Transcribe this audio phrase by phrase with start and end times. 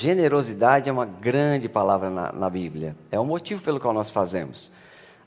[0.00, 2.96] Generosidade é uma grande palavra na, na Bíblia.
[3.10, 4.72] É o motivo pelo qual nós fazemos.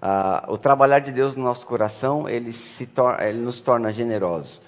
[0.02, 2.90] Ah, o trabalhar de Deus no nosso coração, ele, se
[3.20, 4.64] ele nos torna generosos.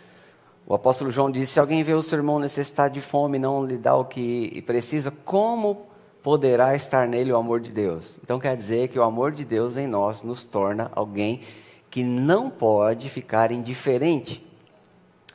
[0.68, 3.66] O apóstolo João disse: se alguém vê o seu irmão necessitado de fome e não
[3.66, 5.88] lhe dá o que precisa, como
[6.22, 8.20] poderá estar nele o amor de Deus?
[8.24, 11.42] Então quer dizer que o amor de Deus em nós nos torna alguém
[11.90, 14.46] que não pode ficar indiferente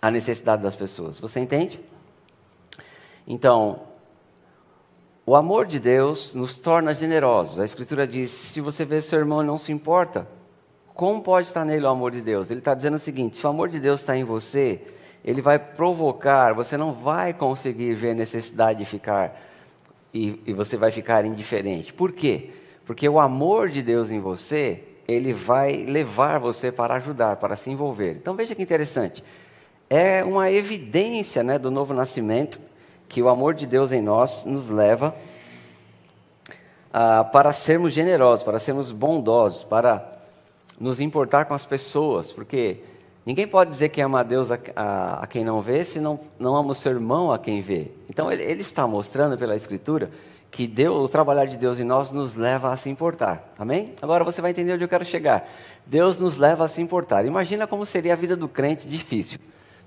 [0.00, 1.18] à necessidade das pessoas.
[1.18, 1.80] Você entende?
[3.26, 3.89] Então,
[5.30, 7.60] o amor de Deus nos torna generosos.
[7.60, 10.26] A Escritura diz: se você vê seu irmão e não se importa,
[10.92, 12.50] como pode estar nele o amor de Deus?
[12.50, 14.80] Ele está dizendo o seguinte: se o amor de Deus está em você,
[15.24, 19.40] ele vai provocar, você não vai conseguir ver necessidade de ficar
[20.12, 21.92] e, e você vai ficar indiferente.
[21.92, 22.50] Por quê?
[22.84, 27.70] Porque o amor de Deus em você, ele vai levar você para ajudar, para se
[27.70, 28.16] envolver.
[28.16, 29.22] Então veja que interessante.
[29.88, 32.60] É uma evidência né, do novo nascimento
[33.10, 35.12] que o amor de Deus em nós nos leva
[36.92, 40.12] ah, para sermos generosos, para sermos bondosos, para
[40.78, 42.78] nos importar com as pessoas, porque
[43.26, 46.20] ninguém pode dizer que ama a Deus a, a, a quem não vê, se não,
[46.38, 47.88] não ama o seu irmão a quem vê.
[48.08, 50.08] Então ele, ele está mostrando pela Escritura
[50.48, 53.52] que Deus, o trabalhar de Deus em nós nos leva a se importar.
[53.58, 53.92] Amém?
[54.00, 55.50] Agora você vai entender onde eu quero chegar.
[55.84, 57.26] Deus nos leva a se importar.
[57.26, 59.40] Imagina como seria a vida do crente difícil.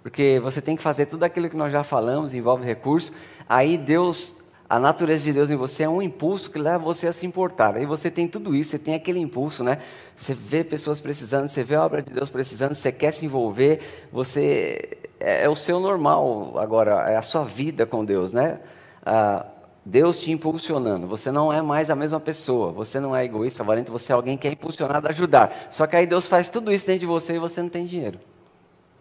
[0.03, 3.13] Porque você tem que fazer tudo aquilo que nós já falamos, envolve recursos.
[3.47, 4.35] Aí Deus,
[4.69, 7.77] a natureza de Deus em você é um impulso que leva você a se importar.
[7.77, 9.77] Aí você tem tudo isso, você tem aquele impulso, né?
[10.13, 13.79] Você vê pessoas precisando, você vê a obra de Deus precisando, você quer se envolver,
[14.11, 18.59] você é, é o seu normal agora, é a sua vida com Deus, né?
[19.05, 19.45] Ah,
[19.85, 21.07] Deus te impulsionando.
[21.07, 22.71] Você não é mais a mesma pessoa.
[22.73, 23.91] Você não é egoísta, valente.
[23.91, 25.67] Você é alguém que é impulsionado a ajudar.
[25.69, 28.19] Só que aí Deus faz tudo isso dentro de você e você não tem dinheiro.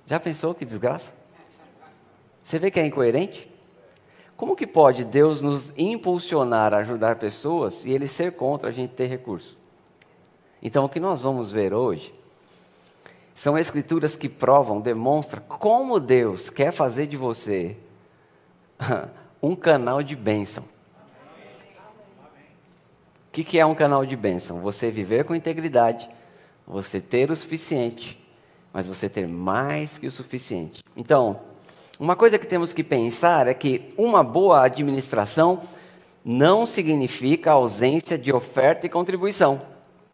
[0.07, 1.13] Já pensou que desgraça?
[2.43, 3.49] Você vê que é incoerente?
[4.37, 8.93] Como que pode Deus nos impulsionar a ajudar pessoas e Ele ser contra a gente
[8.95, 9.57] ter recurso?
[10.61, 12.13] Então, o que nós vamos ver hoje
[13.35, 17.77] são escrituras que provam, demonstram como Deus quer fazer de você
[19.43, 20.65] um canal de bênção.
[23.29, 24.61] O que, que é um canal de bênção?
[24.61, 26.11] Você viver com integridade,
[26.67, 28.22] você ter o suficiente
[28.73, 30.83] mas você ter mais que o suficiente.
[30.97, 31.41] Então,
[31.99, 35.61] uma coisa que temos que pensar é que uma boa administração
[36.25, 39.63] não significa ausência de oferta e contribuição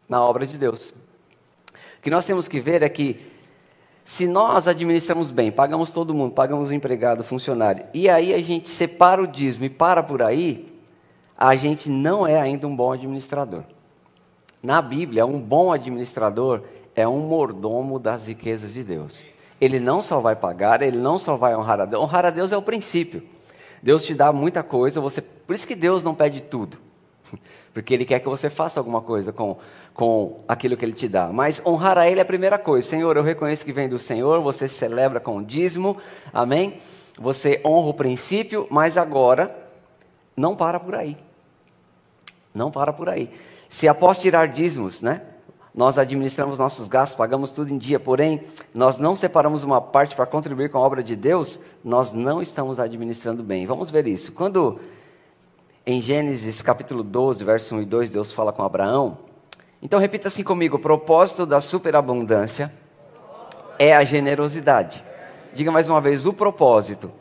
[0.07, 0.93] na obra de Deus.
[1.97, 3.19] O que nós temos que ver é que
[4.03, 8.41] se nós administramos bem, pagamos todo mundo, pagamos o empregado, o funcionário, e aí a
[8.41, 10.67] gente separa o dízimo e para por aí,
[11.37, 13.63] a gente não é ainda um bom administrador.
[14.63, 16.63] Na Bíblia, um bom administrador
[16.99, 19.27] é um mordomo das riquezas de Deus.
[19.59, 22.03] Ele não só vai pagar, ele não só vai honrar a Deus.
[22.03, 23.23] Honrar a Deus é o princípio.
[23.81, 26.77] Deus te dá muita coisa, você, por isso que Deus não pede tudo.
[27.73, 29.57] Porque Ele quer que você faça alguma coisa com,
[29.93, 31.29] com aquilo que Ele te dá.
[31.31, 32.87] Mas honrar a Ele é a primeira coisa.
[32.87, 35.97] Senhor, eu reconheço que vem do Senhor, você celebra com o dízimo,
[36.33, 36.79] amém?
[37.17, 39.55] Você honra o princípio, mas agora
[40.35, 41.15] não para por aí.
[42.53, 43.29] Não para por aí.
[43.69, 45.21] Se após tirar dízimos, né?
[45.73, 48.43] Nós administramos nossos gastos, pagamos tudo em dia, porém,
[48.73, 52.79] nós não separamos uma parte para contribuir com a obra de Deus, nós não estamos
[52.79, 53.65] administrando bem.
[53.65, 54.31] Vamos ver isso.
[54.31, 54.79] Quando
[55.85, 59.17] em Gênesis capítulo 12, verso 1 e 2, Deus fala com Abraão,
[59.81, 62.73] então repita assim comigo: o propósito da superabundância
[63.77, 65.03] é a generosidade.
[65.53, 67.11] Diga mais uma vez: o propósito,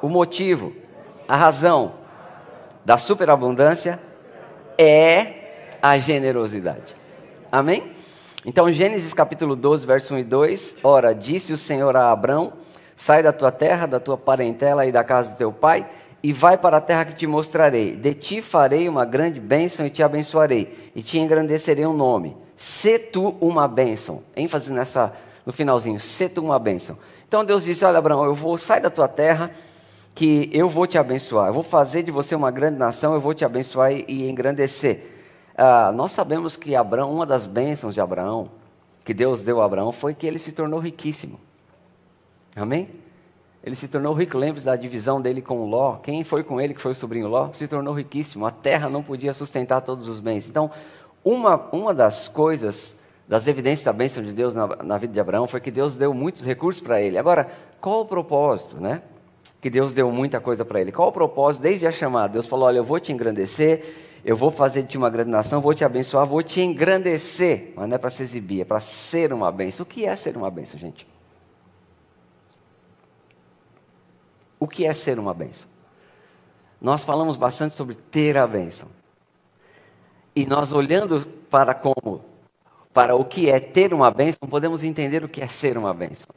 [0.00, 0.72] o motivo,
[1.26, 1.92] a razão
[2.84, 3.98] da superabundância
[4.78, 6.97] é a generosidade.
[7.50, 7.92] Amém?
[8.44, 10.76] Então, Gênesis capítulo 12, verso 1 e 2.
[10.82, 12.52] Ora, disse o Senhor a Abrão:
[12.94, 15.88] Sai da tua terra, da tua parentela e da casa do teu pai,
[16.22, 17.96] e vai para a terra que te mostrarei.
[17.96, 22.36] De ti farei uma grande bênção e te abençoarei, e te engrandecerei um nome.
[22.54, 24.22] Se tu uma bênção.
[24.36, 25.12] ênfase nessa,
[25.46, 26.98] no finalzinho, se tu uma bênção.
[27.26, 29.50] Então Deus disse: Olha, Abraão, eu vou sair da tua terra,
[30.14, 31.46] que eu vou te abençoar.
[31.46, 35.17] Eu vou fazer de você uma grande nação, eu vou te abençoar e, e engrandecer.
[35.60, 38.48] Ah, nós sabemos que Abraão, uma das bênçãos de Abraão,
[39.04, 41.40] que Deus deu a Abraão, foi que ele se tornou riquíssimo.
[42.54, 42.88] Amém?
[43.64, 44.38] Ele se tornou rico.
[44.38, 45.96] Lembre-se da divisão dele com Ló.
[45.96, 48.46] Quem foi com ele, que foi o sobrinho Ló, se tornou riquíssimo.
[48.46, 50.48] A terra não podia sustentar todos os bens.
[50.48, 50.70] Então,
[51.24, 52.94] uma, uma das coisas,
[53.26, 56.14] das evidências da bênção de Deus na, na vida de Abraão, foi que Deus deu
[56.14, 57.18] muitos recursos para ele.
[57.18, 57.50] Agora,
[57.80, 59.02] qual o propósito, né?
[59.60, 60.92] Que Deus deu muita coisa para ele.
[60.92, 61.62] Qual o propósito?
[61.62, 64.98] Desde a chamada, Deus falou: Olha, eu vou te engrandecer eu vou fazer de ti
[64.98, 67.72] uma grande nação, vou te abençoar, vou te engrandecer.
[67.76, 69.84] Mas não é para se exibir, é para ser uma bênção.
[69.84, 71.06] O que é ser uma bênção, gente?
[74.58, 75.68] O que é ser uma bênção?
[76.80, 78.88] nós falamos bastante sobre ter a bênção.
[80.34, 82.24] E nós olhando para como,
[82.94, 86.28] para o que é ter uma bênção, podemos entender o que é ser uma bênção.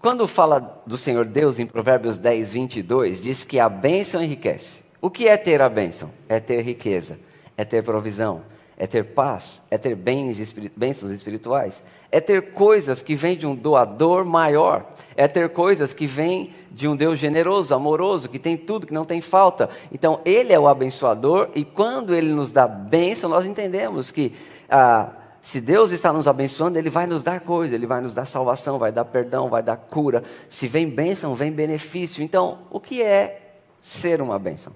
[0.00, 4.81] Quando fala do Senhor Deus em Provérbios 10, 22, diz que a bênção enriquece.
[5.02, 6.12] O que é ter a bênção?
[6.28, 7.18] É ter riqueza,
[7.56, 8.42] é ter provisão,
[8.76, 13.52] é ter paz, é ter bens, bênçãos espirituais, é ter coisas que vêm de um
[13.52, 18.86] doador maior, é ter coisas que vêm de um Deus generoso, amoroso, que tem tudo,
[18.86, 19.68] que não tem falta.
[19.90, 24.32] Então, Ele é o abençoador e quando Ele nos dá bênção, nós entendemos que
[24.70, 25.10] ah,
[25.40, 28.78] se Deus está nos abençoando, Ele vai nos dar coisa, Ele vai nos dar salvação,
[28.78, 30.22] vai dar perdão, vai dar cura.
[30.48, 32.22] Se vem bênção, vem benefício.
[32.22, 34.72] Então, o que é ser uma bênção?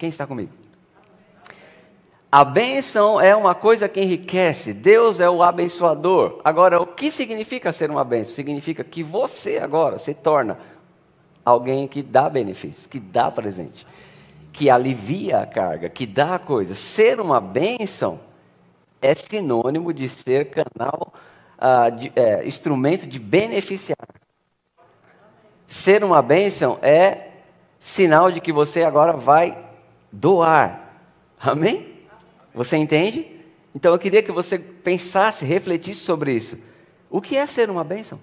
[0.00, 0.50] Quem está comigo?
[2.32, 6.40] A bênção é uma coisa que enriquece, Deus é o abençoador.
[6.42, 8.32] Agora, o que significa ser uma bênção?
[8.32, 10.58] Significa que você agora se torna
[11.44, 13.86] alguém que dá benefício, que dá presente,
[14.54, 16.74] que alivia a carga, que dá a coisa.
[16.74, 18.20] Ser uma bênção
[19.02, 21.12] é sinônimo de ser canal,
[21.58, 24.08] uh, de, é, instrumento de beneficiar.
[25.66, 27.32] Ser uma bênção é
[27.78, 29.68] sinal de que você agora vai
[30.12, 31.02] doar.
[31.38, 32.04] Amém?
[32.54, 33.40] Você entende?
[33.74, 36.58] Então eu queria que você pensasse, refletisse sobre isso.
[37.08, 38.18] O que é ser uma bênção?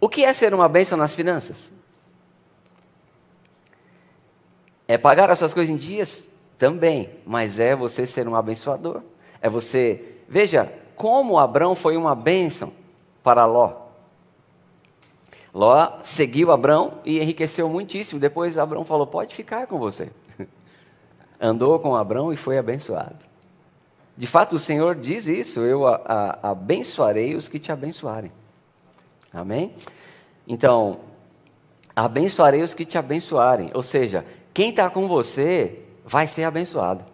[0.00, 1.72] O que é ser uma bênção nas finanças?
[4.86, 6.30] É pagar as suas coisas em dias?
[6.56, 9.02] Também, mas é você ser um abençoador.
[9.40, 10.16] É você.
[10.28, 12.72] Veja como Abraão foi uma bênção
[13.22, 13.87] para Ló.
[15.54, 18.20] Ló seguiu Abraão e enriqueceu muitíssimo.
[18.20, 20.10] Depois Abraão falou: Pode ficar com você
[21.40, 23.26] andou com Abraão e foi abençoado.
[24.16, 28.32] De fato, o Senhor diz isso: eu a, a, abençoarei os que te abençoarem.
[29.32, 29.72] Amém?
[30.46, 31.00] Então,
[31.94, 33.70] abençoarei os que te abençoarem.
[33.74, 37.04] Ou seja, quem está com você vai ser abençoado.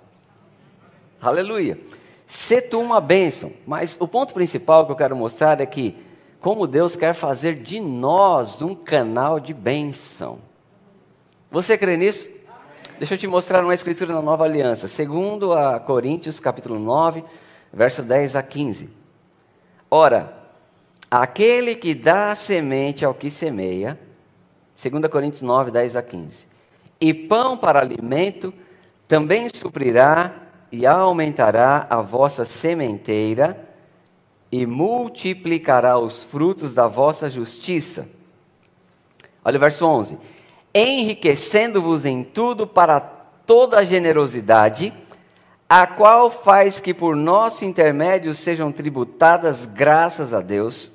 [1.20, 1.78] Aleluia.
[2.26, 3.52] Se tu uma bênção.
[3.66, 5.96] Mas o ponto principal que eu quero mostrar é que,
[6.44, 10.40] como Deus quer fazer de nós um canal de bênção.
[11.50, 12.28] Você crê nisso?
[12.98, 14.86] Deixa eu te mostrar uma escritura na Nova Aliança.
[14.86, 17.24] Segundo a Coríntios, capítulo 9,
[17.72, 18.90] verso 10 a 15.
[19.90, 20.34] Ora,
[21.10, 23.98] aquele que dá semente ao que semeia,
[24.76, 26.46] 2 Coríntios 9, 10 a 15.
[27.00, 28.52] E pão para alimento
[29.08, 33.73] também suprirá e aumentará a vossa sementeira
[34.54, 38.08] e multiplicará os frutos da vossa justiça.
[39.44, 40.18] Olha o verso 11
[40.74, 44.92] enriquecendo-vos em tudo para toda a generosidade,
[45.68, 50.90] a qual faz que por nosso intermédio sejam tributadas graças a Deus,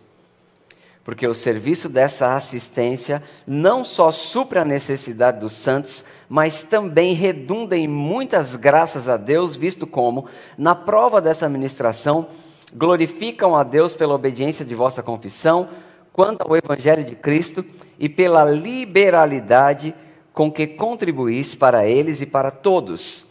[1.03, 7.77] porque o serviço dessa assistência não só supra a necessidade dos santos, mas também redunda
[7.77, 10.25] em muitas graças a Deus, visto como,
[10.57, 12.27] na prova dessa ministração,
[12.75, 15.69] glorificam a Deus pela obediência de vossa confissão,
[16.13, 17.65] quanto ao Evangelho de Cristo
[17.97, 19.95] e pela liberalidade
[20.33, 23.25] com que contribuís para eles e para todos.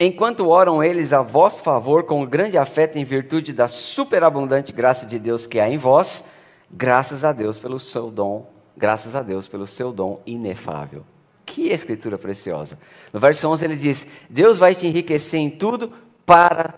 [0.00, 5.18] Enquanto oram eles a vosso favor com grande afeto em virtude da superabundante graça de
[5.18, 6.24] Deus que há em vós,
[6.70, 11.04] graças a Deus pelo seu dom, graças a Deus pelo seu dom inefável.
[11.44, 12.78] Que escritura preciosa.
[13.12, 15.92] No verso 11 ele diz: Deus vai te enriquecer em tudo
[16.24, 16.74] para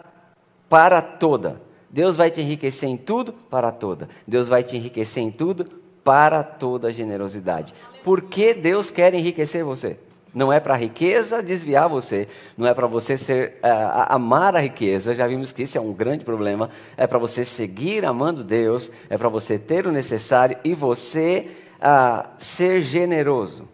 [0.68, 4.08] para toda Deus vai te enriquecer em tudo para toda.
[4.26, 5.66] Deus vai te enriquecer em tudo
[6.04, 7.74] para toda a generosidade.
[8.04, 9.98] Por que Deus quer enriquecer você?
[10.32, 14.60] Não é para a riqueza desviar você, não é para você ser, uh, amar a
[14.60, 16.70] riqueza, já vimos que isso é um grande problema.
[16.96, 22.28] É para você seguir amando Deus, é para você ter o necessário e você uh,
[22.38, 23.68] ser generoso.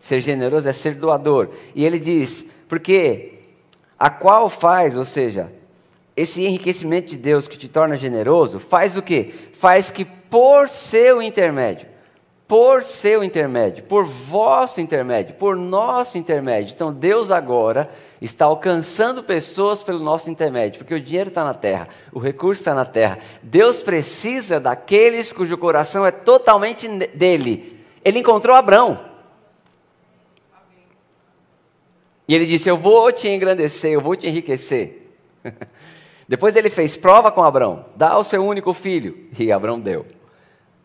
[0.00, 1.50] Ser generoso é ser doador.
[1.74, 3.40] E ele diz, porque
[3.98, 5.52] a qual faz, ou seja,
[6.20, 9.32] esse enriquecimento de Deus que te torna generoso, faz o quê?
[9.52, 11.88] Faz que por seu intermédio,
[12.46, 16.72] por seu intermédio, por vosso intermédio, por nosso intermédio.
[16.74, 17.88] Então Deus agora
[18.20, 22.74] está alcançando pessoas pelo nosso intermédio, porque o dinheiro está na terra, o recurso está
[22.74, 23.18] na terra.
[23.42, 27.84] Deus precisa daqueles cujo coração é totalmente dele.
[28.04, 29.08] Ele encontrou Abraão.
[32.28, 35.14] E ele disse: Eu vou te engrandecer, eu vou te enriquecer.
[36.30, 39.26] Depois ele fez prova com Abraão, dá o seu único filho.
[39.36, 40.06] E Abraão deu.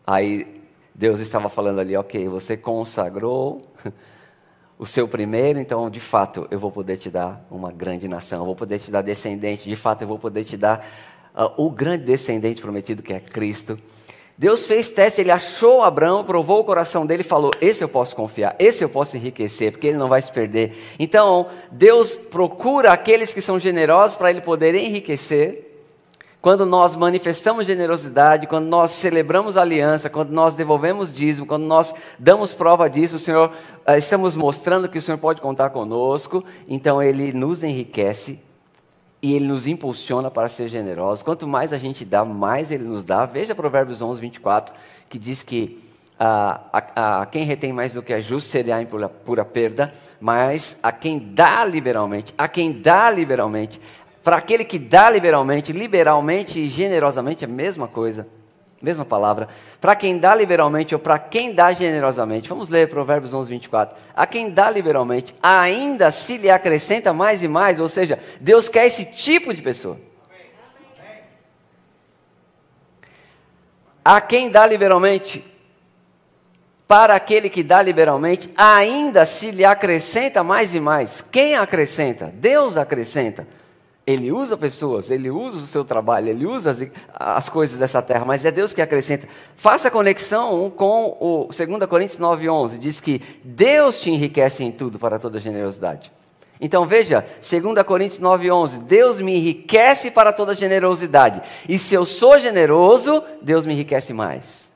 [0.04, 0.60] Aí
[0.92, 3.62] Deus estava falando ali, ok, você consagrou
[4.76, 8.44] o seu primeiro, então de fato eu vou poder te dar uma grande nação, eu
[8.44, 10.84] vou poder te dar descendente, de fato eu vou poder te dar
[11.32, 13.78] uh, o grande descendente prometido que é Cristo.
[14.38, 18.14] Deus fez teste, ele achou Abraão, provou o coração dele e falou: Esse eu posso
[18.14, 20.76] confiar, esse eu posso enriquecer, porque ele não vai se perder.
[20.98, 25.62] Então, Deus procura aqueles que são generosos para ele poder enriquecer.
[26.42, 32.52] Quando nós manifestamos generosidade, quando nós celebramos aliança, quando nós devolvemos dízimo, quando nós damos
[32.52, 33.52] prova disso, o Senhor,
[33.84, 38.45] eh, estamos mostrando que o Senhor pode contar conosco, então Ele nos enriquece
[39.22, 41.22] e Ele nos impulsiona para ser generosos.
[41.22, 43.26] Quanto mais a gente dá, mais Ele nos dá.
[43.26, 44.74] Veja Provérbios 11, 24,
[45.08, 45.82] que diz que
[46.18, 49.92] ah, a, a, quem retém mais do que é justo será em pura, pura perda,
[50.20, 53.80] mas a quem dá liberalmente, a quem dá liberalmente,
[54.24, 58.26] para aquele que dá liberalmente, liberalmente e generosamente é a mesma coisa,
[58.80, 59.48] mesma palavra.
[59.80, 63.96] Para quem dá liberalmente ou para quem dá generosamente, vamos ler Provérbios 11, 24.
[64.14, 68.86] A quem dá liberalmente, ainda se lhe acrescenta mais e mais, ou seja, Deus quer
[68.86, 69.98] esse tipo de pessoa.
[74.04, 75.44] A quem dá liberalmente,
[76.86, 81.20] para aquele que dá liberalmente, ainda se lhe acrescenta mais e mais.
[81.20, 82.30] Quem acrescenta?
[82.32, 83.48] Deus acrescenta.
[84.06, 88.24] Ele usa pessoas, ele usa o seu trabalho, ele usa as, as, coisas dessa terra,
[88.24, 89.26] mas é Deus que acrescenta.
[89.56, 95.18] Faça conexão com o 2 Coríntios 9,11, diz que Deus te enriquece em tudo para
[95.18, 96.12] toda generosidade.
[96.60, 101.42] Então veja, 2 Coríntios 9,11, Deus me enriquece para toda generosidade.
[101.68, 104.72] E se eu sou generoso, Deus me enriquece mais.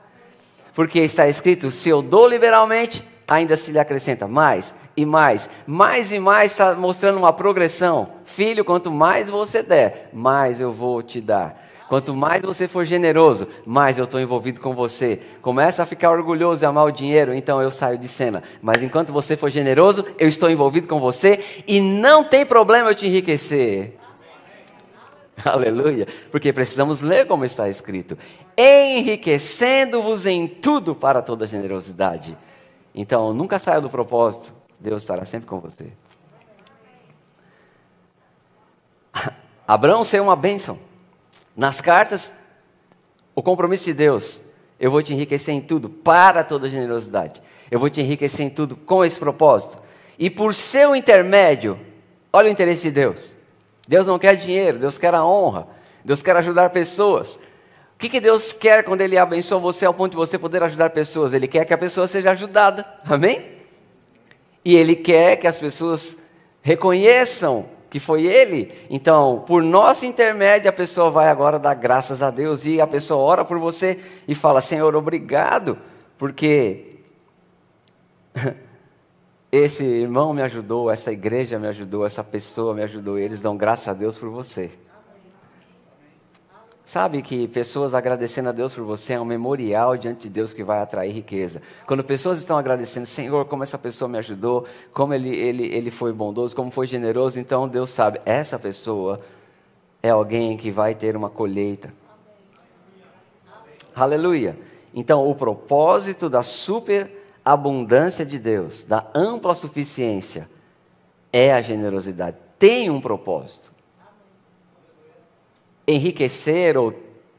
[0.74, 5.48] Porque está escrito: se eu dou liberalmente, ainda se lhe acrescenta mais e mais.
[5.64, 8.08] Mais e mais está mostrando uma progressão.
[8.24, 11.68] Filho, quanto mais você der, mais eu vou te dar.
[11.88, 15.20] Quanto mais você for generoso, mais eu estou envolvido com você.
[15.40, 18.42] Começa a ficar orgulhoso e amar o dinheiro, então eu saio de cena.
[18.60, 22.94] Mas enquanto você for generoso, eu estou envolvido com você e não tem problema eu
[22.94, 23.96] te enriquecer.
[25.44, 26.06] Aleluia.
[26.30, 28.16] Porque precisamos ler como está escrito:
[28.56, 32.36] enriquecendo-vos em tudo para toda generosidade.
[32.94, 34.52] Então, nunca saia do propósito.
[34.78, 35.92] Deus estará sempre com você.
[39.66, 40.78] Abraão ser uma bênção.
[41.56, 42.32] Nas cartas,
[43.34, 44.42] o compromisso de Deus.
[44.78, 47.42] Eu vou te enriquecer em tudo, para toda generosidade.
[47.70, 49.78] Eu vou te enriquecer em tudo com esse propósito.
[50.18, 51.78] E por seu intermédio,
[52.32, 53.36] olha o interesse de Deus.
[53.86, 55.66] Deus não quer dinheiro, Deus quer a honra.
[56.04, 57.38] Deus quer ajudar pessoas.
[58.00, 60.88] O que, que Deus quer quando Ele abençoa você ao ponto de você poder ajudar
[60.88, 61.34] pessoas?
[61.34, 62.82] Ele quer que a pessoa seja ajudada.
[63.04, 63.44] Amém?
[64.64, 66.16] E Ele quer que as pessoas
[66.62, 68.72] reconheçam que foi Ele.
[68.88, 73.20] Então, por nosso intermédio, a pessoa vai agora dar graças a Deus e a pessoa
[73.22, 75.76] ora por você e fala: Senhor, obrigado,
[76.16, 77.00] porque
[79.52, 83.18] esse irmão me ajudou, essa igreja me ajudou, essa pessoa me ajudou.
[83.18, 84.70] E eles dão graças a Deus por você.
[86.90, 90.64] Sabe que pessoas agradecendo a Deus por você é um memorial diante de Deus que
[90.64, 91.62] vai atrair riqueza.
[91.86, 96.12] Quando pessoas estão agradecendo, Senhor, como essa pessoa me ajudou, como ele, ele, ele foi
[96.12, 99.20] bondoso, como foi generoso, então Deus sabe, essa pessoa
[100.02, 101.94] é alguém que vai ter uma colheita.
[103.94, 104.58] Aleluia.
[104.92, 110.50] Então, o propósito da superabundância de Deus, da ampla suficiência,
[111.32, 112.36] é a generosidade.
[112.58, 113.69] Tem um propósito
[115.90, 116.94] enriquecer ou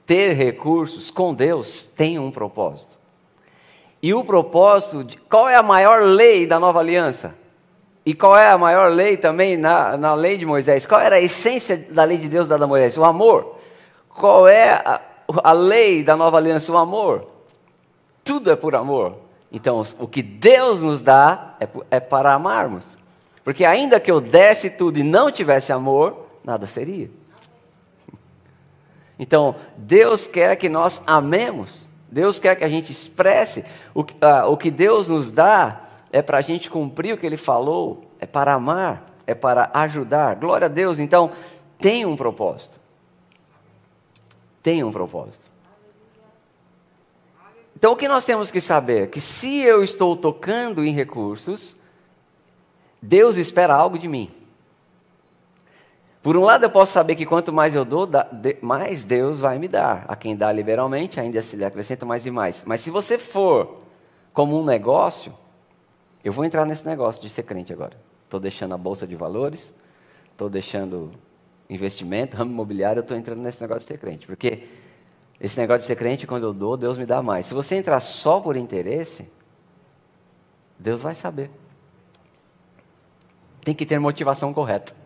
[0.05, 2.99] ter recursos com Deus tem um propósito.
[4.01, 7.35] E o propósito, de, qual é a maior lei da nova aliança?
[8.03, 10.85] E qual é a maior lei também na, na lei de Moisés?
[10.85, 12.97] Qual era a essência da lei de Deus dada a Moisés?
[12.97, 13.57] O amor.
[14.09, 15.01] Qual é a,
[15.43, 16.71] a lei da nova aliança?
[16.71, 17.27] O amor.
[18.23, 19.17] Tudo é por amor.
[19.51, 22.97] Então, o que Deus nos dá é, é para amarmos.
[23.43, 27.09] Porque ainda que eu desse tudo e não tivesse amor, nada seria.
[29.21, 33.63] Então, Deus quer que nós amemos, Deus quer que a gente expresse.
[33.93, 37.37] O, ah, o que Deus nos dá é para a gente cumprir o que Ele
[37.37, 40.37] falou, é para amar, é para ajudar.
[40.37, 41.29] Glória a Deus, então,
[41.77, 42.79] tem um propósito.
[44.63, 45.51] Tem um propósito.
[47.77, 49.11] Então, o que nós temos que saber?
[49.11, 51.77] Que se eu estou tocando em recursos,
[52.99, 54.31] Deus espera algo de mim.
[56.21, 58.07] Por um lado, eu posso saber que quanto mais eu dou,
[58.61, 60.05] mais Deus vai me dar.
[60.07, 62.63] A quem dá liberalmente, ainda se lhe acrescenta mais e mais.
[62.65, 63.79] Mas se você for
[64.31, 65.33] como um negócio,
[66.23, 67.97] eu vou entrar nesse negócio de ser crente agora.
[68.25, 69.73] Estou deixando a bolsa de valores,
[70.31, 71.11] estou deixando
[71.67, 74.27] investimento, ramo imobiliário, eu estou entrando nesse negócio de ser crente.
[74.27, 74.67] Porque
[75.39, 77.47] esse negócio de ser crente, quando eu dou, Deus me dá mais.
[77.47, 79.27] Se você entrar só por interesse,
[80.77, 81.49] Deus vai saber.
[83.61, 85.00] Tem que ter motivação correta.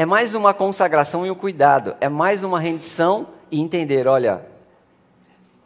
[0.00, 4.46] É mais uma consagração e um cuidado, é mais uma rendição e entender, olha,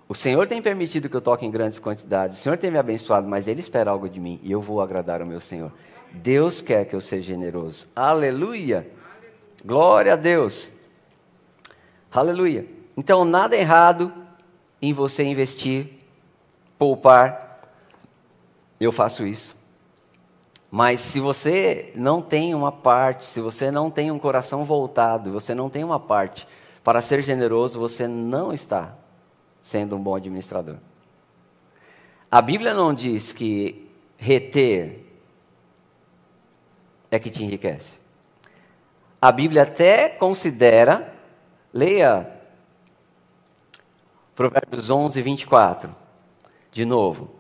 [0.09, 3.29] O Senhor tem permitido que eu toque em grandes quantidades, o Senhor tem me abençoado,
[3.29, 5.71] mas Ele espera algo de mim e eu vou agradar o meu Senhor.
[6.13, 7.87] Deus quer que eu seja generoso.
[7.95, 8.91] Aleluia!
[9.65, 10.73] Glória a Deus!
[12.11, 12.67] Aleluia!
[12.97, 14.13] Então, nada errado
[14.83, 15.91] em você investir,
[16.77, 17.61] poupar.
[18.81, 19.64] Eu faço isso.
[20.75, 25.55] Mas se você não tem uma parte, se você não tem um coração voltado, você
[25.55, 26.49] não tem uma parte
[26.83, 28.97] para ser generoso, você não está
[29.63, 30.79] sendo um bom administrador.
[32.29, 35.07] A Bíblia não diz que reter
[37.09, 38.01] é que te enriquece.
[39.23, 41.15] A Bíblia até considera,
[41.73, 42.29] leia
[44.35, 45.95] Provérbios 11, 24,
[46.73, 47.33] de novo.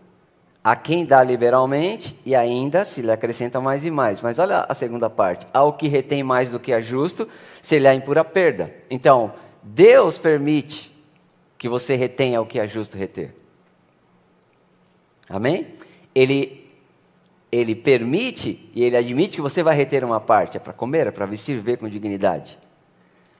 [0.64, 4.22] A quem dá liberalmente e ainda se lhe acrescenta mais e mais.
[4.22, 5.46] Mas olha a segunda parte.
[5.52, 7.28] Ao que retém mais do que é justo,
[7.60, 8.74] se lhe há impura perda.
[8.88, 10.90] Então, Deus permite
[11.58, 13.34] que você retenha o que é justo reter.
[15.28, 15.74] Amém?
[16.14, 16.66] Ele,
[17.52, 20.56] ele permite e ele admite que você vai reter uma parte.
[20.56, 22.58] É para comer, é para vestir, viver com dignidade.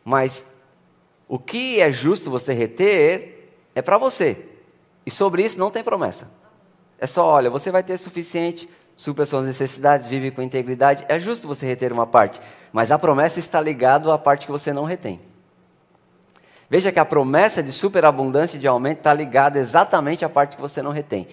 [0.04, 0.47] Mas
[1.26, 4.45] o que é justo você reter é para você.
[5.07, 6.44] E sobre isso não tem promessa.
[6.99, 11.05] É só, olha, você vai ter suficiente, supra suas necessidades, vive com integridade.
[11.09, 12.41] É justo você reter uma parte,
[12.73, 15.21] mas a promessa está ligada à parte que você não retém.
[16.69, 20.63] Veja que a promessa de superabundância e de aumento está ligada exatamente à parte que
[20.63, 21.29] você não retém.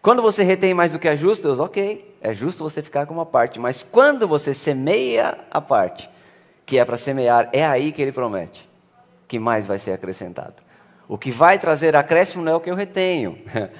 [0.00, 3.14] Quando você retém mais do que é justo, Deus, ok, é justo você ficar com
[3.14, 3.58] uma parte.
[3.58, 6.08] Mas quando você semeia a parte
[6.64, 8.66] que é para semear, é aí que ele promete
[9.26, 10.54] que mais vai ser acrescentado.
[11.08, 13.38] O que vai trazer acréscimo não é o que eu retenho.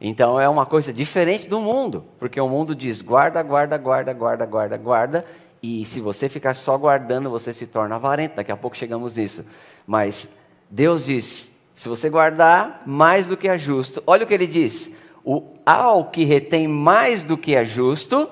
[0.00, 4.46] Então é uma coisa diferente do mundo, porque o mundo diz guarda, guarda, guarda, guarda,
[4.46, 5.24] guarda, guarda,
[5.62, 8.36] e se você ficar só guardando, você se torna avarento.
[8.36, 9.44] Daqui a pouco chegamos nisso.
[9.86, 10.30] Mas
[10.70, 14.92] Deus diz: se você guardar mais do que é justo, olha o que ele diz:
[15.24, 18.30] o, ao que retém mais do que é justo,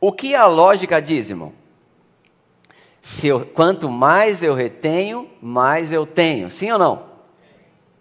[0.00, 1.52] o que a lógica diz, irmão?
[3.22, 6.50] Eu, quanto mais eu retenho, mais eu tenho.
[6.50, 7.05] Sim ou não?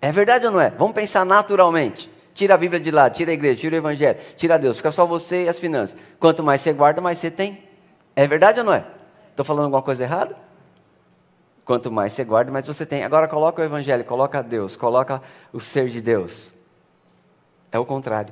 [0.05, 0.69] É verdade ou não é?
[0.69, 2.11] Vamos pensar naturalmente.
[2.35, 5.03] Tira a Bíblia de lá, tira a igreja, tira o Evangelho, tira Deus, fica só
[5.03, 5.97] você e as finanças.
[6.19, 7.63] Quanto mais você guarda, mais você tem.
[8.15, 8.85] É verdade ou não é?
[9.31, 10.37] Estou falando alguma coisa errada?
[11.65, 13.03] Quanto mais você guarda, mais você tem.
[13.03, 16.53] Agora coloca o Evangelho, coloca Deus, coloca o ser de Deus.
[17.71, 18.31] É o contrário.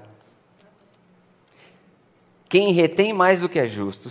[2.47, 4.09] Quem retém mais do que é justo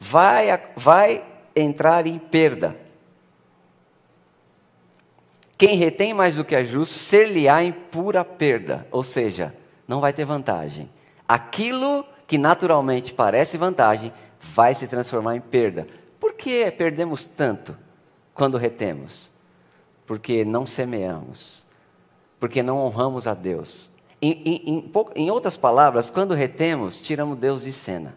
[0.00, 1.24] vai, vai
[1.54, 2.83] entrar em perda.
[5.56, 8.86] Quem retém mais do que é justo, ser-lhe-á em pura perda.
[8.90, 9.54] Ou seja,
[9.86, 10.90] não vai ter vantagem.
[11.28, 15.86] Aquilo que naturalmente parece vantagem, vai se transformar em perda.
[16.18, 17.76] Por que perdemos tanto
[18.34, 19.30] quando retemos?
[20.06, 21.64] Porque não semeamos.
[22.40, 23.90] Porque não honramos a Deus.
[24.20, 28.16] Em, em, em, em outras palavras, quando retemos, tiramos Deus de cena.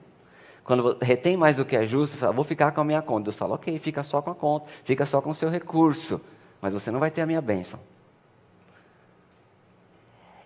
[0.64, 3.26] Quando retém mais do que é justo, fala, vou ficar com a minha conta.
[3.26, 6.20] Deus fala, ok, fica só com a conta, fica só com o seu recurso
[6.62, 7.80] mas você não vai ter a minha bênção.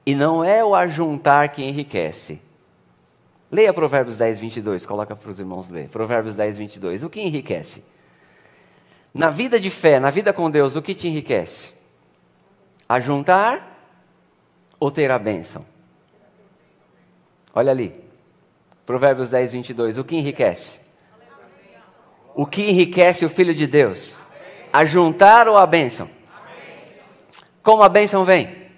[0.05, 2.41] E não é o ajuntar que enriquece.
[3.51, 5.89] Leia Provérbios 10, 22, coloca para os irmãos ler.
[5.89, 7.03] Provérbios 10, 22.
[7.03, 7.83] O que enriquece?
[9.13, 11.73] Na vida de fé, na vida com Deus, o que te enriquece?
[12.87, 13.67] Ajuntar
[14.79, 15.65] ou ter a bênção?
[17.53, 17.93] Olha ali.
[18.85, 19.97] Provérbios 10, 22.
[19.97, 20.79] O que enriquece?
[22.33, 24.17] O que enriquece o Filho de Deus?
[24.71, 26.09] A juntar ou a bênção?
[27.61, 28.71] Como a bênção vem?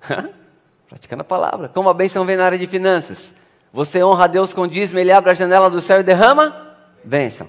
[0.88, 1.68] Praticando a palavra.
[1.68, 3.34] Como a bênção vem na área de finanças?
[3.72, 6.76] Você honra a Deus com dízimo, Ele abre a janela do céu e derrama?
[7.04, 7.48] Bênção.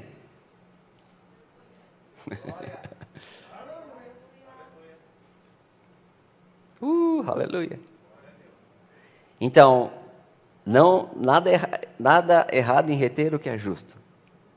[6.81, 7.79] uh, aleluia.
[9.39, 9.91] Então,
[10.65, 14.00] não, nada, erra, nada errado em reter o que é justo.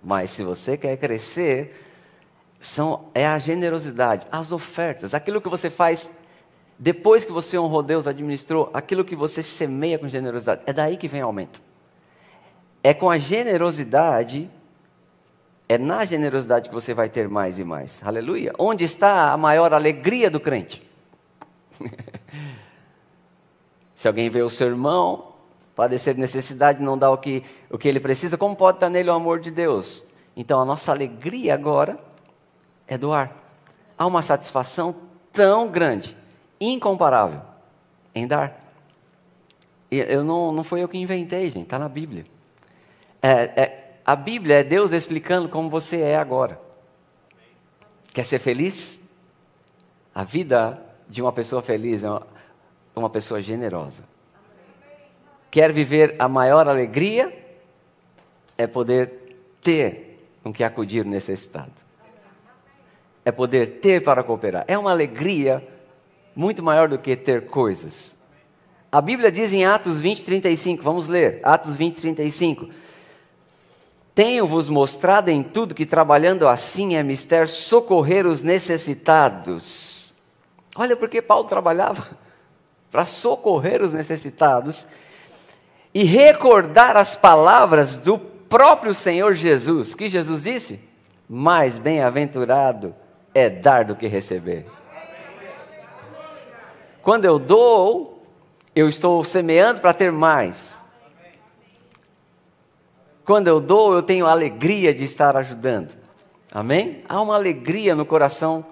[0.05, 1.83] Mas se você quer crescer,
[2.61, 6.11] são, é a generosidade, as ofertas, aquilo que você faz
[6.79, 10.63] depois que você honrou Deus, administrou, aquilo que você semeia com generosidade.
[10.67, 11.63] É daí que vem o aumento.
[12.83, 14.51] É com a generosidade,
[15.69, 18.03] é na generosidade que você vai ter mais e mais.
[18.05, 18.53] Aleluia.
[18.59, 20.83] Onde está a maior alegria do crente?
[23.95, 25.34] Se alguém vê o seu irmão
[25.75, 29.15] padecer necessidade, não dá o que, o que ele precisa, como pode estar nele o
[29.15, 30.05] amor de Deus?
[30.37, 31.99] Então a nossa alegria agora
[32.87, 33.33] é doar.
[33.97, 34.95] Há uma satisfação
[35.33, 36.17] tão grande,
[36.61, 37.41] incomparável,
[38.15, 38.61] em dar.
[39.91, 42.25] Eu não, não foi eu que inventei, gente, está na Bíblia.
[43.23, 46.61] É, é, a Bíblia é Deus explicando como você é agora.
[48.13, 49.03] Quer ser feliz?
[50.15, 52.27] A vida de uma pessoa feliz é uma,
[52.95, 54.05] uma pessoa generosa.
[55.55, 57.33] Quer viver a maior alegria?
[58.59, 61.71] É poder ter com que acudir o necessitado.
[63.25, 64.65] É poder ter para cooperar.
[64.67, 65.65] É uma alegria
[66.35, 68.17] muito maior do que ter coisas.
[68.91, 72.71] A Bíblia diz em Atos 20, 35, vamos ler, Atos 20, 35.
[74.13, 80.17] Tenho-vos mostrado em tudo que trabalhando assim é mister socorrer os necessitados.
[80.75, 82.05] Olha porque Paulo trabalhava
[82.91, 84.85] para socorrer os necessitados
[85.95, 89.95] e recordar as palavras do próprio Senhor Jesus.
[89.95, 90.81] Que Jesus disse?
[91.29, 92.95] Mais bem-aventurado
[93.33, 94.67] é dar do que receber.
[97.01, 98.23] Quando eu dou,
[98.75, 100.83] eu estou semeando para ter mais.
[103.25, 105.93] Quando eu dou, eu tenho alegria de estar ajudando.
[106.51, 107.03] Amém?
[107.09, 108.65] Há uma alegria no coração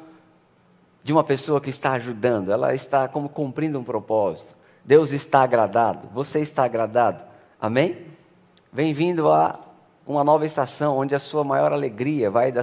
[1.03, 4.57] de uma pessoa que está ajudando, ela está como cumprindo um propósito.
[4.85, 7.25] Deus está agradado, você está agradado.
[7.61, 8.07] Amém?
[8.73, 9.61] Bem-vindo a
[10.07, 12.62] uma nova estação onde a sua maior alegria vai, da,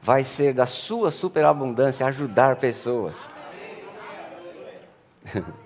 [0.00, 3.30] vai ser da sua superabundância ajudar pessoas.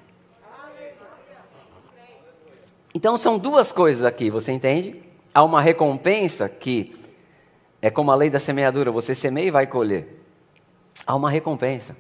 [2.94, 5.08] Então são duas coisas aqui, você entende?
[5.38, 6.92] há uma recompensa que
[7.80, 10.20] é como a lei da semeadura: você semeia e vai colher.
[11.06, 11.96] Há uma recompensa.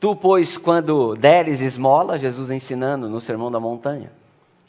[0.00, 4.12] Tu, pois, quando deres esmola, Jesus ensinando no Sermão da Montanha.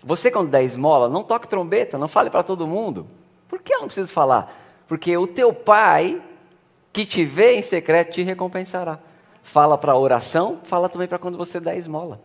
[0.03, 3.05] Você, quando der esmola, não toque trombeta, não fale para todo mundo.
[3.47, 4.55] Por que eu não preciso falar?
[4.87, 6.21] Porque o teu pai,
[6.91, 8.97] que te vê em secreto, te recompensará.
[9.43, 12.19] Fala para oração, fala também para quando você der esmola.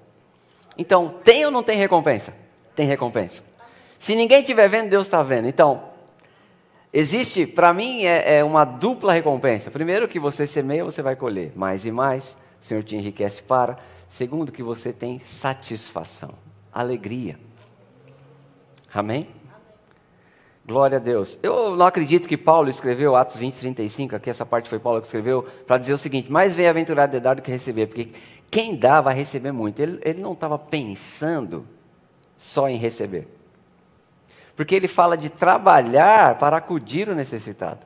[0.79, 2.33] Então, tem ou não tem recompensa?
[2.75, 3.45] tem recompensa.
[3.99, 5.49] Se ninguém estiver vendo, Deus está vendo.
[5.49, 5.85] Então,
[6.93, 9.71] existe, para mim, é, é, uma dupla recompensa.
[9.71, 12.37] Primeiro, que você semeia, você vai colher mais e mais.
[12.65, 13.77] O Senhor te enriquece para.
[14.09, 16.31] Segundo, que você tem satisfação,
[16.73, 17.39] alegria.
[18.91, 19.29] Amém?
[20.67, 21.39] Glória a Deus.
[21.43, 25.07] Eu não acredito que Paulo escreveu Atos 20, 35, aqui essa parte foi Paulo que
[25.07, 28.13] escreveu, para dizer o seguinte: mais bem-aventurado é dar do que receber, porque
[28.51, 29.81] quem dá vai receber muito.
[29.81, 31.67] Ele, ele não estava pensando
[32.35, 33.29] só em receber.
[34.57, 37.85] Porque ele fala de trabalhar para acudir o necessitado.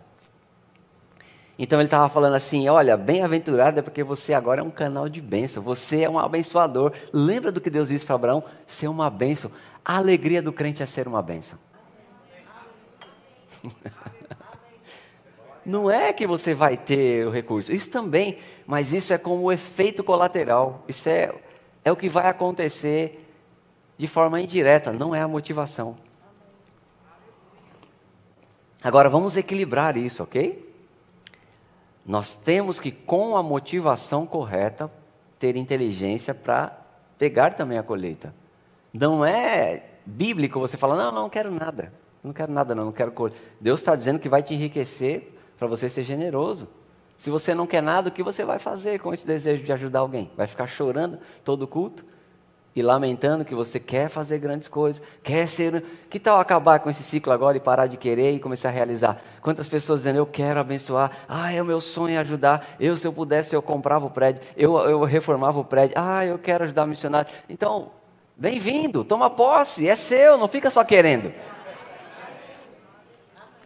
[1.58, 5.20] Então ele estava falando assim: olha, bem-aventurado é porque você agora é um canal de
[5.20, 6.92] bênção, você é um abençoador.
[7.12, 8.44] Lembra do que Deus disse para Abraão?
[8.66, 9.50] Ser uma bênção.
[9.84, 11.58] A alegria do crente é ser uma bênção.
[15.66, 19.52] Não é que você vai ter o recurso, isso também, mas isso é como o
[19.52, 20.82] efeito colateral.
[20.88, 21.30] Isso é,
[21.84, 23.28] é o que vai acontecer
[23.98, 25.94] de forma indireta, não é a motivação.
[28.82, 30.67] Agora vamos equilibrar isso, ok?
[32.08, 34.90] Nós temos que, com a motivação correta,
[35.38, 36.74] ter inteligência para
[37.18, 38.34] pegar também a colheita.
[38.90, 41.92] Não é bíblico você falar, não, não quero nada.
[42.24, 43.36] Não quero nada, não, não quero colher.
[43.60, 46.66] Deus está dizendo que vai te enriquecer para você ser generoso.
[47.18, 49.98] Se você não quer nada, o que você vai fazer com esse desejo de ajudar
[49.98, 50.30] alguém?
[50.34, 52.06] Vai ficar chorando todo culto?
[52.78, 55.84] E lamentando que você quer fazer grandes coisas, quer ser.
[56.08, 59.20] Que tal acabar com esse ciclo agora e parar de querer e começar a realizar?
[59.42, 63.12] Quantas pessoas dizendo, eu quero abençoar, ah, é o meu sonho ajudar, eu, se eu
[63.12, 67.30] pudesse, eu comprava o prédio, eu, eu reformava o prédio, ah, eu quero ajudar missionário.
[67.48, 67.90] Então,
[68.36, 71.32] bem-vindo, toma posse, é seu, não fica só querendo.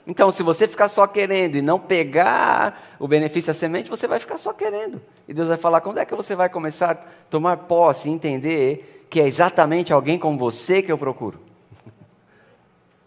[0.07, 4.19] Então, se você ficar só querendo e não pegar o benefício da semente, você vai
[4.19, 5.01] ficar só querendo.
[5.29, 6.95] E Deus vai falar: quando é que você vai começar a
[7.31, 11.39] tomar posse entender que é exatamente alguém como você que eu procuro.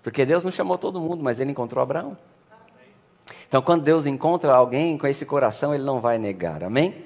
[0.04, 2.16] Porque Deus não chamou todo mundo, mas ele encontrou Abraão.
[3.48, 6.64] Então, quando Deus encontra alguém com esse coração, ele não vai negar.
[6.64, 7.04] Amém?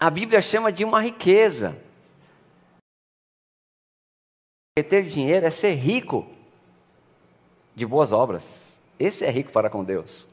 [0.00, 1.76] A Bíblia chama de uma riqueza.
[4.88, 6.26] Ter dinheiro é ser rico
[7.74, 8.80] de boas obras.
[8.98, 10.26] Esse é rico para com Deus.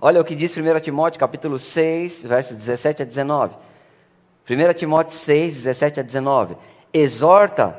[0.00, 3.56] Olha o que diz 1 Timóteo, capítulo 6, versos 17 a 19.
[4.48, 6.56] 1 Timóteo 6, 17 a 19
[6.94, 7.76] exorta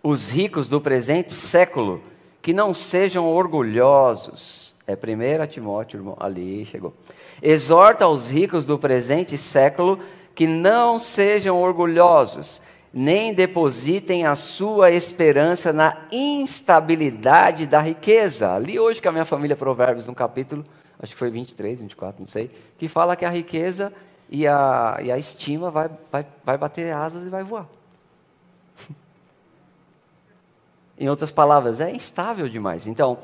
[0.00, 2.00] os ricos do presente século
[2.40, 4.76] que não sejam orgulhosos.
[4.86, 6.94] É 1 Timóteo, irmão, ali chegou.
[7.42, 9.98] Exorta os ricos do presente século
[10.34, 12.62] que não sejam orgulhosos,
[12.94, 18.54] nem depositem a sua esperança na instabilidade da riqueza.
[18.54, 20.64] Ali hoje com a minha família Provérbios, no capítulo,
[21.00, 23.92] acho que foi 23, 24, não sei, que fala que a riqueza
[24.30, 27.66] e a, e a estima vai, vai, vai bater asas e vai voar.
[30.98, 32.86] Em outras palavras, é instável demais.
[32.86, 33.18] Então,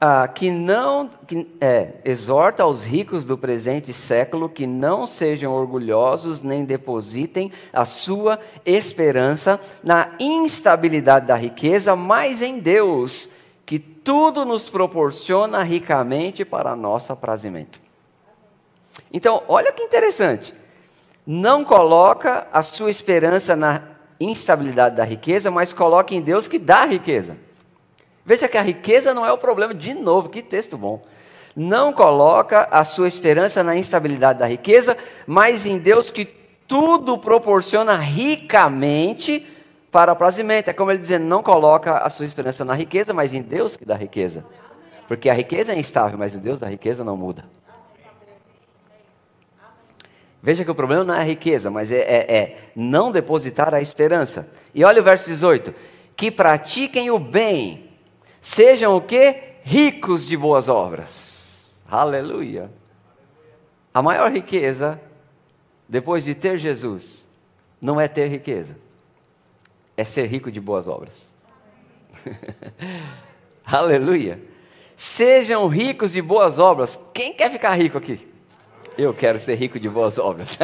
[0.00, 6.40] ah, que não que, é, exorta aos ricos do presente século que não sejam orgulhosos
[6.40, 13.28] nem depositem a sua esperança na instabilidade da riqueza, mas em Deus,
[13.64, 17.80] que tudo nos proporciona ricamente para nosso aprazimento.
[19.12, 20.54] Então, olha que interessante.
[21.26, 26.84] Não coloca a sua esperança na instabilidade da riqueza, mas coloca em Deus que dá
[26.84, 27.36] riqueza.
[28.24, 31.02] Veja que a riqueza não é o problema, de novo, que texto bom.
[31.54, 34.96] Não coloca a sua esperança na instabilidade da riqueza,
[35.26, 36.24] mas em Deus que
[36.66, 39.46] tudo proporciona ricamente
[39.92, 40.70] para prazimento.
[40.70, 43.84] É como ele dizendo, não coloca a sua esperança na riqueza, mas em Deus que
[43.84, 44.44] dá riqueza.
[45.06, 47.44] Porque a riqueza é instável, mas o Deus da riqueza não muda.
[50.44, 53.80] Veja que o problema não é a riqueza, mas é, é, é não depositar a
[53.80, 54.48] esperança.
[54.72, 55.74] E olha o verso 18:
[56.14, 57.84] que pratiquem o bem
[58.44, 59.42] Sejam o que?
[59.62, 61.80] Ricos de boas obras.
[61.90, 62.70] Aleluia.
[63.92, 65.00] A maior riqueza,
[65.88, 67.26] depois de ter Jesus,
[67.80, 68.76] não é ter riqueza,
[69.96, 71.38] é ser rico de boas obras.
[73.64, 74.42] Aleluia.
[74.94, 77.00] Sejam ricos de boas obras.
[77.14, 78.30] Quem quer ficar rico aqui?
[78.96, 80.56] Eu quero ser rico de boas obras.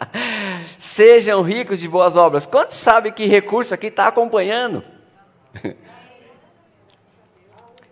[0.76, 2.44] Sejam ricos de boas obras.
[2.44, 4.84] Quantos sabem que recurso aqui está acompanhando?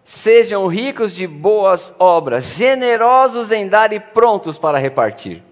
[0.04, 5.42] Sejam ricos de boas obras, generosos em dar e prontos para repartir.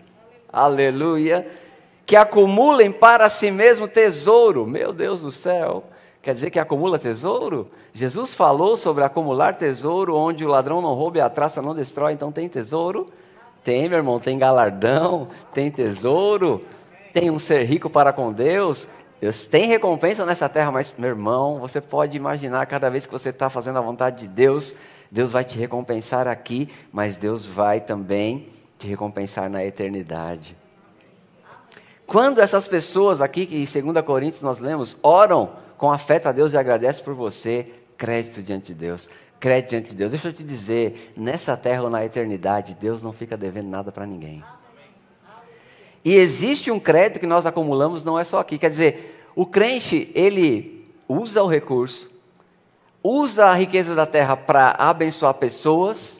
[0.52, 1.48] Aleluia.
[2.04, 4.66] Que acumulem para si mesmo tesouro.
[4.66, 5.84] Meu Deus do céu.
[6.20, 7.70] Quer dizer que acumula tesouro?
[7.94, 12.12] Jesus falou sobre acumular tesouro, onde o ladrão não rouba e a traça não destrói,
[12.12, 13.10] então tem tesouro?
[13.62, 16.64] Tem, meu irmão, tem galardão, tem tesouro,
[17.12, 18.88] tem um ser rico para com Deus,
[19.20, 23.28] Deus tem recompensa nessa terra, mas, meu irmão, você pode imaginar, cada vez que você
[23.28, 24.74] está fazendo a vontade de Deus,
[25.10, 30.56] Deus vai te recompensar aqui, mas Deus vai também te recompensar na eternidade.
[32.06, 36.54] Quando essas pessoas aqui, que em 2 Coríntios nós lemos, oram com afeto a Deus
[36.54, 37.66] e agradecem por você,
[37.98, 40.12] crédito diante de Deus, crédito diante de Deus.
[40.12, 44.06] Deixa eu te dizer, nessa terra ou na eternidade, Deus não fica devendo nada para
[44.06, 44.44] ninguém.
[46.04, 48.58] E existe um crédito que nós acumulamos, não é só aqui.
[48.58, 52.10] Quer dizer, o crente, ele usa o recurso,
[53.02, 56.19] usa a riqueza da terra para abençoar pessoas,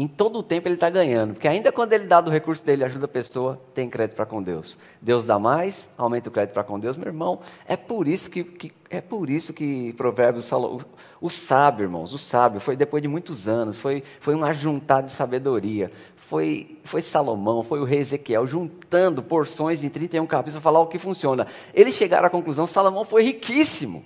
[0.00, 1.34] em todo o tempo ele está ganhando.
[1.34, 4.42] Porque ainda quando ele dá do recurso dele, ajuda a pessoa, tem crédito para com
[4.42, 4.78] Deus.
[5.00, 6.96] Deus dá mais, aumenta o crédito para com Deus.
[6.96, 10.50] Meu irmão, é por isso que, que é por isso que Provérbios.
[10.52, 10.80] O,
[11.20, 15.12] o sábio, irmãos, o sábio, foi depois de muitos anos, foi, foi um ajuntado de
[15.12, 15.92] sabedoria
[16.30, 20.86] foi, foi Salomão, foi o rei Ezequiel, juntando porções em 31 capítulos para falar o
[20.86, 21.44] que funciona.
[21.74, 24.04] Eles chegaram à conclusão, Salomão foi riquíssimo.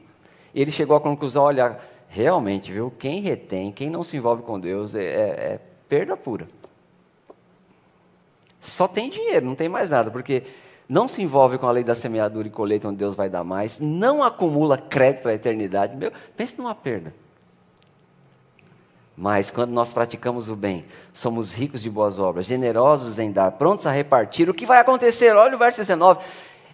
[0.55, 1.79] Ele chegou à conclusão, olha,
[2.09, 6.49] realmente, viu, quem retém, quem não se envolve com Deus, é, é, é perda pura.
[8.61, 10.45] Só tem dinheiro, não tem mais nada, porque
[10.89, 13.79] não se envolve com a lei da semeadura e colheita, onde Deus vai dar mais,
[13.79, 15.97] não acumula crédito para a eternidade.
[15.97, 17.15] Meu, pense numa perda.
[19.17, 23.87] Mas quando nós praticamos o bem, somos ricos de boas obras, generosos em dar, prontos
[23.87, 25.37] a repartir, o que vai acontecer?
[25.37, 26.25] Olha o verso 19.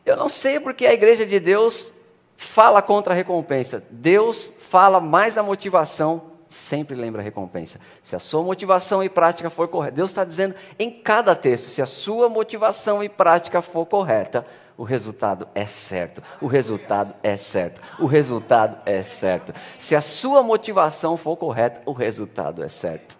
[0.06, 1.92] Eu não sei porque a igreja de Deus
[2.36, 3.84] fala contra a recompensa.
[3.90, 7.80] Deus fala mais da motivação, sempre lembra a recompensa.
[8.02, 11.80] Se a sua motivação e prática for correta, Deus está dizendo em cada texto: se
[11.80, 14.44] a sua motivação e prática for correta,
[14.76, 16.22] o resultado é certo.
[16.40, 17.80] O resultado é certo.
[17.98, 19.54] O resultado é certo.
[19.78, 23.18] Se a sua motivação for correta, o resultado é certo.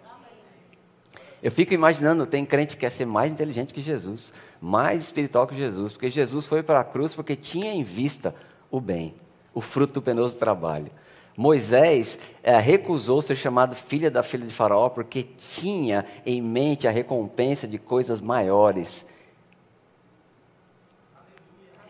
[1.41, 5.55] Eu fico imaginando, tem crente que quer ser mais inteligente que Jesus, mais espiritual que
[5.55, 8.35] Jesus, porque Jesus foi para a cruz porque tinha em vista
[8.69, 9.15] o bem,
[9.53, 10.91] o fruto do penoso trabalho.
[11.35, 16.91] Moisés é, recusou ser chamado filha da filha de Faraó porque tinha em mente a
[16.91, 19.05] recompensa de coisas maiores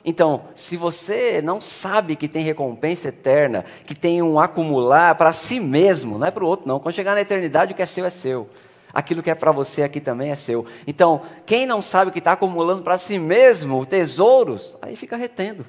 [0.04, 5.60] então, se você não sabe que tem recompensa eterna, que tem um acumular para si
[5.60, 6.80] mesmo, não é para o outro, não.
[6.80, 8.50] Quando chegar na eternidade, o que é seu é seu.
[8.94, 10.66] Aquilo que é para você aqui também é seu.
[10.88, 15.66] Então, quem não sabe que está acumulando para si mesmo tesouros, aí fica retendo.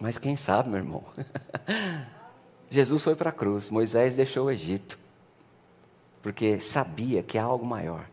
[0.00, 1.04] Mas quem sabe, meu irmão?
[2.70, 4.98] Jesus foi para a cruz, Moisés deixou o Egito,
[6.22, 8.06] porque sabia que há algo maior.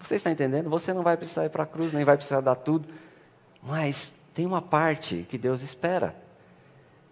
[0.00, 0.68] Você está entendendo?
[0.68, 2.88] Você não vai precisar ir para a cruz, nem vai precisar dar tudo.
[3.62, 6.16] Mas tem uma parte que Deus espera.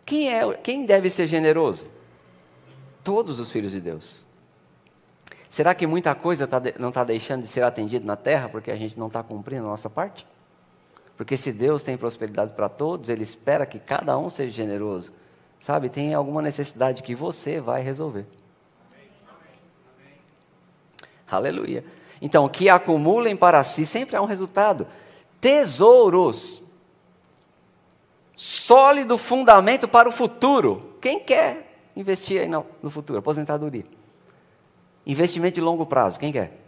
[0.05, 1.87] Quem, é, quem deve ser generoso?
[3.05, 4.27] Todos os filhos de Deus.
[5.49, 8.77] Será que muita coisa tá não está deixando de ser atendida na terra porque a
[8.77, 10.27] gente não está cumprindo a nossa parte?
[11.21, 15.13] Porque se Deus tem prosperidade para todos, Ele espera que cada um seja generoso.
[15.61, 18.25] Sabe, tem alguma necessidade que você vai resolver.
[21.31, 21.85] Aleluia.
[22.23, 24.87] Então, que acumulem para si sempre há um resultado.
[25.39, 26.65] Tesouros.
[28.35, 30.97] Sólido fundamento para o futuro.
[31.03, 33.19] Quem quer investir aí no, no futuro?
[33.19, 33.85] Aposentadoria.
[35.05, 36.19] Investimento de longo prazo.
[36.19, 36.59] Quem quer?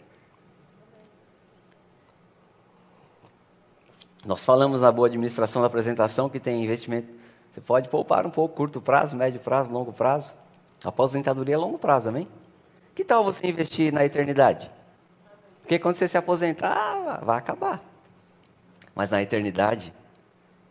[4.25, 7.09] Nós falamos na boa administração da apresentação que tem investimento.
[7.51, 10.33] Você pode poupar um pouco, curto prazo, médio prazo, longo prazo.
[10.85, 12.29] Aposentadoria é longo prazo, amém?
[12.95, 14.71] Que tal você investir na eternidade?
[15.61, 17.83] Porque quando você se aposentar, vai acabar.
[18.95, 19.93] Mas na eternidade,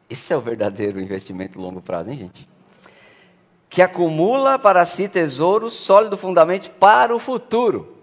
[0.09, 2.49] esse é o verdadeiro investimento longo prazo, hein, gente?
[3.69, 7.97] Que acumula para si tesouros sólido fundamento para o futuro.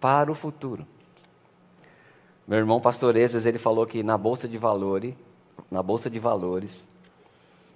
[0.00, 0.86] Para o futuro.
[2.52, 5.14] Meu irmão Pastor Ezes, ele falou que na bolsa de valores,
[5.70, 6.86] na bolsa de valores,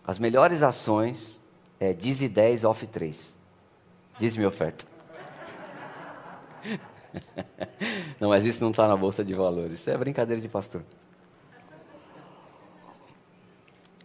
[0.06, 1.40] as melhores ações
[1.80, 3.40] é diz e 10 off 3.
[4.18, 4.84] Diz minha oferta.
[8.20, 9.80] Não, mas isso não está na bolsa de valores.
[9.80, 10.82] Isso é brincadeira de pastor.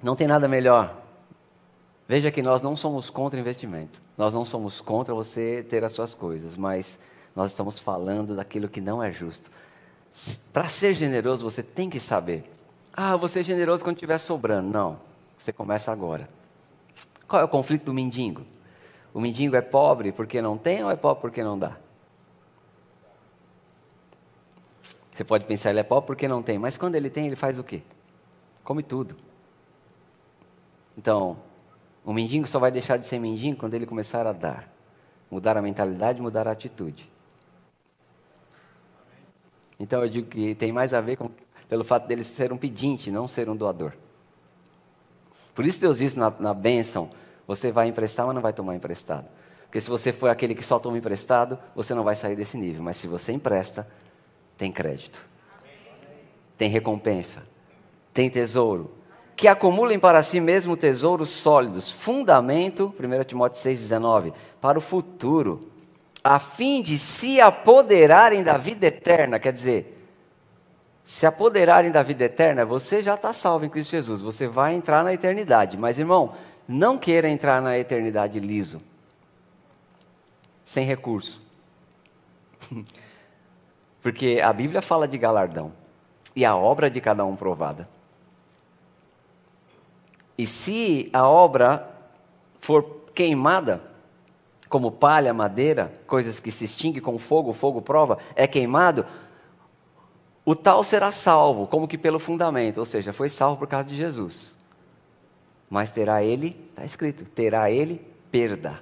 [0.01, 1.01] Não tem nada melhor.
[2.07, 4.01] Veja que nós não somos contra investimento.
[4.17, 6.97] Nós não somos contra você ter as suas coisas, mas
[7.35, 9.51] nós estamos falando daquilo que não é justo.
[10.51, 12.43] Para ser generoso, você tem que saber.
[12.93, 14.69] Ah, vou ser generoso quando estiver sobrando.
[14.69, 14.99] Não.
[15.37, 16.29] Você começa agora.
[17.27, 18.45] Qual é o conflito do mendigo?
[19.13, 21.77] O mendigo é pobre porque não tem ou é pobre porque não dá?
[25.13, 27.59] Você pode pensar, ele é pobre porque não tem, mas quando ele tem, ele faz
[27.59, 27.81] o quê?
[28.63, 29.15] Come tudo.
[30.97, 31.37] Então,
[32.05, 34.71] o mendigo só vai deixar de ser mendigo quando ele começar a dar.
[35.29, 37.10] Mudar a mentalidade, mudar a atitude.
[39.81, 41.27] Então eu digo que tem mais a ver com,
[41.67, 43.93] pelo fato dele ser um pedinte, não ser um doador.
[45.55, 47.09] Por isso Deus disse na, na bênção,
[47.47, 49.25] você vai emprestar, mas não vai tomar emprestado.
[49.63, 52.83] Porque se você for aquele que só toma emprestado, você não vai sair desse nível.
[52.83, 53.87] Mas se você empresta,
[54.55, 55.19] tem crédito.
[56.59, 57.41] Tem recompensa.
[58.13, 58.91] Tem tesouro.
[59.35, 65.70] Que acumulem para si mesmo tesouros sólidos, fundamento, 1 Timóteo 6,19, para o futuro
[66.23, 69.39] a fim de se apoderarem da vida eterna.
[69.39, 70.01] Quer dizer,
[71.03, 75.03] se apoderarem da vida eterna, você já está salvo em Cristo Jesus, você vai entrar
[75.03, 75.77] na eternidade.
[75.77, 76.33] Mas, irmão,
[76.67, 78.81] não queira entrar na eternidade liso,
[80.63, 81.41] sem recurso.
[84.01, 85.73] Porque a Bíblia fala de galardão
[86.35, 87.87] e a obra de cada um provada.
[90.37, 91.87] E se a obra
[92.59, 93.90] for queimada,
[94.71, 99.05] como palha, madeira, coisas que se extinguem com fogo, fogo prova, é queimado,
[100.45, 103.95] o tal será salvo, como que pelo fundamento, ou seja, foi salvo por causa de
[103.97, 104.57] Jesus.
[105.69, 108.81] Mas terá ele, está escrito, terá ele perda.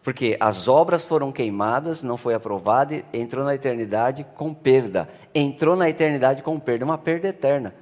[0.00, 5.08] Porque as obras foram queimadas, não foi aprovada, entrou na eternidade com perda.
[5.34, 7.81] Entrou na eternidade com perda, uma perda eterna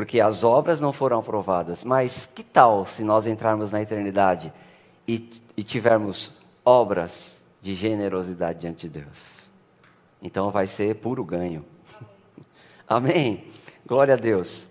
[0.00, 1.84] porque as obras não foram aprovadas.
[1.84, 4.50] Mas que tal se nós entrarmos na eternidade
[5.06, 6.32] e, e tivermos
[6.64, 9.52] obras de generosidade diante de Deus?
[10.22, 11.66] Então vai ser puro ganho.
[12.88, 13.44] Amém?
[13.86, 14.66] Glória a Deus.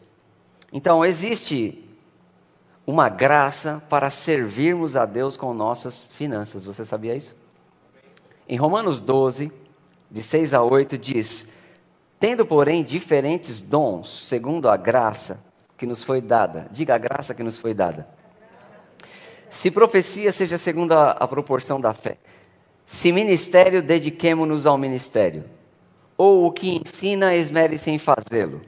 [0.73, 1.87] Então existe
[2.83, 6.65] uma graça para servirmos a Deus com nossas finanças.
[6.65, 7.35] Você sabia isso?
[8.47, 9.51] Em Romanos 12,
[10.09, 11.45] de 6 a 8, diz:
[12.19, 15.39] Tendo, porém, diferentes dons, segundo a graça
[15.77, 16.67] que nos foi dada.
[16.71, 18.07] Diga a graça que nos foi dada.
[19.49, 22.17] Se profecia, seja segundo a, a proporção da fé.
[22.85, 25.45] Se ministério, dediquemo-nos ao ministério.
[26.17, 28.61] Ou o que ensina, esmere-se em fazê-lo.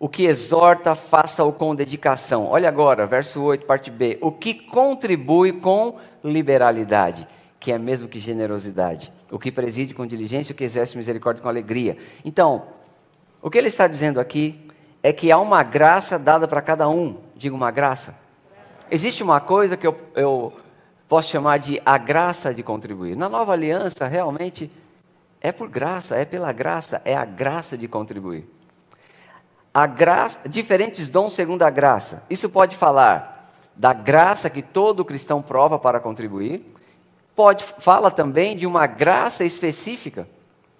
[0.00, 2.46] O que exorta, faça-o com dedicação.
[2.46, 4.18] Olha agora, verso 8, parte B.
[4.20, 7.26] O que contribui com liberalidade,
[7.60, 9.12] que é mesmo que generosidade.
[9.30, 11.96] O que preside com diligência, o que exerce misericórdia com alegria.
[12.24, 12.77] Então,
[13.40, 14.68] o que ele está dizendo aqui
[15.02, 17.18] é que há uma graça dada para cada um.
[17.36, 18.14] Diga uma graça.
[18.90, 20.52] Existe uma coisa que eu, eu
[21.08, 23.16] posso chamar de a graça de contribuir.
[23.16, 24.70] Na nova aliança, realmente,
[25.40, 28.48] é por graça, é pela graça, é a graça de contribuir.
[29.72, 32.22] A graça, diferentes dons segundo a graça.
[32.28, 36.74] Isso pode falar da graça que todo cristão prova para contribuir.
[37.36, 40.26] Pode fala também de uma graça específica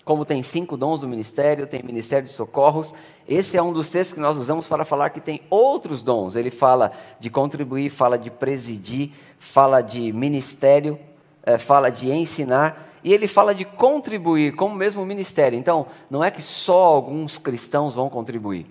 [0.09, 2.95] como tem cinco dons do ministério, tem ministério de socorros.
[3.29, 6.35] Esse é um dos textos que nós usamos para falar que tem outros dons.
[6.35, 10.99] Ele fala de contribuir, fala de presidir, fala de ministério,
[11.43, 12.89] é, fala de ensinar.
[13.05, 15.59] E ele fala de contribuir, como mesmo ministério.
[15.59, 18.65] Então, não é que só alguns cristãos vão contribuir.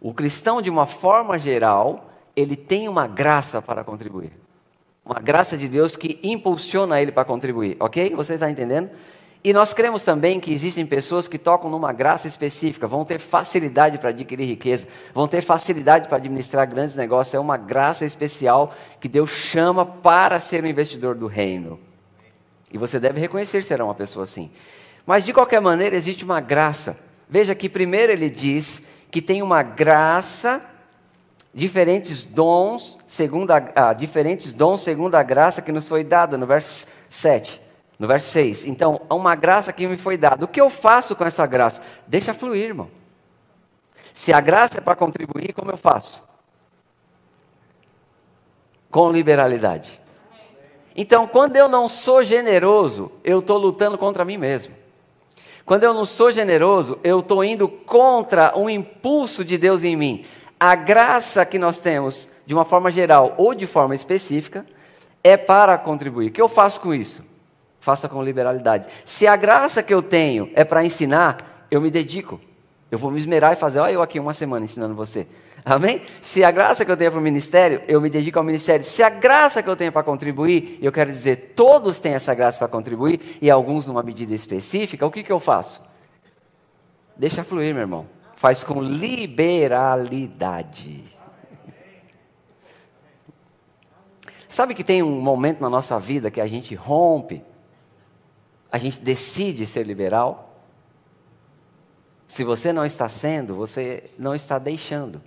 [0.00, 4.32] O cristão, de uma forma geral, ele tem uma graça para contribuir.
[5.04, 8.14] Uma graça de Deus que impulsiona ele para contribuir, ok?
[8.14, 8.88] Você está entendendo?
[9.44, 13.98] E nós cremos também que existem pessoas que tocam numa graça específica, vão ter facilidade
[13.98, 17.34] para adquirir riqueza, vão ter facilidade para administrar grandes negócios.
[17.34, 21.80] É uma graça especial que Deus chama para ser um investidor do reino.
[22.72, 24.48] E você deve reconhecer ser uma pessoa assim.
[25.04, 26.96] Mas de qualquer maneira, existe uma graça.
[27.28, 30.62] Veja que primeiro ele diz que tem uma graça,
[31.52, 36.46] diferentes dons, segundo a, ah, diferentes dons segundo a graça que nos foi dada, no
[36.46, 37.61] verso 7.
[38.02, 38.66] No verso 6.
[38.66, 40.44] Então, há uma graça que me foi dada.
[40.44, 41.80] O que eu faço com essa graça?
[42.04, 42.90] Deixa fluir, irmão.
[44.12, 46.20] Se a graça é para contribuir, como eu faço?
[48.90, 50.02] Com liberalidade.
[50.96, 54.74] Então, quando eu não sou generoso, eu estou lutando contra mim mesmo.
[55.64, 60.24] Quando eu não sou generoso, eu estou indo contra um impulso de Deus em mim.
[60.58, 64.66] A graça que nós temos, de uma forma geral ou de forma específica,
[65.22, 66.30] é para contribuir.
[66.30, 67.30] O que eu faço com isso?
[67.82, 68.88] Faça com liberalidade.
[69.04, 72.40] Se a graça que eu tenho é para ensinar, eu me dedico.
[72.88, 75.26] Eu vou me esmerar e fazer, olha eu aqui uma semana ensinando você.
[75.64, 76.02] Amém?
[76.20, 78.84] Se a graça que eu tenho para o ministério, eu me dedico ao ministério.
[78.84, 82.56] Se a graça que eu tenho para contribuir, eu quero dizer, todos têm essa graça
[82.56, 85.82] para contribuir, e alguns numa medida específica, o que, que eu faço?
[87.16, 88.06] Deixa fluir, meu irmão.
[88.36, 91.02] Faz com liberalidade.
[94.48, 97.42] Sabe que tem um momento na nossa vida que a gente rompe,
[98.72, 100.64] a gente decide ser liberal?
[102.26, 105.20] Se você não está sendo, você não está deixando.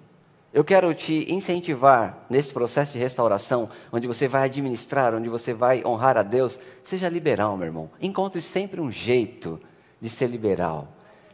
[0.52, 5.86] Eu quero te incentivar nesse processo de restauração, onde você vai administrar, onde você vai
[5.86, 6.60] honrar a Deus.
[6.84, 7.92] Seja liberal, meu irmão.
[8.02, 9.60] Encontre sempre um jeito
[10.02, 10.88] de ser liberal,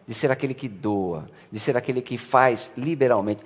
[0.05, 3.43] de ser aquele que doa, de ser aquele que faz liberalmente.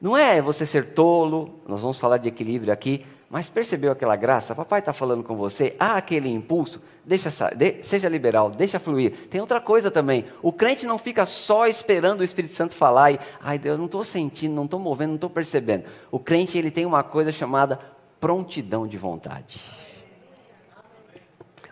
[0.00, 4.54] Não é você ser tolo, nós vamos falar de equilíbrio aqui, mas percebeu aquela graça?
[4.54, 9.26] Papai está falando com você, há aquele impulso, deixa, de, seja liberal, deixa fluir.
[9.30, 13.18] Tem outra coisa também, o crente não fica só esperando o Espírito Santo falar e,
[13.40, 15.86] ai Deus, não estou sentindo, não estou movendo, não estou percebendo.
[16.10, 17.80] O crente ele tem uma coisa chamada
[18.20, 19.62] prontidão de vontade.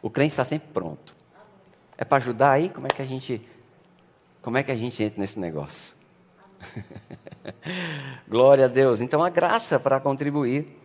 [0.00, 1.14] O crente está sempre pronto.
[1.98, 2.70] É para ajudar aí?
[2.70, 3.46] Como é que a gente,
[4.40, 5.94] como é que a gente entra nesse negócio?
[8.26, 9.02] Glória a Deus.
[9.02, 10.80] Então a graça para contribuir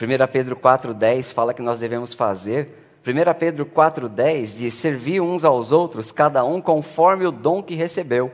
[0.00, 2.74] 1 Pedro 4,10 fala que nós devemos fazer.
[3.06, 8.32] 1 Pedro 4,10 diz: servir uns aos outros, cada um conforme o dom que recebeu.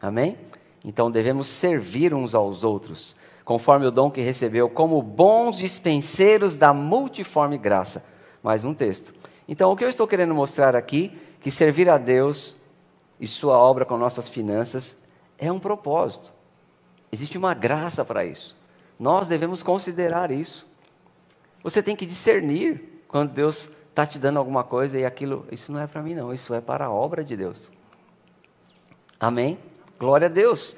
[0.00, 0.38] Amém?
[0.84, 6.72] Então devemos servir uns aos outros, conforme o dom que recebeu, como bons dispenseiros da
[6.72, 8.04] multiforme graça.
[8.40, 9.12] Mais um texto.
[9.48, 12.56] Então, o que eu estou querendo mostrar aqui, que servir a Deus
[13.18, 14.96] e Sua obra com nossas finanças
[15.38, 16.32] é um propósito.
[17.10, 18.55] Existe uma graça para isso.
[18.98, 20.66] Nós devemos considerar isso.
[21.62, 25.80] Você tem que discernir quando Deus está te dando alguma coisa e aquilo, isso não
[25.80, 27.72] é para mim, não, isso é para a obra de Deus.
[29.18, 29.58] Amém?
[29.98, 30.76] Glória a Deus.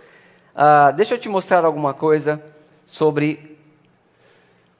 [0.54, 2.42] Ah, deixa eu te mostrar alguma coisa
[2.86, 3.58] sobre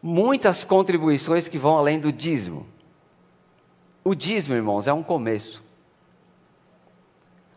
[0.02, 2.66] muitas contribuições que vão além do dízimo.
[4.04, 5.62] O dízimo, irmãos, é um começo.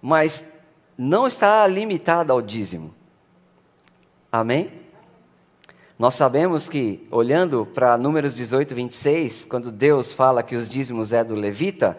[0.01, 0.45] Mas
[0.97, 2.93] não está limitado ao dízimo.
[4.31, 4.80] Amém?
[6.01, 11.23] Nós sabemos que, olhando para Números 18, 26, quando Deus fala que os dízimos é
[11.23, 11.95] do levita,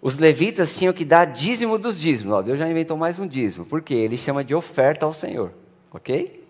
[0.00, 2.34] os levitas tinham que dar dízimo dos dízimos.
[2.34, 5.50] Ó, Deus já inventou mais um dízimo, porque ele chama de oferta ao Senhor,
[5.92, 6.46] ok?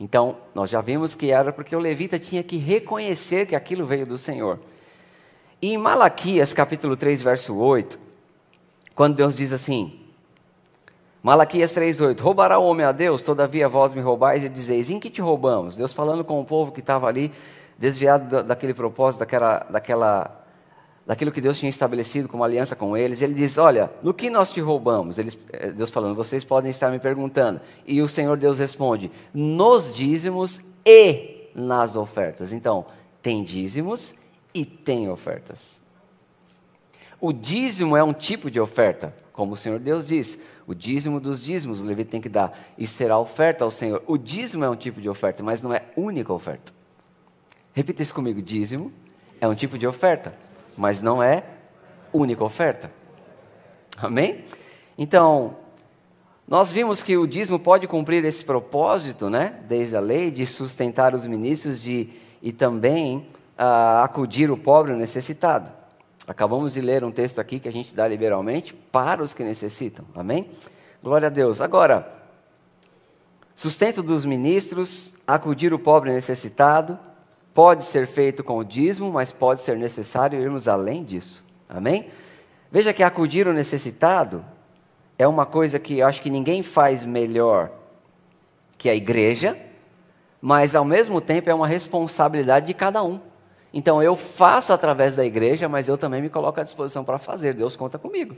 [0.00, 4.04] Então, nós já vimos que era porque o levita tinha que reconhecer que aquilo veio
[4.04, 4.58] do Senhor.
[5.62, 7.96] E em Malaquias, capítulo 3, verso 8,
[8.96, 10.07] quando Deus diz assim:
[11.22, 15.10] Malaquias 3,8: Roubará o homem a Deus, todavia vós me roubais e dizeis: Em que
[15.10, 15.76] te roubamos?
[15.76, 17.32] Deus falando com o povo que estava ali,
[17.76, 20.44] desviado daquele propósito, daquela, daquela,
[21.04, 23.20] daquilo que Deus tinha estabelecido como aliança com eles.
[23.20, 25.18] Ele diz: Olha, no que nós te roubamos?
[25.18, 27.60] Eles, eh, Deus falando: Vocês podem estar me perguntando.
[27.84, 32.52] E o Senhor Deus responde: Nos dízimos e nas ofertas.
[32.52, 32.86] Então,
[33.20, 34.14] tem dízimos
[34.54, 35.82] e tem ofertas.
[37.20, 40.38] O dízimo é um tipo de oferta, como o Senhor Deus diz.
[40.68, 42.52] O dízimo dos dízimos o levita tem que dar.
[42.76, 44.02] E será oferta ao Senhor.
[44.06, 46.74] O dízimo é um tipo de oferta, mas não é única oferta.
[47.72, 48.92] Repita isso comigo: dízimo
[49.40, 50.34] é um tipo de oferta,
[50.76, 51.42] mas não é
[52.12, 52.92] única oferta.
[53.96, 54.44] Amém?
[54.98, 55.56] Então,
[56.46, 59.54] nós vimos que o dízimo pode cumprir esse propósito, né?
[59.66, 62.10] Desde a lei, de sustentar os ministros de,
[62.42, 63.26] e também
[63.58, 65.77] uh, acudir o pobre necessitado.
[66.28, 70.04] Acabamos de ler um texto aqui que a gente dá liberalmente para os que necessitam.
[70.14, 70.50] Amém?
[71.02, 71.60] Glória a Deus.
[71.60, 72.18] Agora,
[73.58, 76.96] Sustento dos ministros, acudir o pobre necessitado,
[77.52, 81.42] pode ser feito com o dízimo, mas pode ser necessário irmos além disso.
[81.68, 82.08] Amém?
[82.70, 84.44] Veja que acudir o necessitado
[85.18, 87.72] é uma coisa que eu acho que ninguém faz melhor
[88.78, 89.58] que a igreja,
[90.40, 93.18] mas ao mesmo tempo é uma responsabilidade de cada um.
[93.72, 97.54] Então eu faço através da igreja, mas eu também me coloco à disposição para fazer.
[97.54, 98.34] Deus conta comigo.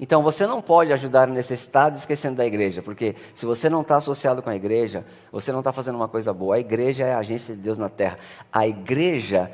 [0.00, 3.96] Então você não pode ajudar o necessitado esquecendo da igreja, porque se você não está
[3.96, 6.56] associado com a igreja, você não está fazendo uma coisa boa.
[6.56, 8.18] A igreja é a agência de Deus na terra.
[8.52, 9.50] A igreja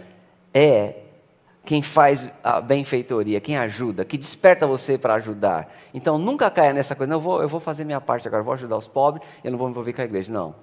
[0.55, 0.95] é
[1.65, 5.71] quem faz a benfeitoria, quem ajuda, que desperta você para ajudar.
[5.93, 8.55] Então nunca caia nessa coisa, não, eu vou, eu vou fazer minha parte agora, vou
[8.55, 10.33] ajudar os pobres, eu não vou me envolver com a igreja.
[10.33, 10.55] Não.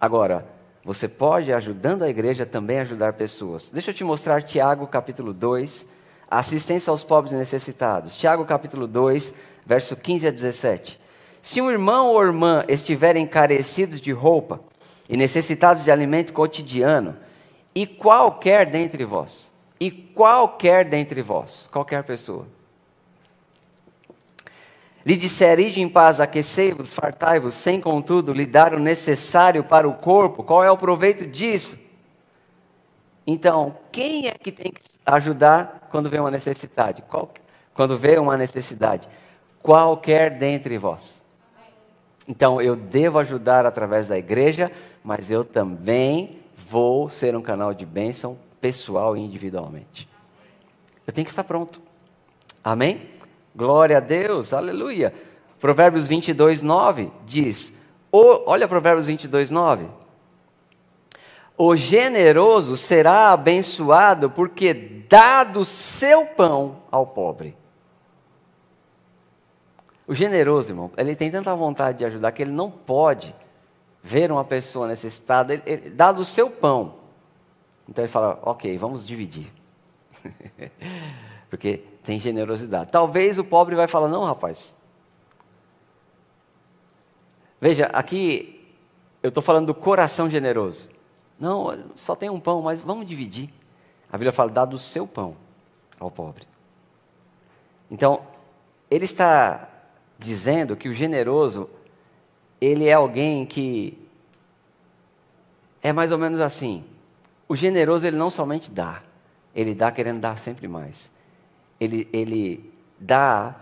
[0.00, 0.46] Agora,
[0.84, 3.70] você pode, ajudando a igreja, também ajudar pessoas.
[3.70, 5.86] Deixa eu te mostrar Tiago capítulo 2,
[6.30, 8.16] assistência aos pobres e necessitados.
[8.16, 9.34] Tiago capítulo 2,
[9.66, 10.98] verso 15 a 17.
[11.42, 14.60] Se um irmão ou irmã estiverem carecidos de roupa
[15.08, 17.16] e necessitados de alimento cotidiano,
[17.74, 22.46] e qualquer dentre vós, e qualquer dentre vós, qualquer pessoa,
[25.04, 29.94] lhe disser, ide em paz, aquecei-vos, fartai-vos, sem contudo lhe dar o necessário para o
[29.94, 31.78] corpo, qual é o proveito disso?
[33.26, 37.02] Então, quem é que tem que ajudar quando vê uma necessidade?
[37.02, 37.32] Qual,
[37.72, 39.08] quando vê uma necessidade?
[39.62, 41.24] Qualquer dentre vós.
[42.26, 44.70] Então, eu devo ajudar através da igreja,
[45.02, 50.08] mas eu também vou ser um canal de bênção pessoal e individualmente.
[51.06, 51.80] Eu tenho que estar pronto.
[52.62, 53.19] Amém?
[53.54, 55.12] Glória a Deus, aleluia.
[55.58, 57.72] Provérbios 22, 9 diz:
[58.12, 59.88] Olha Provérbios 22, 9.
[61.56, 67.54] O generoso será abençoado porque dá do seu pão ao pobre.
[70.06, 73.34] O generoso, irmão, ele tem tanta vontade de ajudar que ele não pode
[74.02, 76.94] ver uma pessoa necessitada, ele, ele dá do seu pão.
[77.88, 79.52] Então ele fala: ok, vamos dividir.
[81.50, 82.90] porque tem generosidade.
[82.90, 84.76] Talvez o pobre vai falar: não, rapaz.
[87.60, 88.68] Veja, aqui
[89.22, 90.88] eu estou falando do coração generoso.
[91.38, 93.48] Não, só tem um pão, mas vamos dividir.
[94.10, 95.36] A Bíblia fala, dá do seu pão
[96.00, 96.48] ao pobre.
[97.88, 98.22] Então,
[98.90, 99.68] ele está
[100.18, 101.70] dizendo que o generoso,
[102.60, 103.96] ele é alguém que
[105.80, 106.84] é mais ou menos assim.
[107.46, 109.00] O generoso, ele não somente dá,
[109.54, 111.12] ele dá querendo dar sempre mais.
[111.80, 113.56] Ele, ele dá,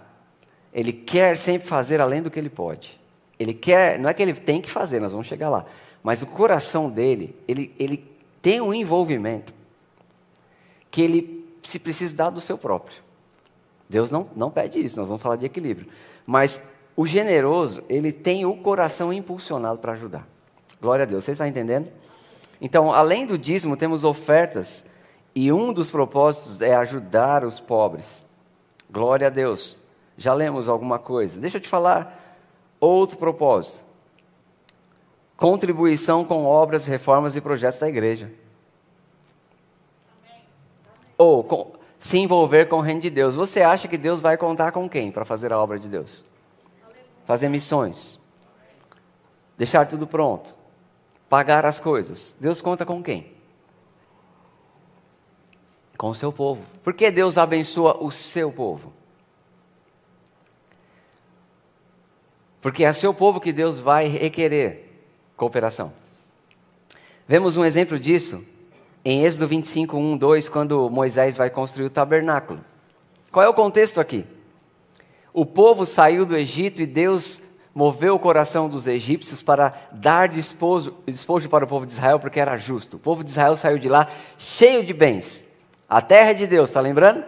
[0.74, 2.98] ele quer sempre fazer além do que ele pode.
[3.38, 5.64] Ele quer, não é que ele tem que fazer, nós vamos chegar lá.
[6.02, 8.04] Mas o coração dele, ele, ele
[8.42, 9.54] tem um envolvimento
[10.90, 12.96] que ele se precisa dar do seu próprio.
[13.88, 15.88] Deus não, não pede isso, nós vamos falar de equilíbrio.
[16.26, 16.60] Mas
[16.96, 20.26] o generoso, ele tem o coração impulsionado para ajudar.
[20.80, 21.88] Glória a Deus, você está entendendo?
[22.60, 24.84] Então, além do dízimo, temos ofertas,
[25.34, 28.24] e um dos propósitos é ajudar os pobres.
[28.90, 29.80] Glória a Deus.
[30.16, 31.40] Já lemos alguma coisa.
[31.40, 32.38] Deixa eu te falar
[32.80, 33.88] outro propósito
[35.38, 38.30] contribuição com obras, reformas e projetos da igreja.
[40.10, 40.42] Amém.
[41.16, 43.36] Ou com, se envolver com o reino de Deus.
[43.36, 46.26] Você acha que Deus vai contar com quem para fazer a obra de Deus?
[47.24, 48.18] Fazer missões.
[49.56, 50.58] Deixar tudo pronto.
[51.28, 52.36] Pagar as coisas.
[52.40, 53.32] Deus conta com quem?
[55.98, 56.62] Com o seu povo.
[56.82, 58.92] Por que Deus abençoa o seu povo?
[62.62, 65.02] Porque é seu povo que Deus vai requerer
[65.36, 65.92] cooperação.
[67.26, 68.44] Vemos um exemplo disso
[69.04, 72.60] em Êxodo 25, 1, 2, quando Moisés vai construir o tabernáculo.
[73.32, 74.24] Qual é o contexto aqui?
[75.32, 77.40] O povo saiu do Egito e Deus
[77.74, 82.40] moveu o coração dos egípcios para dar despojo, despojo para o povo de Israel, porque
[82.40, 82.96] era justo.
[82.96, 85.47] O povo de Israel saiu de lá cheio de bens.
[85.88, 87.24] A terra é de Deus, está lembrando?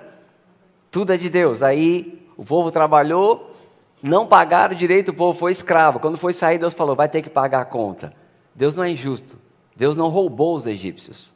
[0.90, 1.62] Tudo é de Deus.
[1.62, 3.56] Aí o povo trabalhou,
[4.02, 5.98] não pagaram direito, o povo foi escravo.
[5.98, 8.12] Quando foi sair, Deus falou: vai ter que pagar a conta.
[8.54, 9.38] Deus não é injusto.
[9.74, 11.32] Deus não roubou os egípcios.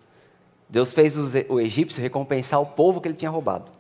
[0.69, 1.17] Deus fez
[1.49, 3.71] o egípcio recompensar o povo que ele tinha roubado.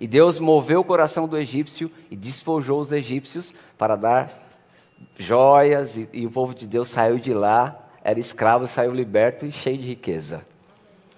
[0.00, 4.30] E Deus moveu o coração do egípcio e despojou os egípcios para dar
[5.16, 9.52] joias, e, e o povo de Deus saiu de lá, era escravo, saiu liberto e
[9.52, 10.46] cheio de riqueza.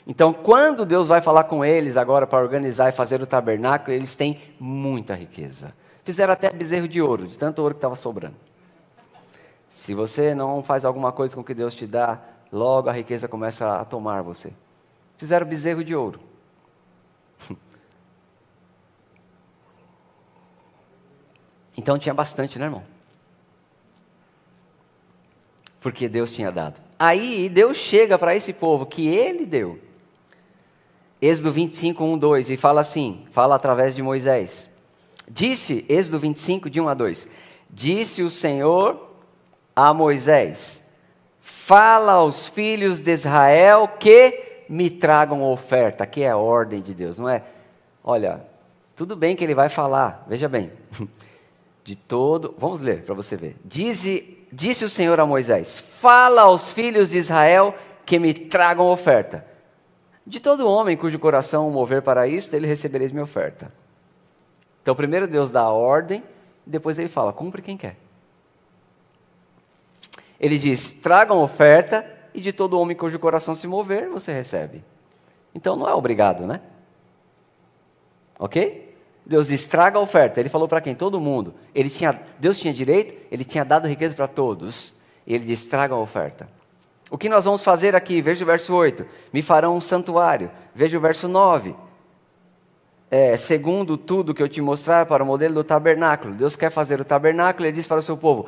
[0.07, 4.14] Então, quando Deus vai falar com eles agora para organizar e fazer o tabernáculo, eles
[4.14, 5.74] têm muita riqueza.
[6.05, 8.36] Fizeram até bezerro de ouro, de tanto ouro que estava sobrando.
[9.68, 12.18] Se você não faz alguma coisa com o que Deus te dá,
[12.53, 14.53] logo a riqueza começa a tomar você.
[15.16, 16.20] Fizeram bezerro de ouro.
[21.76, 22.82] Então tinha bastante, né, irmão?
[25.80, 26.80] porque Deus tinha dado.
[26.98, 29.78] Aí Deus chega para esse povo que ele deu.
[31.21, 34.71] Êxodo 25, 1, 2, e fala assim: fala através de Moisés.
[35.29, 37.29] Disse, Êxodo 25, de 1 a 2:
[37.68, 39.09] Disse o Senhor
[39.77, 40.83] a Moisés:
[41.41, 46.05] Fala aos filhos de Israel que me tragam oferta.
[46.05, 47.43] Aqui é a ordem de Deus, não é?
[48.03, 48.43] Olha,
[48.97, 50.71] tudo bem que ele vai falar, veja bem.
[51.83, 53.57] De todo, vamos ler para você ver.
[53.64, 59.45] Disse, disse o Senhor a Moisés: Fala aos filhos de Israel que me tragam oferta.
[60.31, 63.72] De todo homem cujo coração mover para isso, dele recebereis minha oferta.
[64.81, 66.22] Então, primeiro Deus dá a ordem,
[66.64, 67.97] depois ele fala: cumpre quem quer.
[70.39, 74.85] Ele diz: tragam oferta, e de todo homem cujo coração se mover, você recebe.
[75.53, 76.61] Então não é obrigado, né?
[78.39, 78.97] Ok?
[79.26, 80.39] Deus diz: traga a oferta.
[80.39, 80.95] Ele falou para quem?
[80.95, 81.55] Todo mundo.
[81.74, 84.95] Ele tinha, Deus tinha direito, ele tinha dado riqueza para todos.
[85.26, 86.59] E ele diz: traga a oferta.
[87.11, 88.22] O que nós vamos fazer aqui?
[88.22, 89.04] Veja o verso 8.
[89.32, 90.50] Me farão um santuário.
[90.72, 91.74] Veja o verso 9.
[93.11, 96.32] É, segundo tudo que eu te mostrar para o modelo do tabernáculo.
[96.32, 98.46] Deus quer fazer o tabernáculo, ele diz para o seu povo: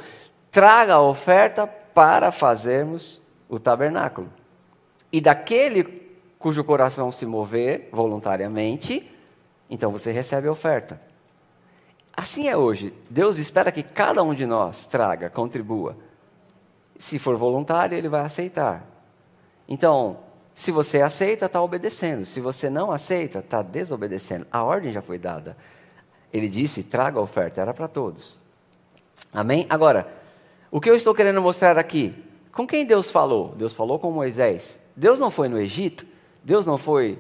[0.53, 4.33] traga a oferta para fazermos o tabernáculo.
[5.11, 5.83] E daquele
[6.39, 9.11] cujo coração se mover voluntariamente,
[9.69, 11.01] então você recebe a oferta.
[12.17, 12.95] Assim é hoje.
[13.11, 15.97] Deus espera que cada um de nós traga, contribua.
[17.03, 18.87] Se for voluntário, ele vai aceitar.
[19.69, 20.19] Então,
[20.55, 22.25] se você aceita, está obedecendo.
[22.25, 24.47] Se você não aceita, está desobedecendo.
[24.53, 25.57] A ordem já foi dada.
[26.33, 28.41] Ele disse: traga a oferta, era para todos.
[29.33, 29.67] Amém?
[29.69, 30.07] Agora,
[30.71, 32.15] o que eu estou querendo mostrar aqui?
[32.53, 33.53] Com quem Deus falou?
[33.57, 34.79] Deus falou com Moisés.
[34.95, 36.07] Deus não foi no Egito?
[36.45, 37.19] Deus não foi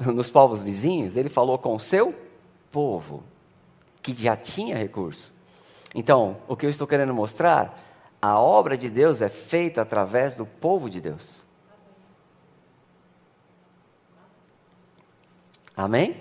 [0.00, 1.14] nos povos vizinhos?
[1.14, 2.12] Ele falou com o seu
[2.72, 3.22] povo,
[4.02, 5.32] que já tinha recurso.
[5.94, 7.86] Então, o que eu estou querendo mostrar?
[8.20, 11.44] A obra de Deus é feita através do povo de Deus.
[15.76, 16.16] Amém?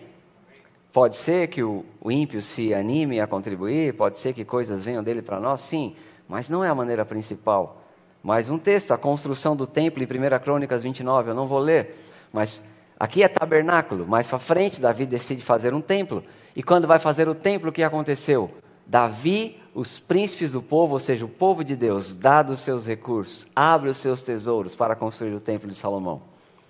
[0.93, 5.21] Pode ser que o, ímpio se anime a contribuir, pode ser que coisas venham dele
[5.21, 5.95] para nós, sim,
[6.27, 7.83] mas não é a maneira principal.
[8.23, 11.95] Mais um texto, a construção do templo em 1 Crônicas 29, eu não vou ler,
[12.31, 12.63] mas
[12.99, 16.23] aqui é tabernáculo, mais para frente Davi decide fazer um templo.
[16.55, 18.49] E quando vai fazer o templo, o que aconteceu?
[18.87, 23.47] Davi, os príncipes do povo, ou seja, o povo de Deus, dado os seus recursos,
[23.55, 26.21] abre os seus tesouros para construir o templo de Salomão.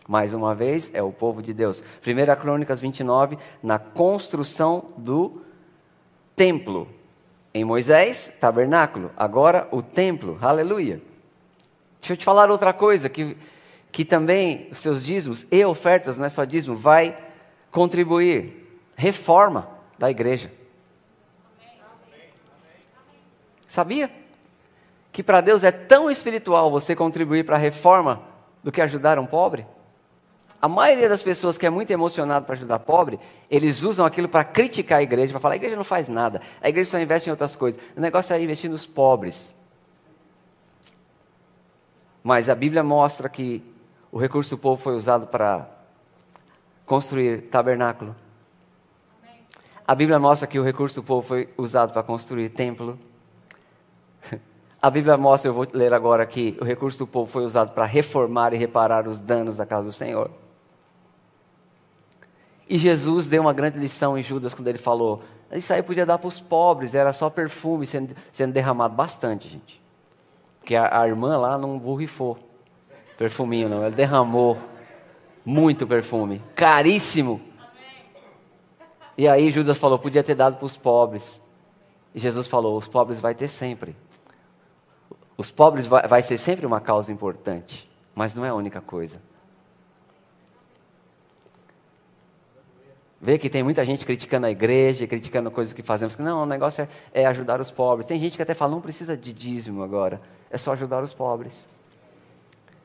[0.08, 1.84] Mais uma vez, é o povo de Deus.
[2.06, 5.42] 1 Crônicas 29, na construção do
[6.36, 6.88] templo.
[7.52, 9.10] Em Moisés, tabernáculo.
[9.18, 10.38] Agora, o templo.
[10.40, 11.02] Aleluia.
[12.00, 13.36] Deixa eu te falar outra coisa, que,
[13.92, 17.18] que também os seus dízimos e ofertas, não é só dízimo, vai
[17.72, 18.68] contribuir.
[18.96, 20.59] Reforma da igreja.
[23.70, 24.12] Sabia?
[25.12, 28.24] Que para Deus é tão espiritual você contribuir para a reforma
[28.64, 29.66] do que ajudar um pobre?
[30.62, 34.44] A maioria das pessoas que é muito emocionado para ajudar pobre, eles usam aquilo para
[34.44, 37.32] criticar a igreja, para falar: a igreja não faz nada, a igreja só investe em
[37.32, 37.80] outras coisas.
[37.96, 39.56] O negócio é investir nos pobres.
[42.22, 43.64] Mas a Bíblia mostra que
[44.12, 45.70] o recurso do povo foi usado para
[46.86, 48.16] construir tabernáculo.
[49.88, 53.00] A Bíblia mostra que o recurso do povo foi usado para construir templo.
[54.82, 57.84] A Bíblia mostra, eu vou ler agora aqui, o recurso do povo foi usado para
[57.86, 60.32] reformar e reparar os danos da casa do Senhor.
[62.70, 65.22] E Jesus deu uma grande lição em Judas quando ele falou:
[65.52, 69.82] Isso aí podia dar para os pobres, era só perfume sendo, sendo derramado bastante, gente.
[70.60, 72.38] Porque a, a irmã lá não borrifou
[73.18, 74.58] perfuminho, não, ela derramou
[75.44, 77.42] muito perfume, caríssimo.
[79.18, 81.42] E aí Judas falou: Podia ter dado para os pobres.
[82.16, 83.94] E Jesus falou: Os pobres vai ter sempre.
[85.40, 89.22] Os pobres vai, ser sempre uma causa importante, mas não é a única coisa.
[93.22, 96.18] Vê que tem muita gente criticando a igreja, criticando coisas que fazemos.
[96.18, 98.06] Não, o negócio é, é, ajudar os pobres.
[98.06, 100.22] Tem gente que até fala, não precisa de dízimo agora,
[100.52, 101.70] é só ajudar os pobres.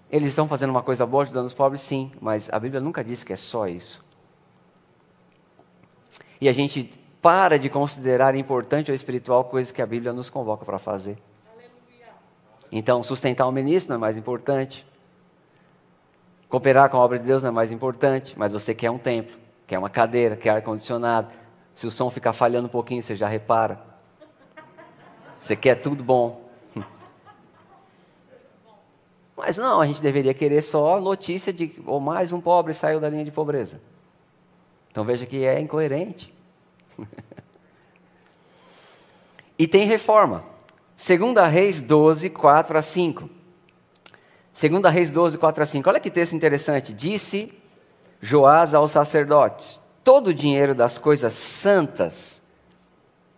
[0.09, 3.26] Eles estão fazendo uma coisa boa ajudando os pobres, sim, mas a Bíblia nunca disse
[3.26, 4.00] que é só isso.
[6.40, 6.88] E a gente
[7.20, 11.18] para de considerar importante ou espiritual coisas que a Bíblia nos convoca para fazer.
[12.70, 14.86] Então, sustentar o ministro não é mais importante.
[16.48, 19.44] Cooperar com a obra de Deus não é mais importante, mas você quer um templo
[19.66, 21.32] quer uma cadeira, quer ar-condicionado.
[21.74, 23.80] Se o som ficar falhando um pouquinho, você já repara.
[25.40, 26.48] Você quer tudo bom.
[29.36, 33.08] Mas não, a gente deveria querer só notícia de ou mais um pobre saiu da
[33.08, 33.80] linha de pobreza.
[34.90, 36.32] Então veja que é incoerente.
[39.58, 40.44] e tem reforma.
[40.97, 43.30] Segunda Reis 12, 4 a 5.
[44.53, 45.90] Segunda Reis 12, 4 a 5.
[45.90, 46.92] Olha que texto interessante.
[46.92, 47.53] Disse
[48.22, 52.42] Joás aos sacerdotes: todo o dinheiro das coisas santas,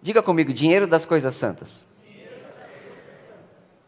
[0.03, 1.87] diga comigo, dinheiro das coisas santas,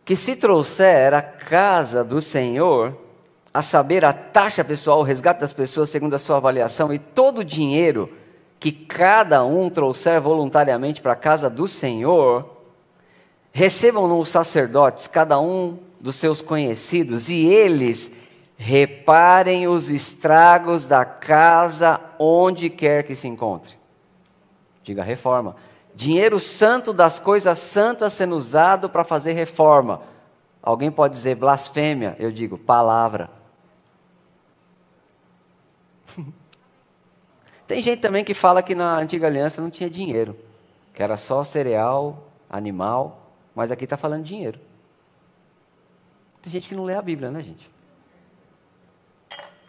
[0.05, 2.97] que se trouxer a casa do Senhor,
[3.53, 7.39] a saber, a taxa pessoal, o resgate das pessoas segundo a sua avaliação, e todo
[7.39, 8.11] o dinheiro
[8.59, 12.58] que cada um trouxer voluntariamente para a casa do Senhor,
[13.59, 18.09] recebam-no os sacerdotes, cada um dos seus conhecidos, e eles
[18.57, 23.77] reparem os estragos da casa onde quer que se encontre.
[24.85, 25.57] Diga reforma.
[25.93, 30.03] Dinheiro santo das coisas santas sendo usado para fazer reforma.
[30.63, 33.29] Alguém pode dizer blasfêmia, eu digo palavra.
[37.67, 40.37] Tem gente também que fala que na antiga aliança não tinha dinheiro,
[40.95, 43.18] que era só cereal, animal,
[43.59, 44.61] mas aqui está falando dinheiro.
[46.41, 47.69] Tem gente que não lê a Bíblia, né, gente?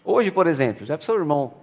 [0.06, 1.56] Hoje, por exemplo, já o irmão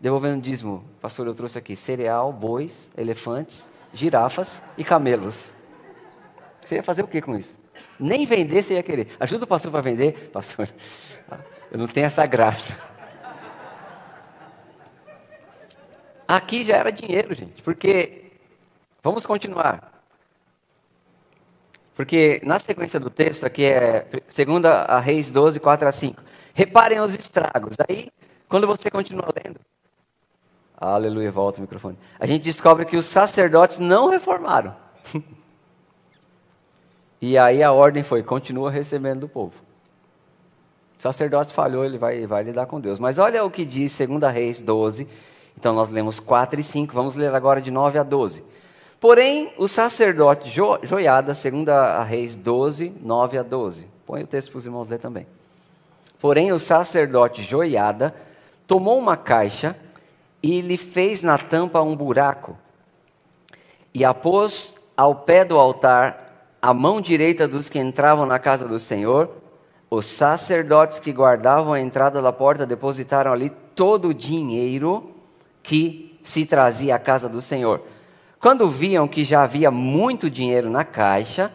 [0.00, 0.84] devolvendo dízimo?
[1.00, 5.54] Pastor, eu trouxe aqui cereal, bois, elefantes, girafas e camelos.
[6.62, 7.56] Você ia fazer o que com isso?
[7.96, 9.14] Nem vender você ia querer.
[9.20, 10.30] Ajuda o pastor para vender?
[10.32, 10.68] Pastor,
[11.70, 12.76] eu não tenho essa graça.
[16.26, 18.32] Aqui já era dinheiro, gente, porque.
[19.00, 20.01] Vamos continuar.
[21.94, 26.22] Porque na sequência do texto, aqui é 2 a Reis 12, 4 a 5.
[26.54, 27.76] Reparem os estragos.
[27.88, 28.10] Aí,
[28.48, 29.60] quando você continua lendo.
[30.76, 31.98] Aleluia, volta o microfone.
[32.18, 34.74] A gente descobre que os sacerdotes não reformaram.
[37.20, 39.54] e aí a ordem foi: continua recebendo do povo.
[40.98, 42.98] Sacerdote falhou, ele vai, vai lidar com Deus.
[42.98, 45.06] Mas olha o que diz 2 Reis 12.
[45.58, 46.94] Então nós lemos 4 e 5.
[46.94, 48.44] Vamos ler agora de 9 a 12.
[49.02, 53.84] Porém, o sacerdote jo, Joiada, segundo a Reis 12, 9 a 12.
[54.06, 55.26] Põe o texto para os irmãos ler também.
[56.20, 58.14] Porém, o sacerdote Joiada
[58.64, 59.76] tomou uma caixa
[60.40, 62.56] e lhe fez na tampa um buraco
[63.92, 68.68] e a pôs ao pé do altar, à mão direita dos que entravam na casa
[68.68, 69.28] do Senhor.
[69.90, 75.10] Os sacerdotes que guardavam a entrada da porta depositaram ali todo o dinheiro
[75.60, 77.82] que se trazia à casa do Senhor.
[78.42, 81.52] Quando viam que já havia muito dinheiro na caixa,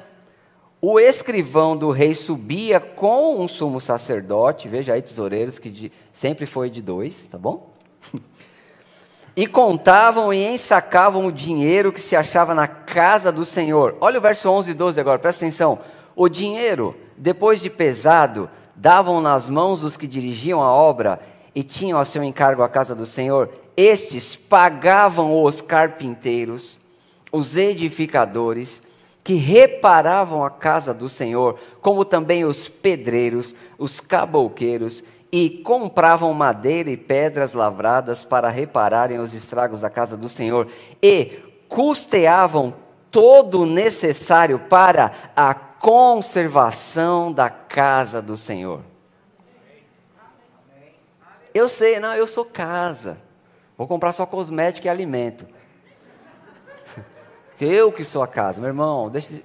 [0.80, 6.46] o escrivão do rei subia com um sumo sacerdote, veja aí, tesoureiros, que de, sempre
[6.46, 7.74] foi de dois, tá bom?
[9.36, 13.98] e contavam e ensacavam o dinheiro que se achava na casa do Senhor.
[14.00, 15.80] Olha o verso 11 e 12 agora, presta atenção.
[16.16, 21.20] O dinheiro, depois de pesado, davam nas mãos dos que dirigiam a obra
[21.58, 23.50] e tinham a seu encargo a casa do Senhor.
[23.76, 26.80] Estes pagavam os carpinteiros,
[27.32, 28.80] os edificadores,
[29.24, 36.92] que reparavam a casa do Senhor, como também os pedreiros, os cabouqueiros, e compravam madeira
[36.92, 40.68] e pedras lavradas para repararem os estragos da casa do Senhor,
[41.02, 42.72] e custeavam
[43.10, 48.82] todo o necessário para a conservação da casa do Senhor.
[51.58, 53.18] Eu sei, não, eu sou casa.
[53.76, 55.48] Vou comprar só cosmético e alimento.
[57.60, 58.62] Eu que sou a casa.
[58.62, 59.44] Meu irmão, deixa de,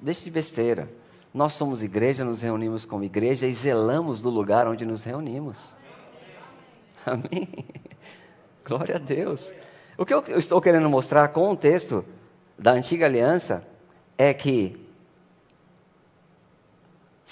[0.00, 0.90] deixa de besteira.
[1.32, 5.76] Nós somos igreja, nos reunimos como igreja e zelamos do lugar onde nos reunimos.
[7.06, 7.48] Amém?
[8.64, 9.54] Glória a Deus.
[9.96, 12.04] O que eu estou querendo mostrar com o texto
[12.58, 13.64] da antiga aliança
[14.18, 14.81] é que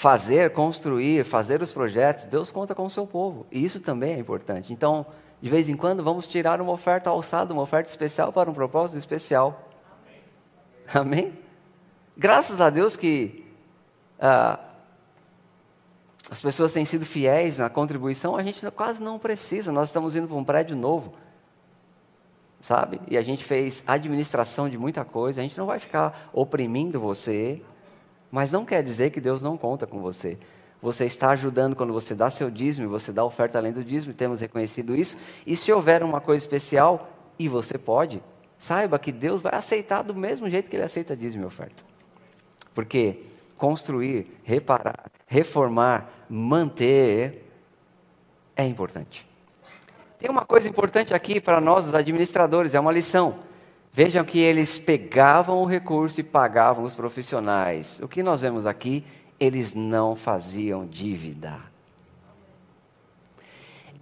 [0.00, 3.46] fazer, construir, fazer os projetos, Deus conta com o seu povo.
[3.52, 4.72] E isso também é importante.
[4.72, 5.04] Então,
[5.42, 8.98] de vez em quando, vamos tirar uma oferta alçada, uma oferta especial para um propósito
[8.98, 9.68] especial.
[10.94, 11.38] Amém?
[12.16, 13.44] Graças a Deus que
[14.18, 14.58] ah,
[16.30, 20.26] as pessoas têm sido fiéis na contribuição, a gente quase não precisa, nós estamos indo
[20.26, 21.12] para um prédio novo,
[22.58, 23.02] sabe?
[23.06, 27.62] E a gente fez administração de muita coisa, a gente não vai ficar oprimindo você,
[28.30, 30.38] mas não quer dizer que Deus não conta com você.
[30.82, 34.40] Você está ajudando quando você dá seu dízimo, você dá oferta além do dízimo, temos
[34.40, 35.16] reconhecido isso.
[35.46, 38.22] E se houver uma coisa especial, e você pode,
[38.58, 41.82] saiba que Deus vai aceitar do mesmo jeito que Ele aceita dízimo e oferta.
[42.74, 43.22] Porque
[43.56, 47.44] construir, reparar, reformar, manter
[48.56, 49.26] é importante.
[50.18, 53.36] Tem uma coisa importante aqui para nós, os administradores, é uma lição.
[53.92, 58.00] Vejam que eles pegavam o recurso e pagavam os profissionais.
[58.02, 59.04] O que nós vemos aqui,
[59.38, 61.70] eles não faziam dívida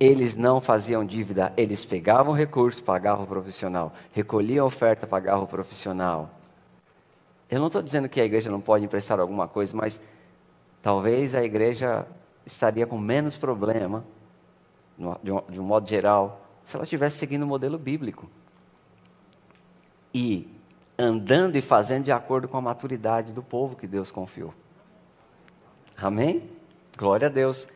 [0.00, 6.30] eles não faziam dívida, eles pegavam recurso, pagavam o profissional, recolhiam oferta, pagavam o profissional.
[7.50, 10.00] Eu não estou dizendo que a igreja não pode emprestar alguma coisa, mas
[10.80, 12.06] talvez a igreja
[12.46, 14.04] estaria com menos problema,
[15.22, 18.30] de um modo geral, se ela estivesse seguindo o modelo bíblico.
[20.12, 20.48] E
[20.98, 24.52] andando e fazendo de acordo com a maturidade do povo que Deus confiou.
[25.96, 26.50] Amém?
[26.96, 27.68] Glória a Deus.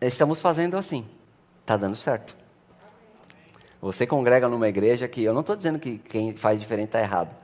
[0.00, 1.06] Estamos fazendo assim.
[1.60, 2.36] Está dando certo.
[3.80, 7.34] Você congrega numa igreja que eu não estou dizendo que quem faz diferente está errado,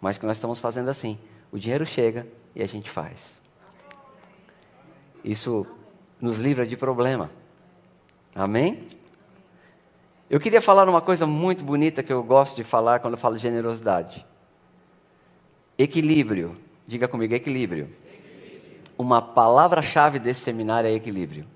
[0.00, 1.18] mas que nós estamos fazendo assim.
[1.52, 3.42] O dinheiro chega e a gente faz.
[5.24, 5.66] Isso
[6.20, 7.30] nos livra de problema.
[8.34, 8.86] Amém?
[10.34, 13.36] Eu queria falar uma coisa muito bonita que eu gosto de falar quando eu falo
[13.36, 14.26] de generosidade.
[15.78, 16.56] Equilíbrio.
[16.84, 17.88] Diga comigo, equilíbrio.
[18.04, 18.80] equilíbrio.
[18.98, 21.46] Uma palavra-chave desse seminário é equilíbrio.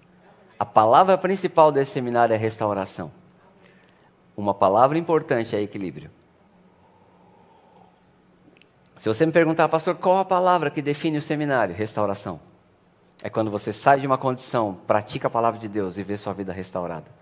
[0.57, 3.11] A palavra principal desse seminário é restauração.
[4.37, 6.09] Uma palavra importante é equilíbrio.
[8.97, 11.75] Se você me perguntar, pastor, qual a palavra que define o seminário?
[11.75, 12.39] Restauração.
[13.25, 16.33] É quando você sai de uma condição, pratica a palavra de Deus e vê sua
[16.33, 17.18] vida restaurada.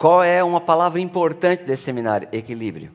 [0.00, 2.26] Qual é uma palavra importante desse seminário?
[2.32, 2.90] Equilíbrio.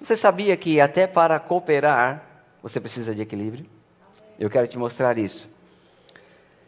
[0.00, 2.20] Você sabia que até para cooperar
[2.60, 3.64] você precisa de equilíbrio?
[4.40, 5.48] Eu quero te mostrar isso.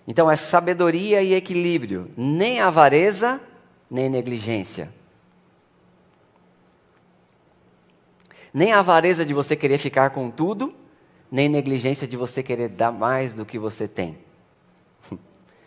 [0.06, 3.40] Então é sabedoria e equilíbrio, nem avareza,
[3.90, 4.94] nem negligência.
[8.52, 10.72] Nem avareza de você querer ficar com tudo,
[11.28, 14.16] nem negligência de você querer dar mais do que você tem.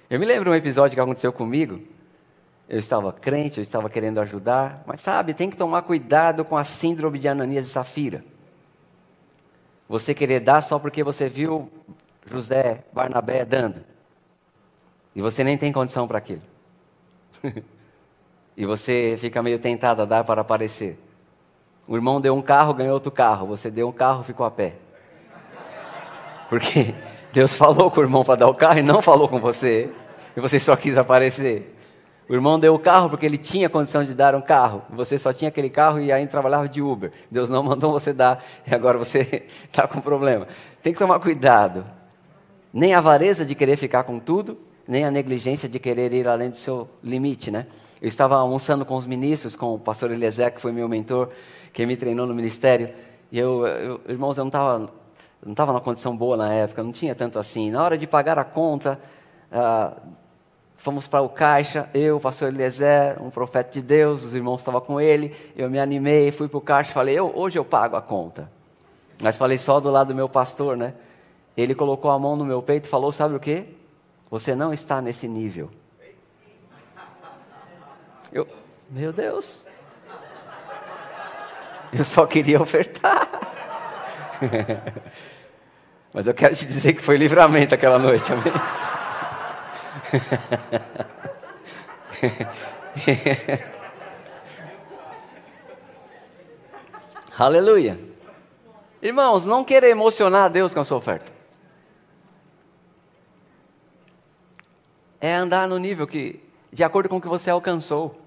[0.10, 1.97] Eu me lembro um episódio que aconteceu comigo.
[2.70, 6.64] Eu estava crente, eu estava querendo ajudar, mas sabe, tem que tomar cuidado com a
[6.64, 8.24] síndrome de Ananias e Safira.
[9.88, 11.72] Você querer dar só porque você viu
[12.26, 13.82] José Barnabé dando.
[15.16, 16.42] E você nem tem condição para aquilo.
[18.56, 21.00] e você fica meio tentado a dar para aparecer.
[21.88, 23.48] O irmão deu um carro, ganhou outro carro.
[23.48, 24.74] Você deu um carro, ficou a pé.
[26.50, 26.94] Porque
[27.32, 29.90] Deus falou com o irmão para dar o carro e não falou com você.
[30.36, 31.77] E você só quis aparecer.
[32.30, 34.82] O irmão deu o carro porque ele tinha condição de dar um carro.
[34.90, 37.12] Você só tinha aquele carro e ainda trabalhava de Uber.
[37.32, 40.48] Deus não mandou você dar e agora você está com problema.
[40.82, 41.86] Tem que tomar cuidado.
[42.74, 46.50] Nem a avareza de querer ficar com tudo, nem a negligência de querer ir além
[46.50, 47.66] do seu limite, né?
[48.02, 51.30] Eu estava almoçando com os ministros, com o pastor Eliezer, que foi meu mentor,
[51.74, 52.90] que me treinou no ministério.
[53.32, 54.90] E eu, eu irmãos, eu não estava
[55.44, 57.72] não estava numa condição boa na época, não tinha tanto assim.
[57.72, 59.00] Na hora de pagar a conta,
[59.52, 59.94] ah,
[60.78, 64.80] fomos para o caixa, eu, o pastor Eliezer, um profeta de Deus, os irmãos estavam
[64.80, 68.02] com ele, eu me animei, fui para o caixa falei, eu, hoje eu pago a
[68.02, 68.50] conta.
[69.20, 70.94] Mas falei só do lado do meu pastor, né?
[71.58, 73.66] Ele colocou a mão no meu peito e falou, sabe o quê?
[74.30, 75.72] Você não está nesse nível.
[78.32, 78.48] Eu,
[78.90, 79.66] meu Deus.
[81.92, 83.28] Eu só queria ofertar.
[86.14, 88.54] Mas eu quero te dizer que foi livramento aquela noite, amém?
[97.38, 98.00] Aleluia.
[99.02, 101.32] Irmãos, não queira emocionar Deus com a sua oferta.
[105.20, 106.42] É andar no nível que,
[106.72, 108.20] de acordo com o que você alcançou.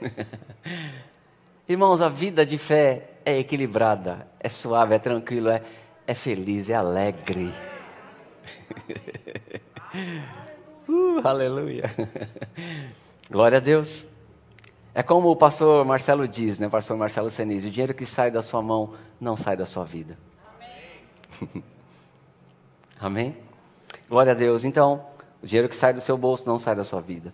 [1.68, 5.62] Irmãos, a vida de fé é equilibrada, é suave, é tranquilo, é,
[6.06, 7.52] é feliz, é alegre.
[10.90, 11.84] uh, aleluia.
[13.30, 14.06] Glória a Deus.
[14.94, 18.42] É como o pastor Marcelo diz, né, pastor Marcelo Senise, o dinheiro que sai da
[18.42, 20.18] sua mão não sai da sua vida.
[21.40, 21.64] Amém?
[23.00, 23.36] Amém?
[24.08, 24.64] Glória a Deus.
[24.64, 25.06] Então,
[25.42, 27.32] o dinheiro que sai do seu bolso não sai da sua vida.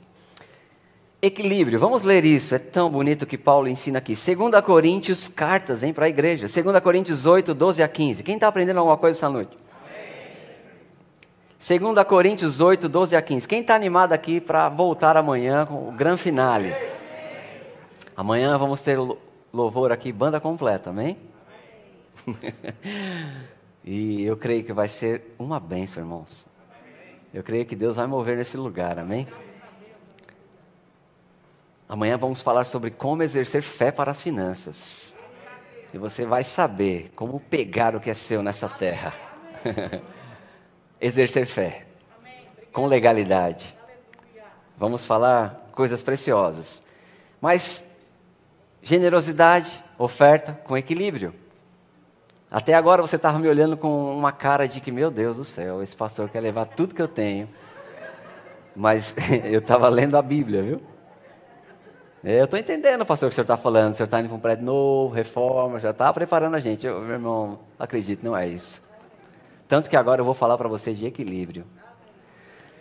[1.20, 4.12] Equilíbrio, vamos ler isso, é tão bonito que Paulo ensina aqui.
[4.12, 6.46] 2 Coríntios, cartas para a igreja.
[6.46, 8.22] 2 Coríntios 8, 12 a 15.
[8.22, 9.56] Quem está aprendendo alguma coisa essa noite?
[11.68, 13.48] 2 Coríntios 8, 12 a 15.
[13.48, 16.72] Quem está animado aqui para voltar amanhã com o grande finale?
[18.16, 18.96] Amanhã vamos ter
[19.52, 21.18] louvor aqui, banda completa, amém?
[23.84, 26.46] e eu creio que vai ser uma bênção, irmãos.
[27.34, 29.26] Eu creio que Deus vai mover nesse lugar, amém?
[31.88, 35.16] Amanhã vamos falar sobre como exercer fé para as finanças.
[35.92, 39.12] E você vai saber como pegar o que é seu nessa terra.
[41.00, 41.86] exercer fé.
[42.72, 43.76] Com legalidade.
[44.76, 46.82] Vamos falar coisas preciosas.
[47.40, 47.84] Mas
[48.82, 51.34] generosidade, oferta com equilíbrio.
[52.50, 55.82] Até agora você estava me olhando com uma cara de que, meu Deus do céu,
[55.82, 57.48] esse pastor quer levar tudo que eu tenho.
[58.74, 60.80] Mas eu estava lendo a Bíblia, viu?
[62.22, 63.92] Eu estou entendendo, pastor, o que o senhor está falando.
[63.92, 66.86] O senhor está indo para um prédio novo, reforma, já está preparando a gente.
[66.86, 68.82] Eu, meu irmão, acredito, não é isso.
[69.68, 71.64] Tanto que agora eu vou falar para você de equilíbrio.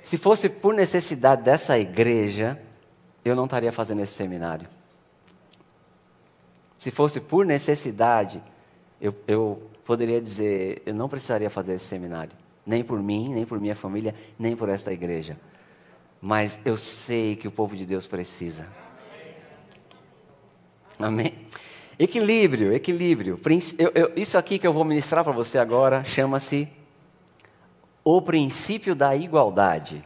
[0.03, 2.61] Se fosse por necessidade dessa igreja,
[3.23, 4.67] eu não estaria fazendo esse seminário.
[6.77, 8.43] Se fosse por necessidade,
[9.01, 12.33] eu, eu poderia dizer, eu não precisaria fazer esse seminário.
[12.63, 15.37] Nem por mim, nem por minha família, nem por esta igreja.
[16.21, 18.67] Mas eu sei que o povo de Deus precisa.
[20.99, 21.33] Amém?
[21.97, 23.39] Equilíbrio, equilíbrio.
[23.77, 26.67] Eu, eu, isso aqui que eu vou ministrar para você agora chama-se
[28.03, 30.03] o princípio da igualdade.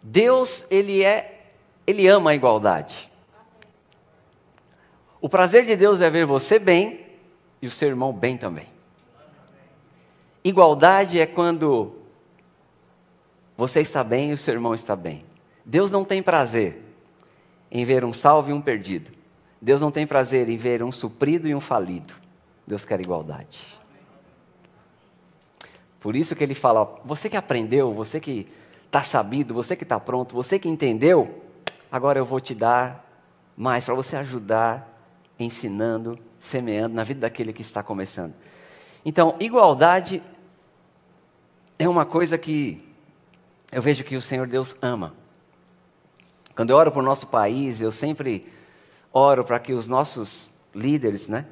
[0.00, 1.50] Deus, ele é,
[1.86, 3.10] ele ama a igualdade.
[5.20, 7.06] O prazer de Deus é ver você bem
[7.60, 8.66] e o seu irmão bem também.
[10.44, 11.94] Igualdade é quando
[13.56, 15.24] você está bem e o seu irmão está bem.
[15.64, 16.82] Deus não tem prazer
[17.70, 19.21] em ver um salvo e um perdido.
[19.62, 22.12] Deus não tem prazer em ver um suprido e um falido.
[22.66, 23.60] Deus quer igualdade.
[26.00, 28.48] Por isso que ele fala: você que aprendeu, você que
[28.84, 31.44] está sabido, você que está pronto, você que entendeu,
[31.92, 33.08] agora eu vou te dar
[33.56, 35.00] mais para você ajudar,
[35.38, 38.34] ensinando, semeando na vida daquele que está começando.
[39.04, 40.20] Então, igualdade
[41.78, 42.84] é uma coisa que
[43.70, 45.14] eu vejo que o Senhor Deus ama.
[46.56, 48.46] Quando eu oro para o nosso país, eu sempre
[49.12, 51.46] oro para que os nossos líderes, né?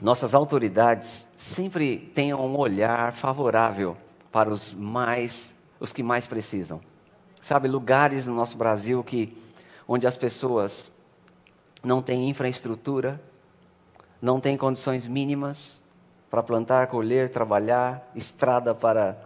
[0.00, 3.96] Nossas autoridades sempre tenham um olhar favorável
[4.32, 6.80] para os mais, os que mais precisam.
[7.40, 9.36] Sabe, lugares no nosso Brasil que
[9.86, 10.90] onde as pessoas
[11.82, 13.20] não têm infraestrutura,
[14.20, 15.82] não têm condições mínimas
[16.30, 19.16] para plantar, colher, trabalhar, estrada para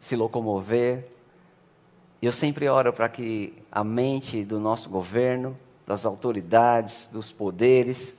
[0.00, 1.09] se locomover,
[2.26, 5.56] eu sempre oro para que a mente do nosso governo,
[5.86, 8.14] das autoridades, dos poderes,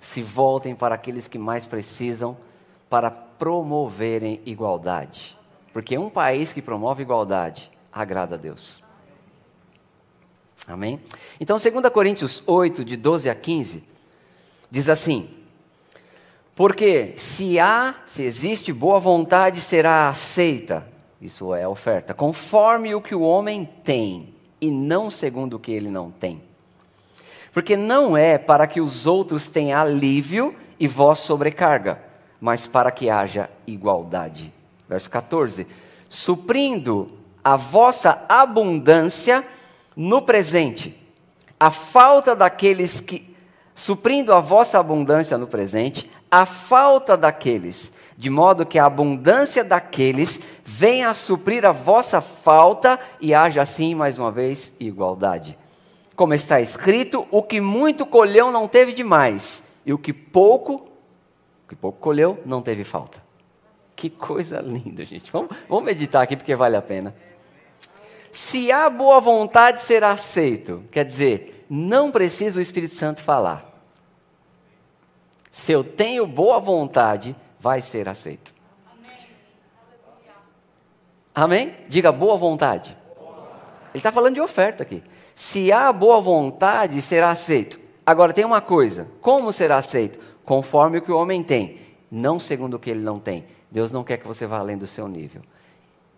[0.00, 2.36] se voltem para aqueles que mais precisam
[2.88, 5.36] para promoverem igualdade.
[5.72, 8.80] Porque um país que promove igualdade agrada a Deus.
[10.66, 11.00] Amém?
[11.40, 13.82] Então, 2 Coríntios 8, de 12 a 15,
[14.70, 15.30] diz assim:
[16.54, 20.91] Porque se há, se existe boa vontade, será aceita
[21.22, 22.12] isso é oferta.
[22.12, 26.42] Conforme o que o homem tem, e não segundo o que ele não tem.
[27.52, 32.02] Porque não é para que os outros tenham alívio e vós sobrecarga,
[32.40, 34.52] mas para que haja igualdade.
[34.88, 35.66] Verso 14:
[36.08, 37.12] Suprindo
[37.44, 39.44] a vossa abundância
[39.94, 40.98] no presente,
[41.58, 43.30] a falta daqueles que.
[43.74, 47.92] Suprindo a vossa abundância no presente, a falta daqueles
[48.22, 50.40] de modo que a abundância daqueles
[50.74, 55.58] venha suprir a vossa falta e haja assim, mais uma vez, igualdade.
[56.16, 60.88] Como está escrito, o que muito colheu não teve demais, e o que pouco,
[61.64, 63.22] o que pouco colheu não teve falta.
[63.94, 65.30] Que coisa linda, gente.
[65.30, 67.14] Vamos, vamos meditar aqui porque vale a pena.
[68.32, 70.82] Se há boa vontade, será aceito.
[70.90, 73.70] Quer dizer, não precisa o Espírito Santo falar.
[75.50, 78.54] Se eu tenho boa vontade, vai ser aceito.
[81.34, 81.74] Amém?
[81.88, 82.96] Diga boa vontade.
[83.92, 85.02] Ele está falando de oferta aqui.
[85.34, 87.78] Se há boa vontade, será aceito.
[88.04, 90.18] Agora tem uma coisa: como será aceito?
[90.44, 91.78] Conforme o que o homem tem,
[92.10, 93.46] não segundo o que ele não tem.
[93.70, 95.42] Deus não quer que você vá além do seu nível.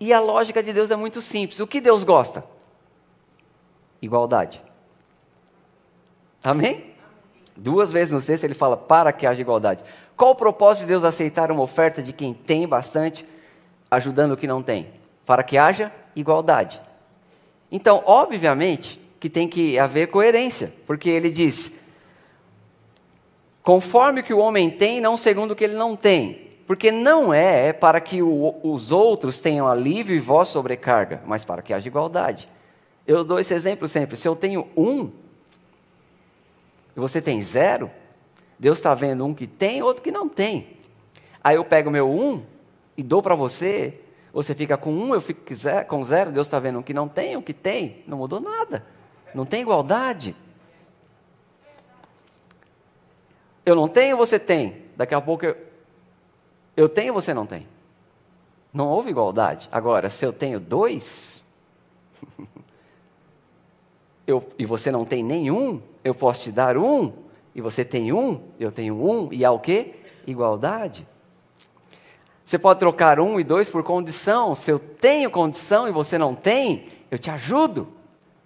[0.01, 1.61] E a lógica de Deus é muito simples.
[1.61, 2.45] O que Deus gosta?
[4.03, 4.63] Igualdade.
[6.43, 6.93] Amém?
[7.57, 9.85] Duas vezes no texto ele fala para que haja igualdade.
[10.17, 13.27] Qual o propósito de Deus aceitar uma oferta de quem tem bastante,
[13.91, 14.89] ajudando o que não tem?
[15.25, 16.81] Para que haja igualdade.
[17.71, 21.73] Então, obviamente, que tem que haver coerência, porque ele diz:
[23.63, 26.45] conforme o que o homem tem, não segundo o que ele não tem.
[26.67, 31.45] Porque não é, é para que o, os outros tenham alívio e vós sobrecarga, mas
[31.45, 32.49] para que haja igualdade.
[33.07, 34.17] Eu dou esse exemplo sempre.
[34.17, 35.11] Se eu tenho um
[36.97, 37.91] e você tem zero,
[38.59, 40.79] Deus está vendo um que tem, outro que não tem.
[41.43, 42.43] Aí eu pego meu um
[42.97, 44.01] e dou para você,
[44.35, 45.43] você fica com um, eu fico
[45.87, 48.85] com zero, Deus está vendo um que não tem, um que tem, não mudou nada.
[49.33, 50.35] Não tem igualdade.
[53.65, 54.87] Eu não tenho, você tem.
[54.97, 55.57] Daqui a pouco eu,
[56.77, 57.69] eu tenho, você não tem.
[58.73, 59.69] Não houve igualdade.
[59.71, 61.47] Agora, se eu tenho dois,
[64.27, 67.13] eu, e você não tem nenhum, eu posso te dar um,
[67.55, 69.95] e você tem um, eu tenho um, e há o quê?
[70.27, 71.07] Igualdade.
[72.45, 74.55] Você pode trocar um e dois por condição.
[74.55, 77.89] Se eu tenho condição e você não tem, eu te ajudo.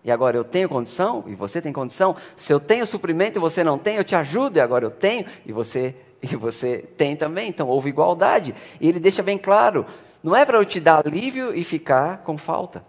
[0.05, 2.17] e agora eu tenho condição e você tem condição.
[2.37, 5.27] Se eu tenho suprimento e você não tem, eu te ajudo e agora eu tenho
[5.45, 7.49] e você e você tem também.
[7.49, 8.55] Então houve igualdade.
[8.81, 9.85] E ele deixa bem claro:
[10.23, 12.85] não é para eu te dar alívio e ficar com falta.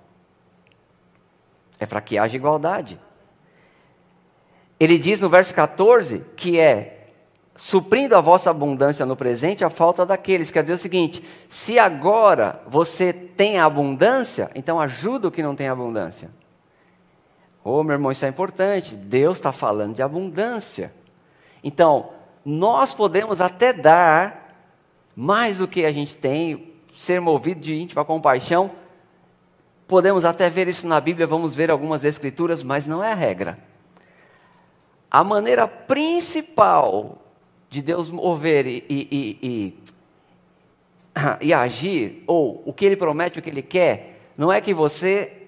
[1.79, 2.99] É para que haja igualdade.
[4.79, 6.98] Ele diz no verso 14 que é
[7.59, 10.49] suprindo a vossa abundância no presente a falta daqueles.
[10.49, 15.67] Quer dizer o seguinte: se agora você tem abundância, então ajuda o que não tem
[15.67, 16.29] abundância.
[17.61, 18.95] Ô oh, meu irmão, isso é importante.
[18.95, 20.93] Deus está falando de abundância.
[21.61, 22.11] Então,
[22.45, 24.55] nós podemos até dar
[25.13, 28.71] mais do que a gente tem, ser movido de íntima compaixão.
[29.85, 33.59] Podemos até ver isso na Bíblia, vamos ver algumas escrituras, mas não é a regra.
[35.11, 37.17] A maneira principal
[37.69, 39.79] de Deus mover e, e, e,
[41.47, 45.47] e, agir, ou o que Ele promete, o que Ele quer, não é que você,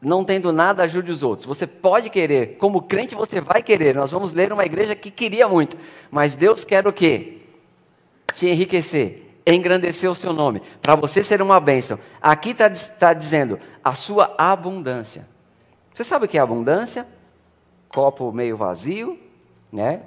[0.00, 1.46] não tendo nada, ajude os outros.
[1.46, 3.94] Você pode querer, como crente você vai querer.
[3.94, 5.76] Nós vamos ler uma igreja que queria muito,
[6.10, 7.38] mas Deus quer o quê?
[8.34, 11.98] Te enriquecer, engrandecer o seu nome, para você ser uma bênção.
[12.20, 15.28] Aqui está tá dizendo a sua abundância.
[15.92, 17.06] Você sabe o que é abundância?
[17.88, 19.18] Copo meio vazio,
[19.70, 20.00] né?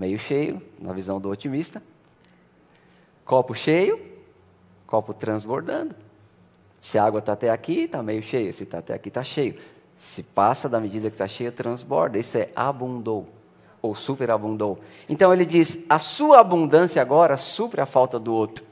[0.00, 1.82] Meio cheio, na visão do otimista.
[3.22, 4.00] Copo cheio,
[4.86, 5.94] copo transbordando.
[6.80, 8.50] Se a água está até aqui, está meio cheio.
[8.54, 9.60] Se está até aqui, está cheio.
[9.98, 12.18] Se passa da medida que está cheia, transborda.
[12.18, 13.28] Isso é abundou,
[13.82, 14.78] ou superabundou.
[15.06, 18.64] Então ele diz: a sua abundância agora supre a falta do outro.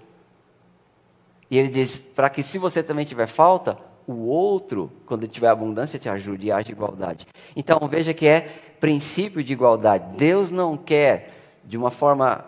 [1.51, 3.77] E ele diz: para que se você também tiver falta,
[4.07, 7.27] o outro, quando tiver abundância, te ajude e haja igualdade.
[7.55, 10.17] Então veja que é princípio de igualdade.
[10.17, 12.45] Deus não quer, de uma forma,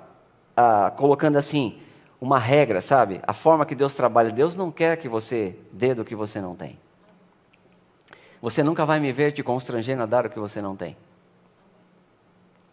[0.56, 1.78] ah, colocando assim,
[2.20, 3.20] uma regra, sabe?
[3.26, 6.54] A forma que Deus trabalha, Deus não quer que você dê do que você não
[6.54, 6.78] tem.
[8.42, 10.96] Você nunca vai me ver te constrangendo a dar o que você não tem.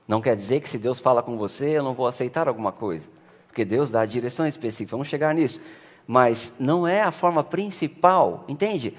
[0.08, 3.08] Não quer dizer que se Deus fala com você, eu não vou aceitar alguma coisa.
[3.48, 4.92] Porque Deus dá a direção específica.
[4.92, 5.60] Vamos chegar nisso
[6.08, 8.96] mas não é a forma principal, entende?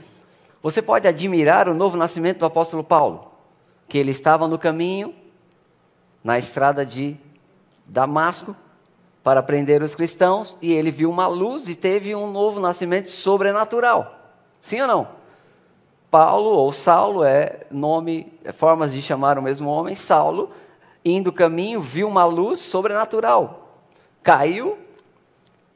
[0.62, 3.27] Você pode admirar o novo nascimento do apóstolo Paulo,
[3.88, 5.14] que ele estava no caminho,
[6.22, 7.16] na estrada de
[7.86, 8.54] Damasco,
[9.22, 14.14] para prender os cristãos, e ele viu uma luz e teve um novo nascimento sobrenatural.
[14.60, 15.08] Sim ou não?
[16.10, 19.94] Paulo ou Saulo é nome, é formas de chamar o mesmo homem.
[19.94, 20.50] Saulo,
[21.04, 23.68] indo caminho, viu uma luz sobrenatural.
[24.22, 24.78] Caiu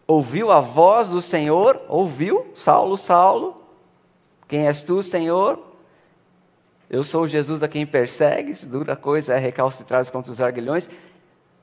[0.07, 3.57] ouviu a voz do Senhor, ouviu, Saulo, Saulo,
[4.47, 5.59] quem és tu, Senhor?
[6.93, 10.91] Eu sou Jesus a quem persegues, dura coisa é recalcitrar contra os arguilhões.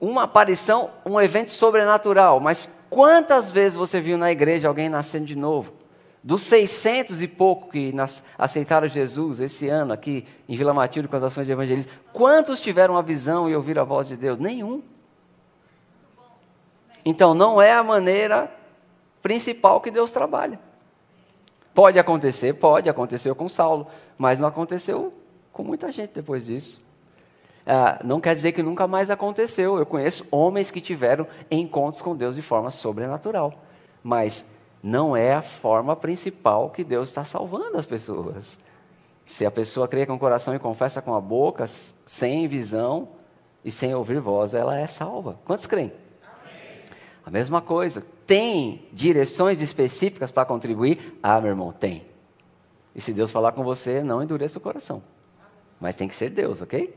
[0.01, 5.35] Uma aparição, um evento sobrenatural, mas quantas vezes você viu na igreja alguém nascendo de
[5.35, 5.71] novo?
[6.23, 7.93] Dos 600 e pouco que
[8.39, 12.97] aceitaram Jesus esse ano aqui em Vila Matilde com as ações de evangelismo, quantos tiveram
[12.97, 14.39] a visão e ouviram a voz de Deus?
[14.39, 14.81] Nenhum.
[17.05, 18.51] Então não é a maneira
[19.21, 20.59] principal que Deus trabalha.
[21.71, 23.85] Pode acontecer, pode, aconteceu com Saulo,
[24.17, 25.18] mas não aconteceu
[25.59, 26.81] com muita gente depois disso.
[27.67, 29.77] Ah, não quer dizer que nunca mais aconteceu.
[29.77, 33.53] Eu conheço homens que tiveram encontros com Deus de forma sobrenatural,
[34.01, 34.45] mas
[34.81, 38.57] não é a forma principal que Deus está salvando as pessoas.
[39.25, 43.09] Se a pessoa crê com o coração e confessa com a boca, sem visão
[43.63, 45.37] e sem ouvir voz, ela é salva.
[45.43, 45.91] Quantos creem?
[47.25, 48.01] A mesma coisa.
[48.25, 51.19] Tem direções específicas para contribuir?
[51.21, 52.07] Ah, meu irmão, tem.
[52.95, 55.03] E se Deus falar com você, não endureça o coração.
[55.79, 56.93] Mas tem que ser Deus, ok?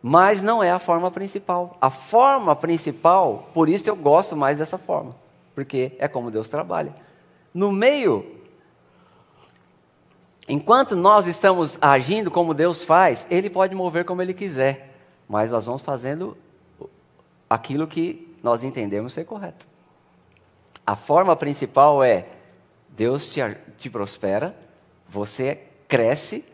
[0.00, 1.76] Mas não é a forma principal.
[1.80, 5.16] A forma principal, por isso eu gosto mais dessa forma.
[5.54, 6.94] Porque é como Deus trabalha.
[7.52, 8.24] No meio,
[10.48, 14.94] enquanto nós estamos agindo como Deus faz, Ele pode mover como Ele quiser.
[15.28, 16.36] Mas nós vamos fazendo
[17.48, 19.66] aquilo que nós entendemos ser correto.
[20.86, 22.26] A forma principal é:
[22.90, 23.40] Deus te,
[23.78, 24.54] te prospera,
[25.08, 26.44] você cresce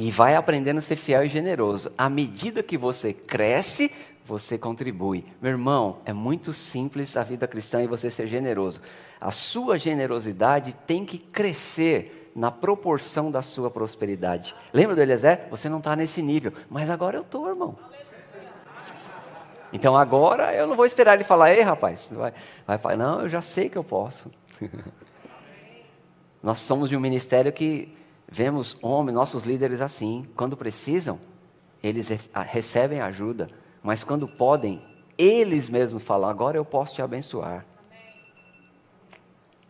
[0.00, 1.92] e vai aprendendo a ser fiel e generoso.
[1.96, 3.92] À medida que você cresce,
[4.24, 5.26] você contribui.
[5.42, 8.80] Meu irmão, é muito simples a vida cristã e você ser generoso.
[9.20, 14.56] A sua generosidade tem que crescer na proporção da ssua prosperidade.
[14.72, 15.48] Lembra do Eliezer?
[15.50, 17.76] Você não está nesse nível, mas agora eu estou, irmão.
[19.70, 22.32] Então agora eu não vou esperar ele falar, ei rapaz, vai,
[22.66, 24.30] vai falar, não, eu já sei que eu posso.
[26.42, 27.99] Nós somos de um ministério que
[28.30, 31.18] vemos homens, nossos líderes assim, quando precisam,
[31.82, 32.08] eles
[32.46, 33.48] recebem ajuda,
[33.82, 34.82] mas quando podem,
[35.18, 37.64] eles mesmos falam, agora eu posso te abençoar.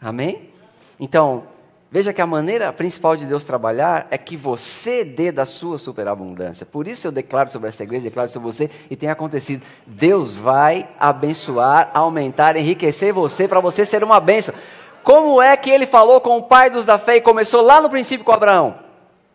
[0.01, 0.51] Amém?
[0.99, 1.45] Então,
[1.93, 6.65] Veja que a maneira principal de Deus trabalhar é que você dê da sua superabundância.
[6.65, 9.65] Por isso eu declaro sobre essa igreja, declaro sobre você, e tem acontecido.
[9.85, 14.55] Deus vai abençoar, aumentar, enriquecer você, para você ser uma bênção.
[15.03, 17.91] Como é que ele falou com o pai dos da fé e começou lá no
[17.91, 18.79] princípio com Abraão?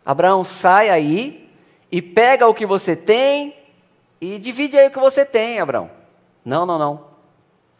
[0.04, 1.50] Abraão, sai aí
[1.90, 3.56] e pega o que você tem
[4.20, 5.90] e divide aí o que você tem, Abraão.
[6.44, 7.04] Não, não, não.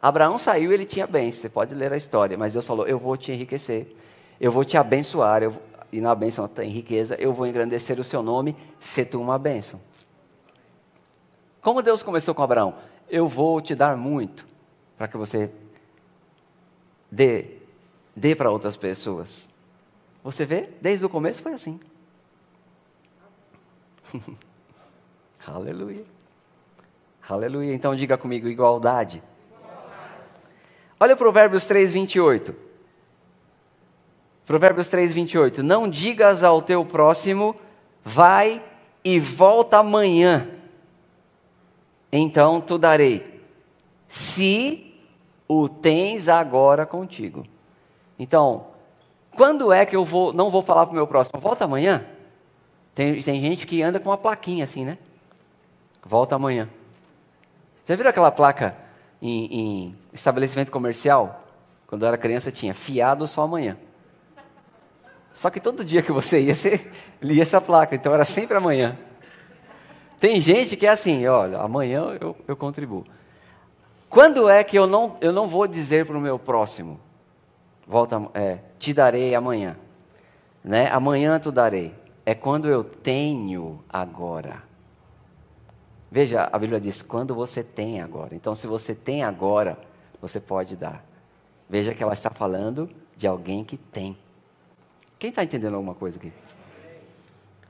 [0.02, 1.36] Abraão saiu ele tinha bens.
[1.36, 3.96] Você pode ler a história, mas Deus falou: Eu vou te enriquecer
[4.40, 5.54] eu vou te abençoar, eu,
[5.90, 9.80] e na bênção tem riqueza, eu vou engrandecer o seu nome, se tu uma bênção.
[11.60, 12.74] Como Deus começou com Abraão?
[13.08, 14.46] Eu vou te dar muito,
[14.96, 15.50] para que você
[17.10, 17.55] dê,
[18.16, 19.48] dê para outras pessoas.
[20.24, 20.70] Você vê?
[20.80, 21.78] Desde o começo foi assim.
[25.46, 26.04] Aleluia.
[27.28, 27.74] Aleluia.
[27.74, 29.22] Então diga comigo, igualdade.
[29.48, 29.92] igualdade.
[30.98, 32.54] Olha Provérbios 3, 28.
[34.46, 35.62] Provérbios 3, 28.
[35.62, 37.54] Não digas ao teu próximo,
[38.04, 38.62] vai
[39.04, 40.48] e volta amanhã,
[42.10, 43.40] então tu darei,
[44.08, 44.94] se
[45.46, 47.46] o tens agora contigo.
[48.18, 48.66] Então,
[49.34, 52.04] quando é que eu vou, não vou falar para o meu próximo, volta amanhã?
[52.94, 54.96] Tem, tem gente que anda com uma plaquinha assim, né?
[56.04, 56.68] Volta amanhã.
[57.84, 58.76] Já viram aquela placa
[59.20, 61.44] em, em estabelecimento comercial?
[61.86, 63.76] Quando eu era criança tinha, fiado só amanhã.
[65.32, 66.90] Só que todo dia que você ia, você
[67.20, 68.98] lia essa placa, então era sempre amanhã.
[70.18, 73.04] Tem gente que é assim, olha, amanhã eu, eu contribuo.
[74.08, 76.98] Quando é que eu não, eu não vou dizer para o meu próximo,
[77.86, 79.76] volta, é, te darei amanhã,
[80.62, 80.90] né?
[80.90, 81.94] Amanhã tu darei.
[82.24, 84.62] É quando eu tenho agora.
[86.10, 88.34] Veja, a Bíblia diz quando você tem agora.
[88.34, 89.78] Então, se você tem agora,
[90.20, 91.04] você pode dar.
[91.68, 94.16] Veja que ela está falando de alguém que tem.
[95.18, 96.32] Quem está entendendo alguma coisa aqui?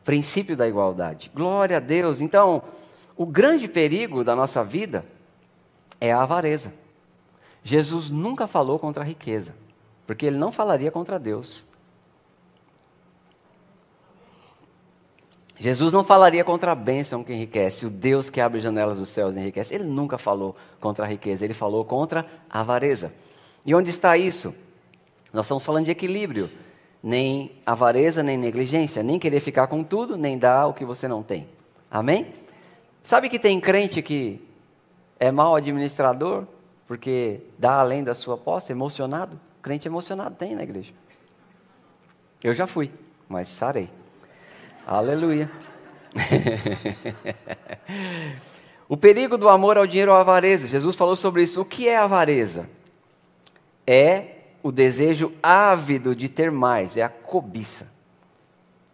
[0.04, 1.30] Princípio da igualdade.
[1.34, 2.20] Glória a Deus.
[2.20, 2.62] Então,
[3.16, 5.04] o grande perigo da nossa vida
[6.00, 6.72] é a avareza.
[7.62, 9.54] Jesus nunca falou contra a riqueza,
[10.06, 11.66] porque ele não falaria contra Deus.
[15.58, 19.36] Jesus não falaria contra a bênção que enriquece, o Deus que abre janelas dos céus
[19.36, 19.74] enriquece.
[19.74, 23.12] Ele nunca falou contra a riqueza, ele falou contra a avareza.
[23.64, 24.54] E onde está isso?
[25.32, 26.50] Nós estamos falando de equilíbrio
[27.02, 31.22] nem avareza, nem negligência, nem querer ficar com tudo, nem dar o que você não
[31.22, 31.46] tem.
[31.90, 32.32] Amém?
[33.02, 34.44] Sabe que tem crente que
[35.18, 36.44] é mau administrador
[36.86, 39.38] porque dá além da sua posse, emocionado?
[39.66, 40.92] Crente emocionado tem na igreja.
[42.40, 42.88] Eu já fui,
[43.28, 43.90] mas sarei.
[44.86, 45.50] Aleluia.
[48.88, 50.68] o perigo do amor ao dinheiro ou avareza.
[50.68, 51.60] Jesus falou sobre isso.
[51.60, 52.70] O que é avareza?
[53.84, 57.88] É o desejo ávido de ter mais, é a cobiça.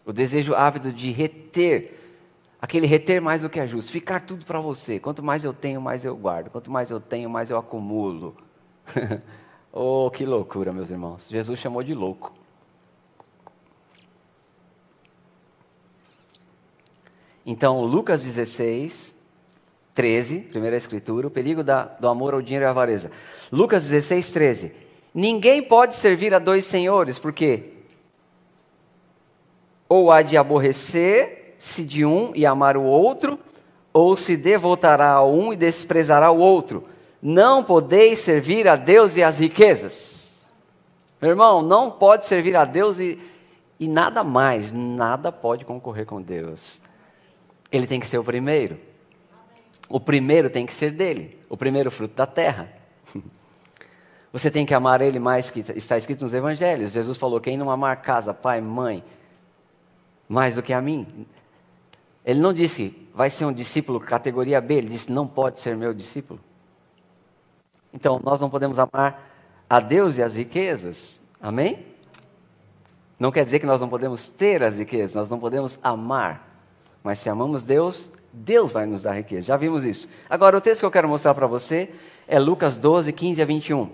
[0.07, 2.01] O desejo ávido de reter,
[2.59, 4.99] aquele reter mais do que é justo, ficar tudo para você.
[4.99, 6.49] Quanto mais eu tenho, mais eu guardo.
[6.49, 8.35] Quanto mais eu tenho, mais eu acumulo.
[9.73, 11.29] oh, que loucura, meus irmãos.
[11.29, 12.33] Jesus chamou de louco.
[17.45, 19.17] Então, Lucas 16,
[19.95, 23.11] 13, primeira escritura, o perigo da, do amor ao dinheiro e à avareza.
[23.51, 24.73] Lucas 16, 13.
[25.15, 27.73] Ninguém pode servir a dois senhores, porque
[29.89, 33.39] ou há de aborrecer-se de um e amar o outro,
[33.93, 36.85] ou se devotará a um e desprezará o outro.
[37.23, 40.45] Não podeis servir a Deus e às riquezas.
[41.21, 43.17] Meu irmão, não pode servir a Deus e,
[43.79, 46.81] e nada mais, nada pode concorrer com Deus.
[47.71, 48.77] Ele tem que ser o primeiro.
[49.89, 52.73] O primeiro tem que ser dele, o primeiro fruto da terra.
[54.33, 56.91] Você tem que amar Ele mais que está escrito nos Evangelhos.
[56.91, 59.05] Jesus falou: quem não amar casa, pai, mãe,
[60.29, 61.27] mais do que a mim.
[62.25, 64.75] Ele não disse, vai ser um discípulo categoria B.
[64.75, 66.41] Ele disse, não pode ser meu discípulo.
[67.93, 69.31] Então, nós não podemos amar
[69.69, 71.23] a Deus e as riquezas.
[71.41, 71.87] Amém?
[73.19, 76.49] Não quer dizer que nós não podemos ter as riquezas, nós não podemos amar.
[77.03, 79.47] Mas se amamos Deus, Deus vai nos dar riqueza.
[79.47, 80.09] Já vimos isso.
[80.29, 81.91] Agora, o texto que eu quero mostrar para você
[82.27, 83.91] é Lucas 12, 15 a 21.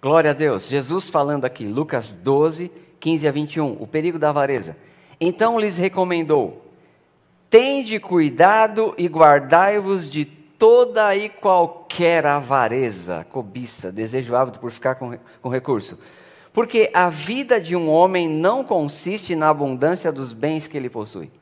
[0.00, 0.68] Glória a Deus.
[0.68, 4.76] Jesus falando aqui, Lucas 12, 15 a 21, o perigo da avareza.
[5.20, 6.66] Então lhes recomendou:
[7.48, 10.24] Tende cuidado e guardai-vos de
[10.62, 15.98] toda e qualquer avareza, cobiça, desejo ávido por ficar com, com recurso.
[16.52, 21.32] Porque a vida de um homem não consiste na abundância dos bens que ele possui.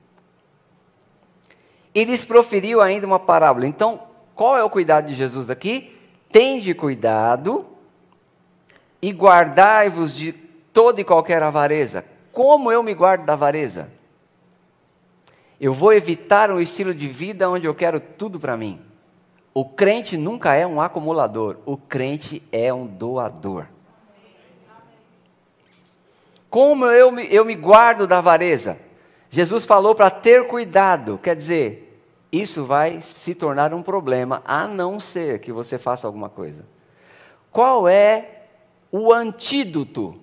[1.95, 3.67] E lhes proferiu ainda uma parábola.
[3.67, 4.01] Então,
[4.35, 5.95] qual é o cuidado de Jesus daqui?
[6.33, 7.67] Tende cuidado
[9.03, 10.33] e guardai-vos de
[10.73, 12.07] toda e qualquer avareza.
[12.33, 13.93] Como eu me guardo da avareza?
[15.61, 18.89] Eu vou evitar um estilo de vida onde eu quero tudo para mim.
[19.53, 23.67] O crente nunca é um acumulador, o crente é um doador.
[26.49, 28.79] Como eu me, eu me guardo da avareza?
[29.29, 32.03] Jesus falou para ter cuidado, quer dizer,
[32.33, 36.65] isso vai se tornar um problema, a não ser que você faça alguma coisa.
[37.51, 38.43] Qual é
[38.91, 40.21] o antídoto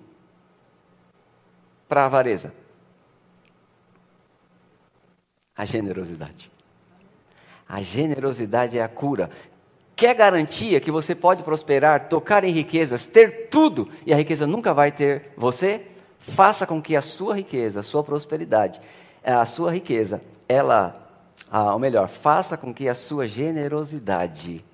[1.88, 2.54] para a avareza?
[5.56, 6.50] A generosidade.
[7.68, 9.30] A generosidade é a cura.
[9.94, 14.72] Quer garantia que você pode prosperar, tocar em riquezas, ter tudo e a riqueza nunca
[14.72, 15.82] vai ter você?
[16.18, 18.80] Faça com que a sua riqueza, a sua prosperidade,
[19.22, 21.08] eh, a sua riqueza, ela,
[21.50, 24.64] ah, ou melhor, faça com que a sua generosidade,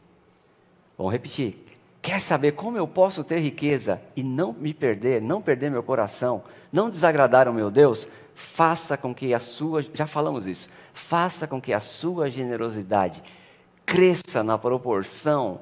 [0.97, 1.64] vamos repetir,
[2.05, 6.43] quer saber como eu posso ter riqueza e não me perder, não perder meu coração,
[6.71, 8.07] não desagradar o meu Deus?
[8.35, 13.25] Faça com que a sua, já falamos isso, faça com que a sua generosidade
[13.87, 15.61] cresça na proporção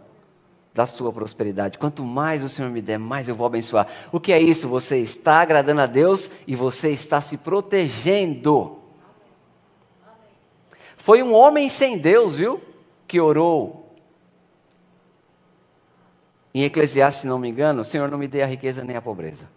[0.74, 1.78] da sua prosperidade.
[1.78, 3.86] Quanto mais o Senhor me der, mais eu vou abençoar.
[4.10, 4.68] O que é isso?
[4.68, 8.78] Você está agradando a Deus e você está se protegendo.
[10.96, 12.60] Foi um homem sem Deus, viu?
[13.06, 13.81] Que orou.
[16.54, 19.02] Em Eclesiastes, se não me engano, o Senhor não me dê a riqueza nem a
[19.02, 19.48] pobreza.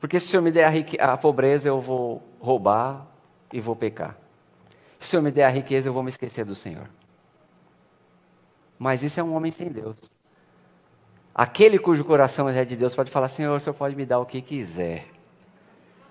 [0.00, 0.66] Porque se o Senhor me der
[1.00, 3.06] a, a pobreza, eu vou roubar
[3.52, 4.18] e vou pecar.
[4.98, 6.88] Se o Senhor me der a riqueza, eu vou me esquecer do Senhor.
[8.78, 9.96] Mas isso é um homem sem Deus.
[11.34, 14.26] Aquele cujo coração é de Deus pode falar: Senhor, o Senhor pode me dar o
[14.26, 15.06] que quiser,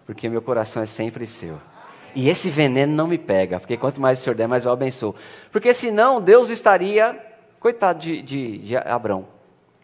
[0.06, 1.60] porque meu coração é sempre seu.
[2.16, 5.16] E esse veneno não me pega, porque quanto mais o Senhor der, mais eu abençoo.
[5.52, 7.20] Porque senão Deus estaria,
[7.64, 8.76] coitado de, de, de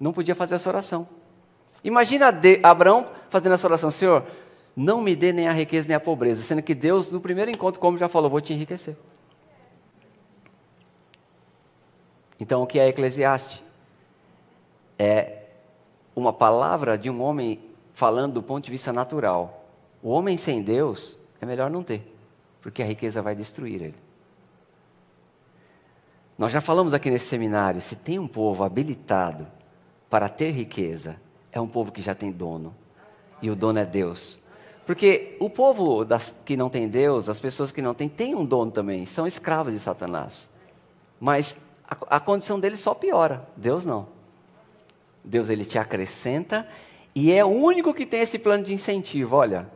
[0.01, 1.07] não podia fazer essa oração.
[1.81, 4.25] Imagina de, Abraão fazendo essa oração: Senhor,
[4.75, 7.79] não me dê nem a riqueza nem a pobreza, sendo que Deus, no primeiro encontro,
[7.79, 8.97] como já falou, vou te enriquecer.
[12.37, 13.63] Então, o que é Eclesiastes?
[14.97, 15.43] É
[16.13, 17.61] uma palavra de um homem
[17.93, 19.65] falando do ponto de vista natural.
[20.03, 22.13] O homem sem Deus é melhor não ter,
[22.61, 24.08] porque a riqueza vai destruir ele.
[26.39, 29.45] Nós já falamos aqui nesse seminário: se tem um povo habilitado
[30.09, 31.17] para ter riqueza,
[31.51, 32.73] é um povo que já tem dono,
[33.41, 34.39] e o dono é Deus.
[34.85, 38.45] Porque o povo das, que não tem Deus, as pessoas que não têm, têm um
[38.45, 40.49] dono também, são escravos de Satanás.
[41.19, 43.45] Mas a, a condição dele só piora.
[43.57, 44.07] Deus não.
[45.23, 46.65] Deus ele te acrescenta
[47.13, 49.35] e é o único que tem esse plano de incentivo.
[49.35, 49.69] Olha,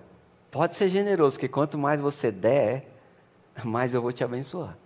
[0.50, 2.90] pode ser generoso, que quanto mais você der,
[3.64, 4.78] mais eu vou te abençoar.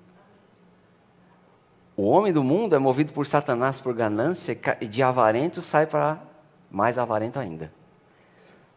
[1.98, 6.22] O homem do mundo é movido por Satanás por ganância e de avarento sai para
[6.70, 7.74] mais avarento ainda.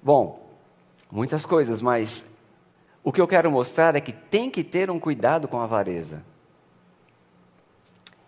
[0.03, 0.49] Bom,
[1.13, 2.27] muitas coisas, mas
[3.05, 6.25] o que eu quero mostrar é que tem que ter um cuidado com a avareza.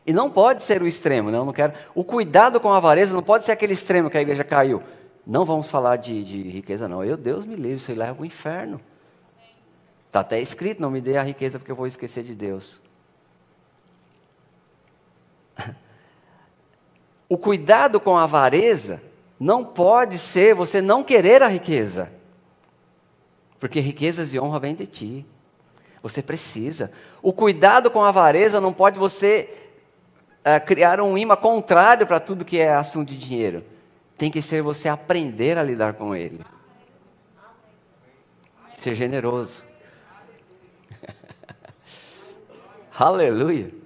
[0.07, 1.73] E não pode ser o extremo, não, não quero.
[1.95, 4.83] O cuidado com a avareza não pode ser aquele extremo que a igreja caiu.
[5.27, 7.03] Não vamos falar de, de riqueza, não.
[7.03, 8.79] Eu, Deus me livre, isso leva para o inferno.
[10.09, 12.82] Está até escrito: não me dê a riqueza porque eu vou esquecer de Deus.
[17.29, 19.03] O cuidado com a avareza
[19.41, 22.13] não pode ser você não querer a riqueza.
[23.59, 25.27] Porque riquezas e honra vêm de ti.
[26.03, 26.93] Você precisa.
[27.23, 29.49] O cuidado com a avareza não pode você
[30.41, 33.65] uh, criar um imã contrário para tudo que é assunto de dinheiro.
[34.19, 36.41] Tem que ser você aprender a lidar com ele.
[38.81, 39.65] Ser generoso.
[42.99, 43.82] Aleluia.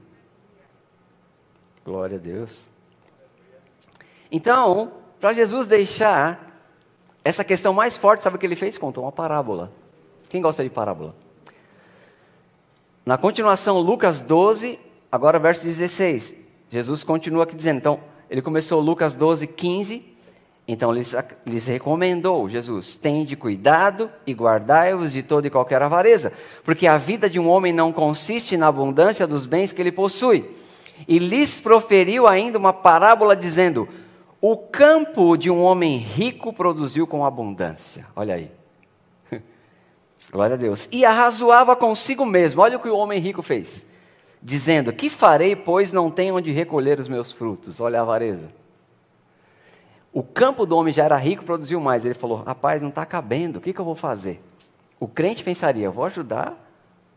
[1.87, 2.69] Glória a Deus.
[4.29, 6.61] Então, para Jesus deixar
[7.25, 8.77] essa questão mais forte, sabe o que ele fez?
[8.77, 9.71] Contou uma parábola.
[10.29, 11.15] Quem gosta de parábola?
[13.05, 14.81] Na continuação, Lucas 12,
[15.13, 16.35] agora verso 16.
[16.71, 20.05] Jesus continua aqui dizendo, então, ele começou Lucas 12, 15,
[20.67, 21.15] então lhes,
[21.47, 26.33] lhes recomendou, Jesus, tende cuidado e guardai-vos de toda e qualquer avareza,
[26.65, 30.66] porque a vida de um homem não consiste na abundância dos bens que ele possui.
[31.07, 33.89] E lhes proferiu ainda uma parábola dizendo,
[34.41, 38.07] o campo de um homem rico produziu com abundância.
[38.15, 38.51] Olha aí.
[40.31, 40.89] Glória a Deus.
[40.93, 42.63] E arrazoava consigo mesmo.
[42.63, 43.87] Olha o que o homem rico fez
[44.47, 47.81] dizendo: Que farei, pois não tenho onde recolher os meus frutos?
[47.81, 48.49] Olha a avareza.
[50.13, 52.05] O campo do homem já era rico, produziu mais.
[52.05, 54.41] Ele falou: Rapaz, não está cabendo, o que, que eu vou fazer?
[55.01, 56.57] O crente pensaria: Vou ajudar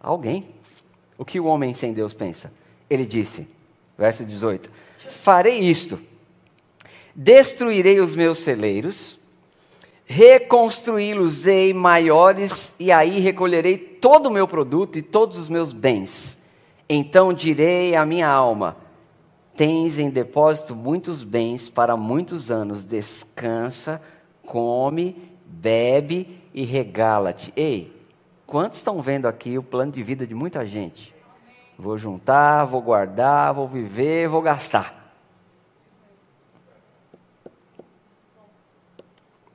[0.01, 0.55] alguém.
[1.17, 2.51] O que o homem sem Deus pensa?
[2.89, 3.47] Ele disse,
[3.99, 4.71] verso 18:
[5.11, 5.99] Farei isto,
[7.13, 9.19] destruirei os meus celeiros
[10.09, 16.39] reconstruí-los-ei maiores, e aí recolherei todo o meu produto e todos os meus bens.
[16.89, 18.75] Então direi à minha alma:
[19.55, 24.01] Tens em depósito muitos bens para muitos anos, descansa,
[24.43, 25.15] come,
[25.45, 27.53] bebe e regala-te.
[27.55, 27.95] Ei,
[28.47, 31.13] quantos estão vendo aqui o plano de vida de muita gente?
[31.81, 35.13] Vou juntar, vou guardar, vou viver, vou gastar.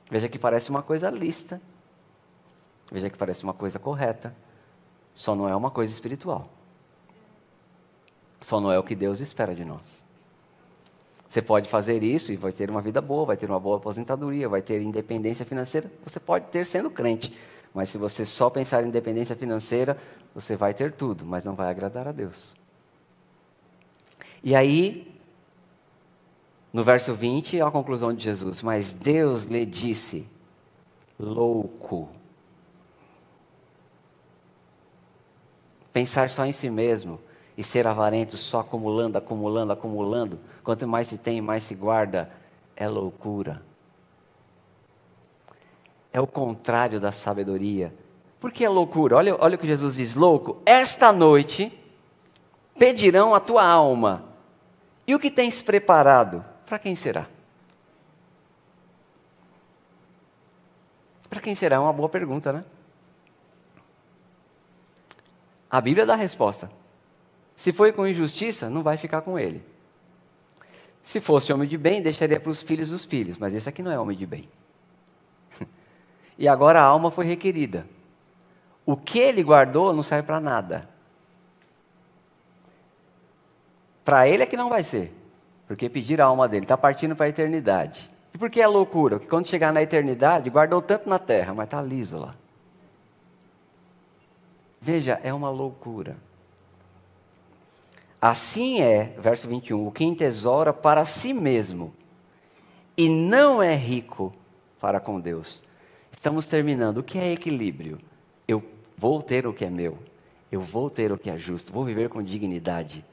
[0.09, 1.61] Veja que parece uma coisa lista.
[2.91, 4.35] Veja que parece uma coisa correta.
[5.13, 6.49] Só não é uma coisa espiritual.
[8.41, 10.03] Só não é o que Deus espera de nós.
[11.27, 14.49] Você pode fazer isso e vai ter uma vida boa, vai ter uma boa aposentadoria,
[14.49, 15.91] vai ter independência financeira.
[16.03, 17.37] Você pode ter sendo crente.
[17.71, 19.95] Mas se você só pensar em independência financeira,
[20.35, 22.53] você vai ter tudo, mas não vai agradar a Deus.
[24.43, 25.15] E aí,
[26.73, 30.27] no verso 20, a conclusão de Jesus: Mas Deus lhe disse,
[31.17, 32.09] louco.
[35.93, 37.21] Pensar só em si mesmo
[37.57, 42.29] e ser avarento só acumulando, acumulando, acumulando, quanto mais se tem, mais se guarda,
[42.75, 43.61] é loucura.
[46.11, 47.93] É o contrário da sabedoria.
[48.45, 49.17] Por que é loucura?
[49.17, 51.73] Olha, olha o que Jesus diz: louco, esta noite
[52.77, 54.23] pedirão a tua alma.
[55.07, 56.45] E o que tens preparado?
[56.63, 57.27] Para quem será?
[61.27, 61.77] Para quem será?
[61.77, 62.63] É uma boa pergunta, né?
[65.67, 66.69] A Bíblia dá a resposta.
[67.55, 69.65] Se foi com injustiça, não vai ficar com ele.
[71.01, 73.91] Se fosse homem de bem, deixaria para os filhos dos filhos, mas esse aqui não
[73.91, 74.47] é homem de bem.
[76.37, 77.94] e agora a alma foi requerida.
[78.85, 80.87] O que ele guardou não serve para nada.
[84.03, 85.13] Para ele é que não vai ser.
[85.67, 88.11] Porque pedir a alma dele está partindo para a eternidade.
[88.33, 89.17] E por que é loucura?
[89.17, 92.35] Porque quando chegar na eternidade, guardou tanto na terra, mas está liso lá.
[94.79, 96.17] Veja, é uma loucura.
[98.21, 101.93] Assim é, verso 21, o que entesoura para si mesmo
[102.97, 104.31] e não é rico
[104.79, 105.63] para com Deus.
[106.11, 106.99] Estamos terminando.
[106.99, 107.99] O que é equilíbrio?
[108.97, 109.97] Vou ter o que é meu,
[110.51, 113.03] eu vou ter o que é justo, vou viver com dignidade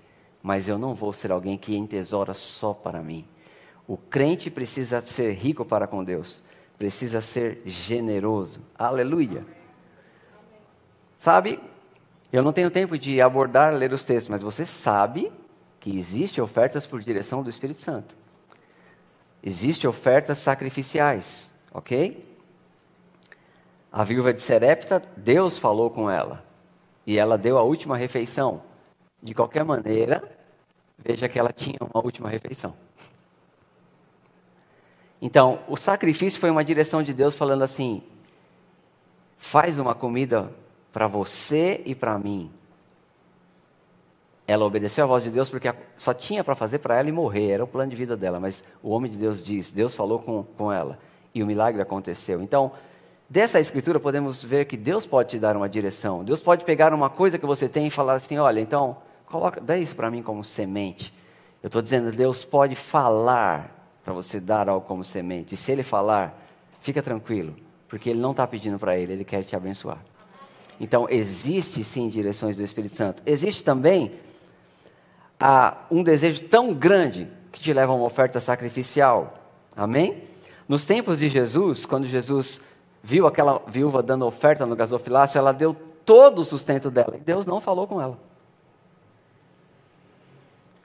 [0.42, 3.24] mas eu não vou ser alguém que entesoura só para mim.
[3.86, 6.42] O crente precisa ser rico para com Deus,
[6.76, 8.60] precisa ser generoso.
[8.76, 9.46] Aleluia.
[11.16, 11.60] Sabe,
[12.32, 15.32] eu não tenho tempo de abordar, ler os textos, mas você sabe
[15.78, 18.16] que existem ofertas por direção do Espírito Santo.
[19.42, 22.31] Existem ofertas sacrificiais, ok?
[23.92, 26.42] A viúva de Serepta, Deus falou com ela.
[27.06, 28.62] E ela deu a última refeição.
[29.22, 30.22] De qualquer maneira,
[30.96, 32.74] veja que ela tinha uma última refeição.
[35.20, 38.02] Então, o sacrifício foi uma direção de Deus falando assim:
[39.36, 40.50] faz uma comida
[40.92, 42.50] para você e para mim.
[44.46, 47.50] Ela obedeceu à voz de Deus porque só tinha para fazer para ela e morrer,
[47.50, 48.40] era o plano de vida dela.
[48.40, 50.98] Mas o homem de Deus diz: Deus falou com, com ela
[51.34, 52.42] e o milagre aconteceu.
[52.42, 52.72] Então,
[53.32, 56.22] dessa escritura podemos ver que Deus pode te dar uma direção.
[56.22, 58.96] Deus pode pegar uma coisa que você tem e falar assim: olha, então
[59.32, 61.10] Coloca, dá isso para mim como semente.
[61.62, 65.54] Eu estou dizendo, Deus pode falar para você dar algo como semente.
[65.54, 66.38] E se Ele falar,
[66.82, 67.56] fica tranquilo,
[67.88, 69.96] porque Ele não está pedindo para Ele, Ele quer te abençoar.
[70.78, 73.22] Então, existe sim direções do Espírito Santo.
[73.24, 74.12] Existe também
[75.40, 79.32] ah, um desejo tão grande que te leva a uma oferta sacrificial.
[79.74, 80.24] Amém?
[80.68, 82.60] Nos tempos de Jesus, quando Jesus
[83.02, 85.74] viu aquela viúva dando oferta no gasofilácio, ela deu
[86.04, 87.16] todo o sustento dela.
[87.16, 88.18] E Deus não falou com ela.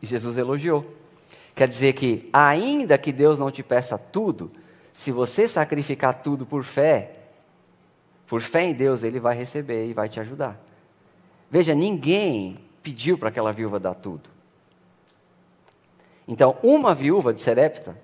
[0.01, 0.85] E Jesus elogiou.
[1.55, 4.51] Quer dizer que, ainda que Deus não te peça tudo,
[4.93, 7.15] se você sacrificar tudo por fé,
[8.27, 10.59] por fé em Deus, Ele vai receber e vai te ajudar.
[11.49, 14.29] Veja, ninguém pediu para aquela viúva dar tudo.
[16.27, 17.97] Então, uma viúva de Serepta,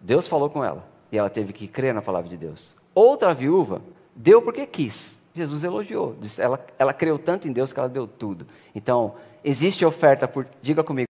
[0.00, 2.77] Deus falou com ela e ela teve que crer na palavra de Deus.
[2.98, 3.82] Outra viúva
[4.14, 5.20] deu porque quis.
[5.34, 6.16] Jesus elogiou.
[6.38, 8.46] Ela, ela creu tanto em Deus que ela deu tudo.
[8.74, 9.14] Então,
[9.44, 11.08] Existe oferta por, diga comigo.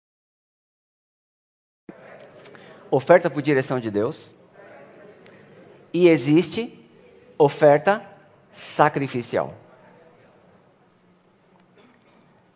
[2.90, 4.32] Oferta por direção de Deus.
[5.94, 6.80] E existe
[7.38, 8.04] oferta
[8.52, 9.54] sacrificial.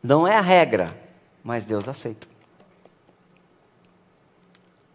[0.01, 0.97] Não é a regra,
[1.43, 2.27] mas Deus aceita.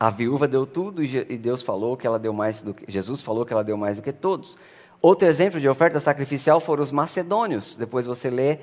[0.02, 3.46] A viúva deu tudo e Deus falou que ela deu mais do que Jesus falou
[3.46, 4.58] que ela deu mais do que todos.
[5.00, 7.76] Outro exemplo de oferta sacrificial foram os macedônios.
[7.76, 8.58] Depois você lê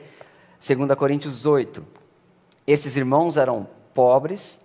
[0.60, 1.82] 2 Coríntios 8.
[2.68, 4.60] Esses irmãos eram pobres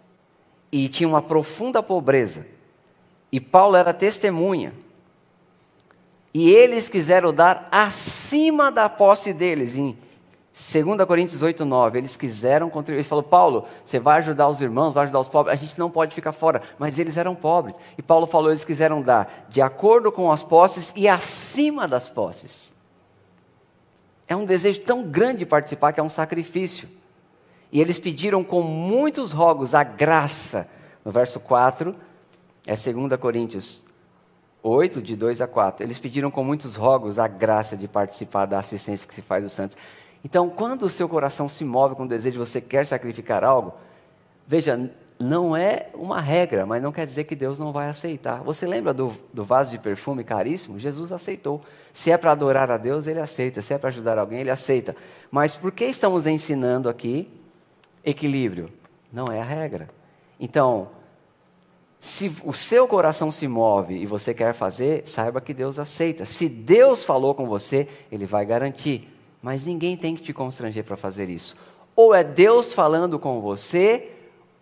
[0.73, 2.45] e tinham uma profunda pobreza.
[3.31, 4.75] E Paulo era testemunha
[6.35, 9.97] E eles quiseram dar acima da posse deles, em
[10.55, 12.99] 2 Coríntios 8, 9, eles quiseram contribuir.
[12.99, 15.91] Eles falaram, Paulo, você vai ajudar os irmãos, vai ajudar os pobres, a gente não
[15.91, 16.63] pode ficar fora.
[16.79, 17.75] Mas eles eram pobres.
[17.99, 22.73] E Paulo falou, eles quiseram dar de acordo com as posses e acima das posses.
[24.29, 26.89] É um desejo tão grande de participar que é um sacrifício.
[27.73, 30.69] E eles pediram com muitos rogos a graça.
[31.05, 31.97] No verso 4,
[32.65, 33.85] é 2 Coríntios
[34.63, 35.85] 8, de 2 a 4.
[35.85, 39.53] Eles pediram com muitos rogos a graça de participar da assistência que se faz aos
[39.53, 39.77] santos.
[40.25, 43.75] Então, quando o seu coração se move com o desejo de você quer sacrificar algo,
[44.47, 48.43] veja, não é uma regra, mas não quer dizer que Deus não vai aceitar.
[48.43, 50.79] Você lembra do, do vaso de perfume caríssimo?
[50.79, 51.61] Jesus aceitou.
[51.93, 53.61] Se é para adorar a Deus, ele aceita.
[53.61, 54.97] Se é para ajudar alguém, ele aceita.
[55.31, 57.31] Mas por que estamos ensinando aqui
[58.05, 58.71] equilíbrio?
[59.13, 59.89] Não é a regra.
[60.41, 60.89] Então,
[62.01, 66.25] se o seu coração se move e você quer fazer, saiba que Deus aceita.
[66.25, 69.14] Se Deus falou com você, ele vai garantir.
[69.45, 71.55] Mas ninguém tem que te constranger para fazer isso.
[71.95, 74.11] Ou é Deus falando com você,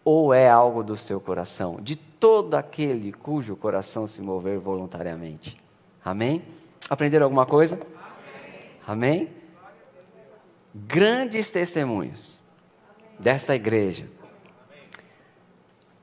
[0.04, 5.56] ou é algo do seu coração, de todo aquele cujo coração se mover voluntariamente.
[6.04, 6.42] Amém?
[6.90, 7.78] Aprenderam alguma coisa?
[8.84, 9.30] Amém?
[10.74, 12.40] Grandes testemunhos
[13.20, 14.08] desta igreja.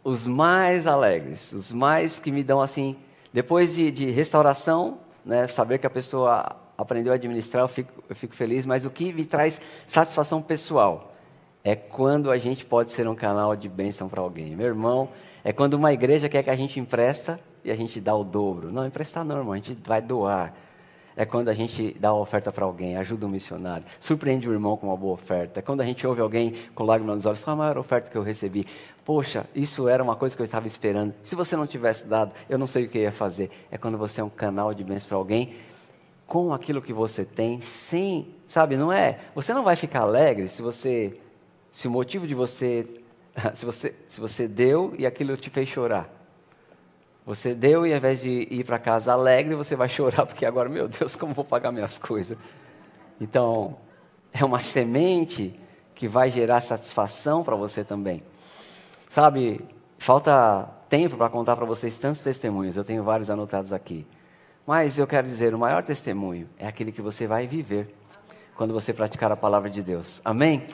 [0.01, 2.95] Os mais alegres, os mais que me dão assim,
[3.34, 8.15] depois de, de restauração, né, saber que a pessoa aprendeu a administrar, eu fico, eu
[8.15, 11.14] fico feliz, mas o que me traz satisfação pessoal
[11.64, 14.56] é quando a gente pode ser um canal de bênção para alguém.
[14.56, 15.10] Meu irmão,
[15.43, 18.72] é quando uma igreja quer que a gente empresta e a gente dá o dobro.
[18.72, 20.53] Não, emprestar não, irmão, a gente vai doar.
[21.18, 24.77] É quando a gente dá uma oferta para alguém, ajuda um missionário, surpreende o irmão
[24.77, 25.60] com uma boa oferta.
[25.60, 28.18] É quando a gente ouve alguém com lágrimas nos olhos, foi a maior oferta que
[28.18, 28.65] eu recebi.
[29.03, 31.14] Poxa, isso era uma coisa que eu estava esperando.
[31.22, 33.51] Se você não tivesse dado, eu não sei o que eu ia fazer.
[33.69, 35.56] É quando você é um canal de bênção para alguém
[36.30, 39.19] com aquilo que você tem, sem, sabe, não é?
[39.34, 41.19] Você não vai ficar alegre se você,
[41.72, 42.85] se o motivo de você,
[43.56, 46.07] se você, se você deu e aquilo te fez chorar.
[47.26, 50.69] Você deu e ao invés de ir para casa alegre, você vai chorar porque agora,
[50.69, 52.38] meu Deus, como vou pagar minhas coisas?
[53.19, 53.76] Então,
[54.31, 55.60] é uma semente
[55.95, 58.23] que vai gerar satisfação para você também.
[59.10, 59.65] Sabe,
[59.97, 64.06] falta tempo para contar para vocês tantos testemunhos, eu tenho vários anotados aqui.
[64.70, 67.91] Mas eu quero dizer, o maior testemunho é aquele que você vai viver
[68.56, 70.22] quando você praticar a palavra de Deus.
[70.24, 70.68] Amém?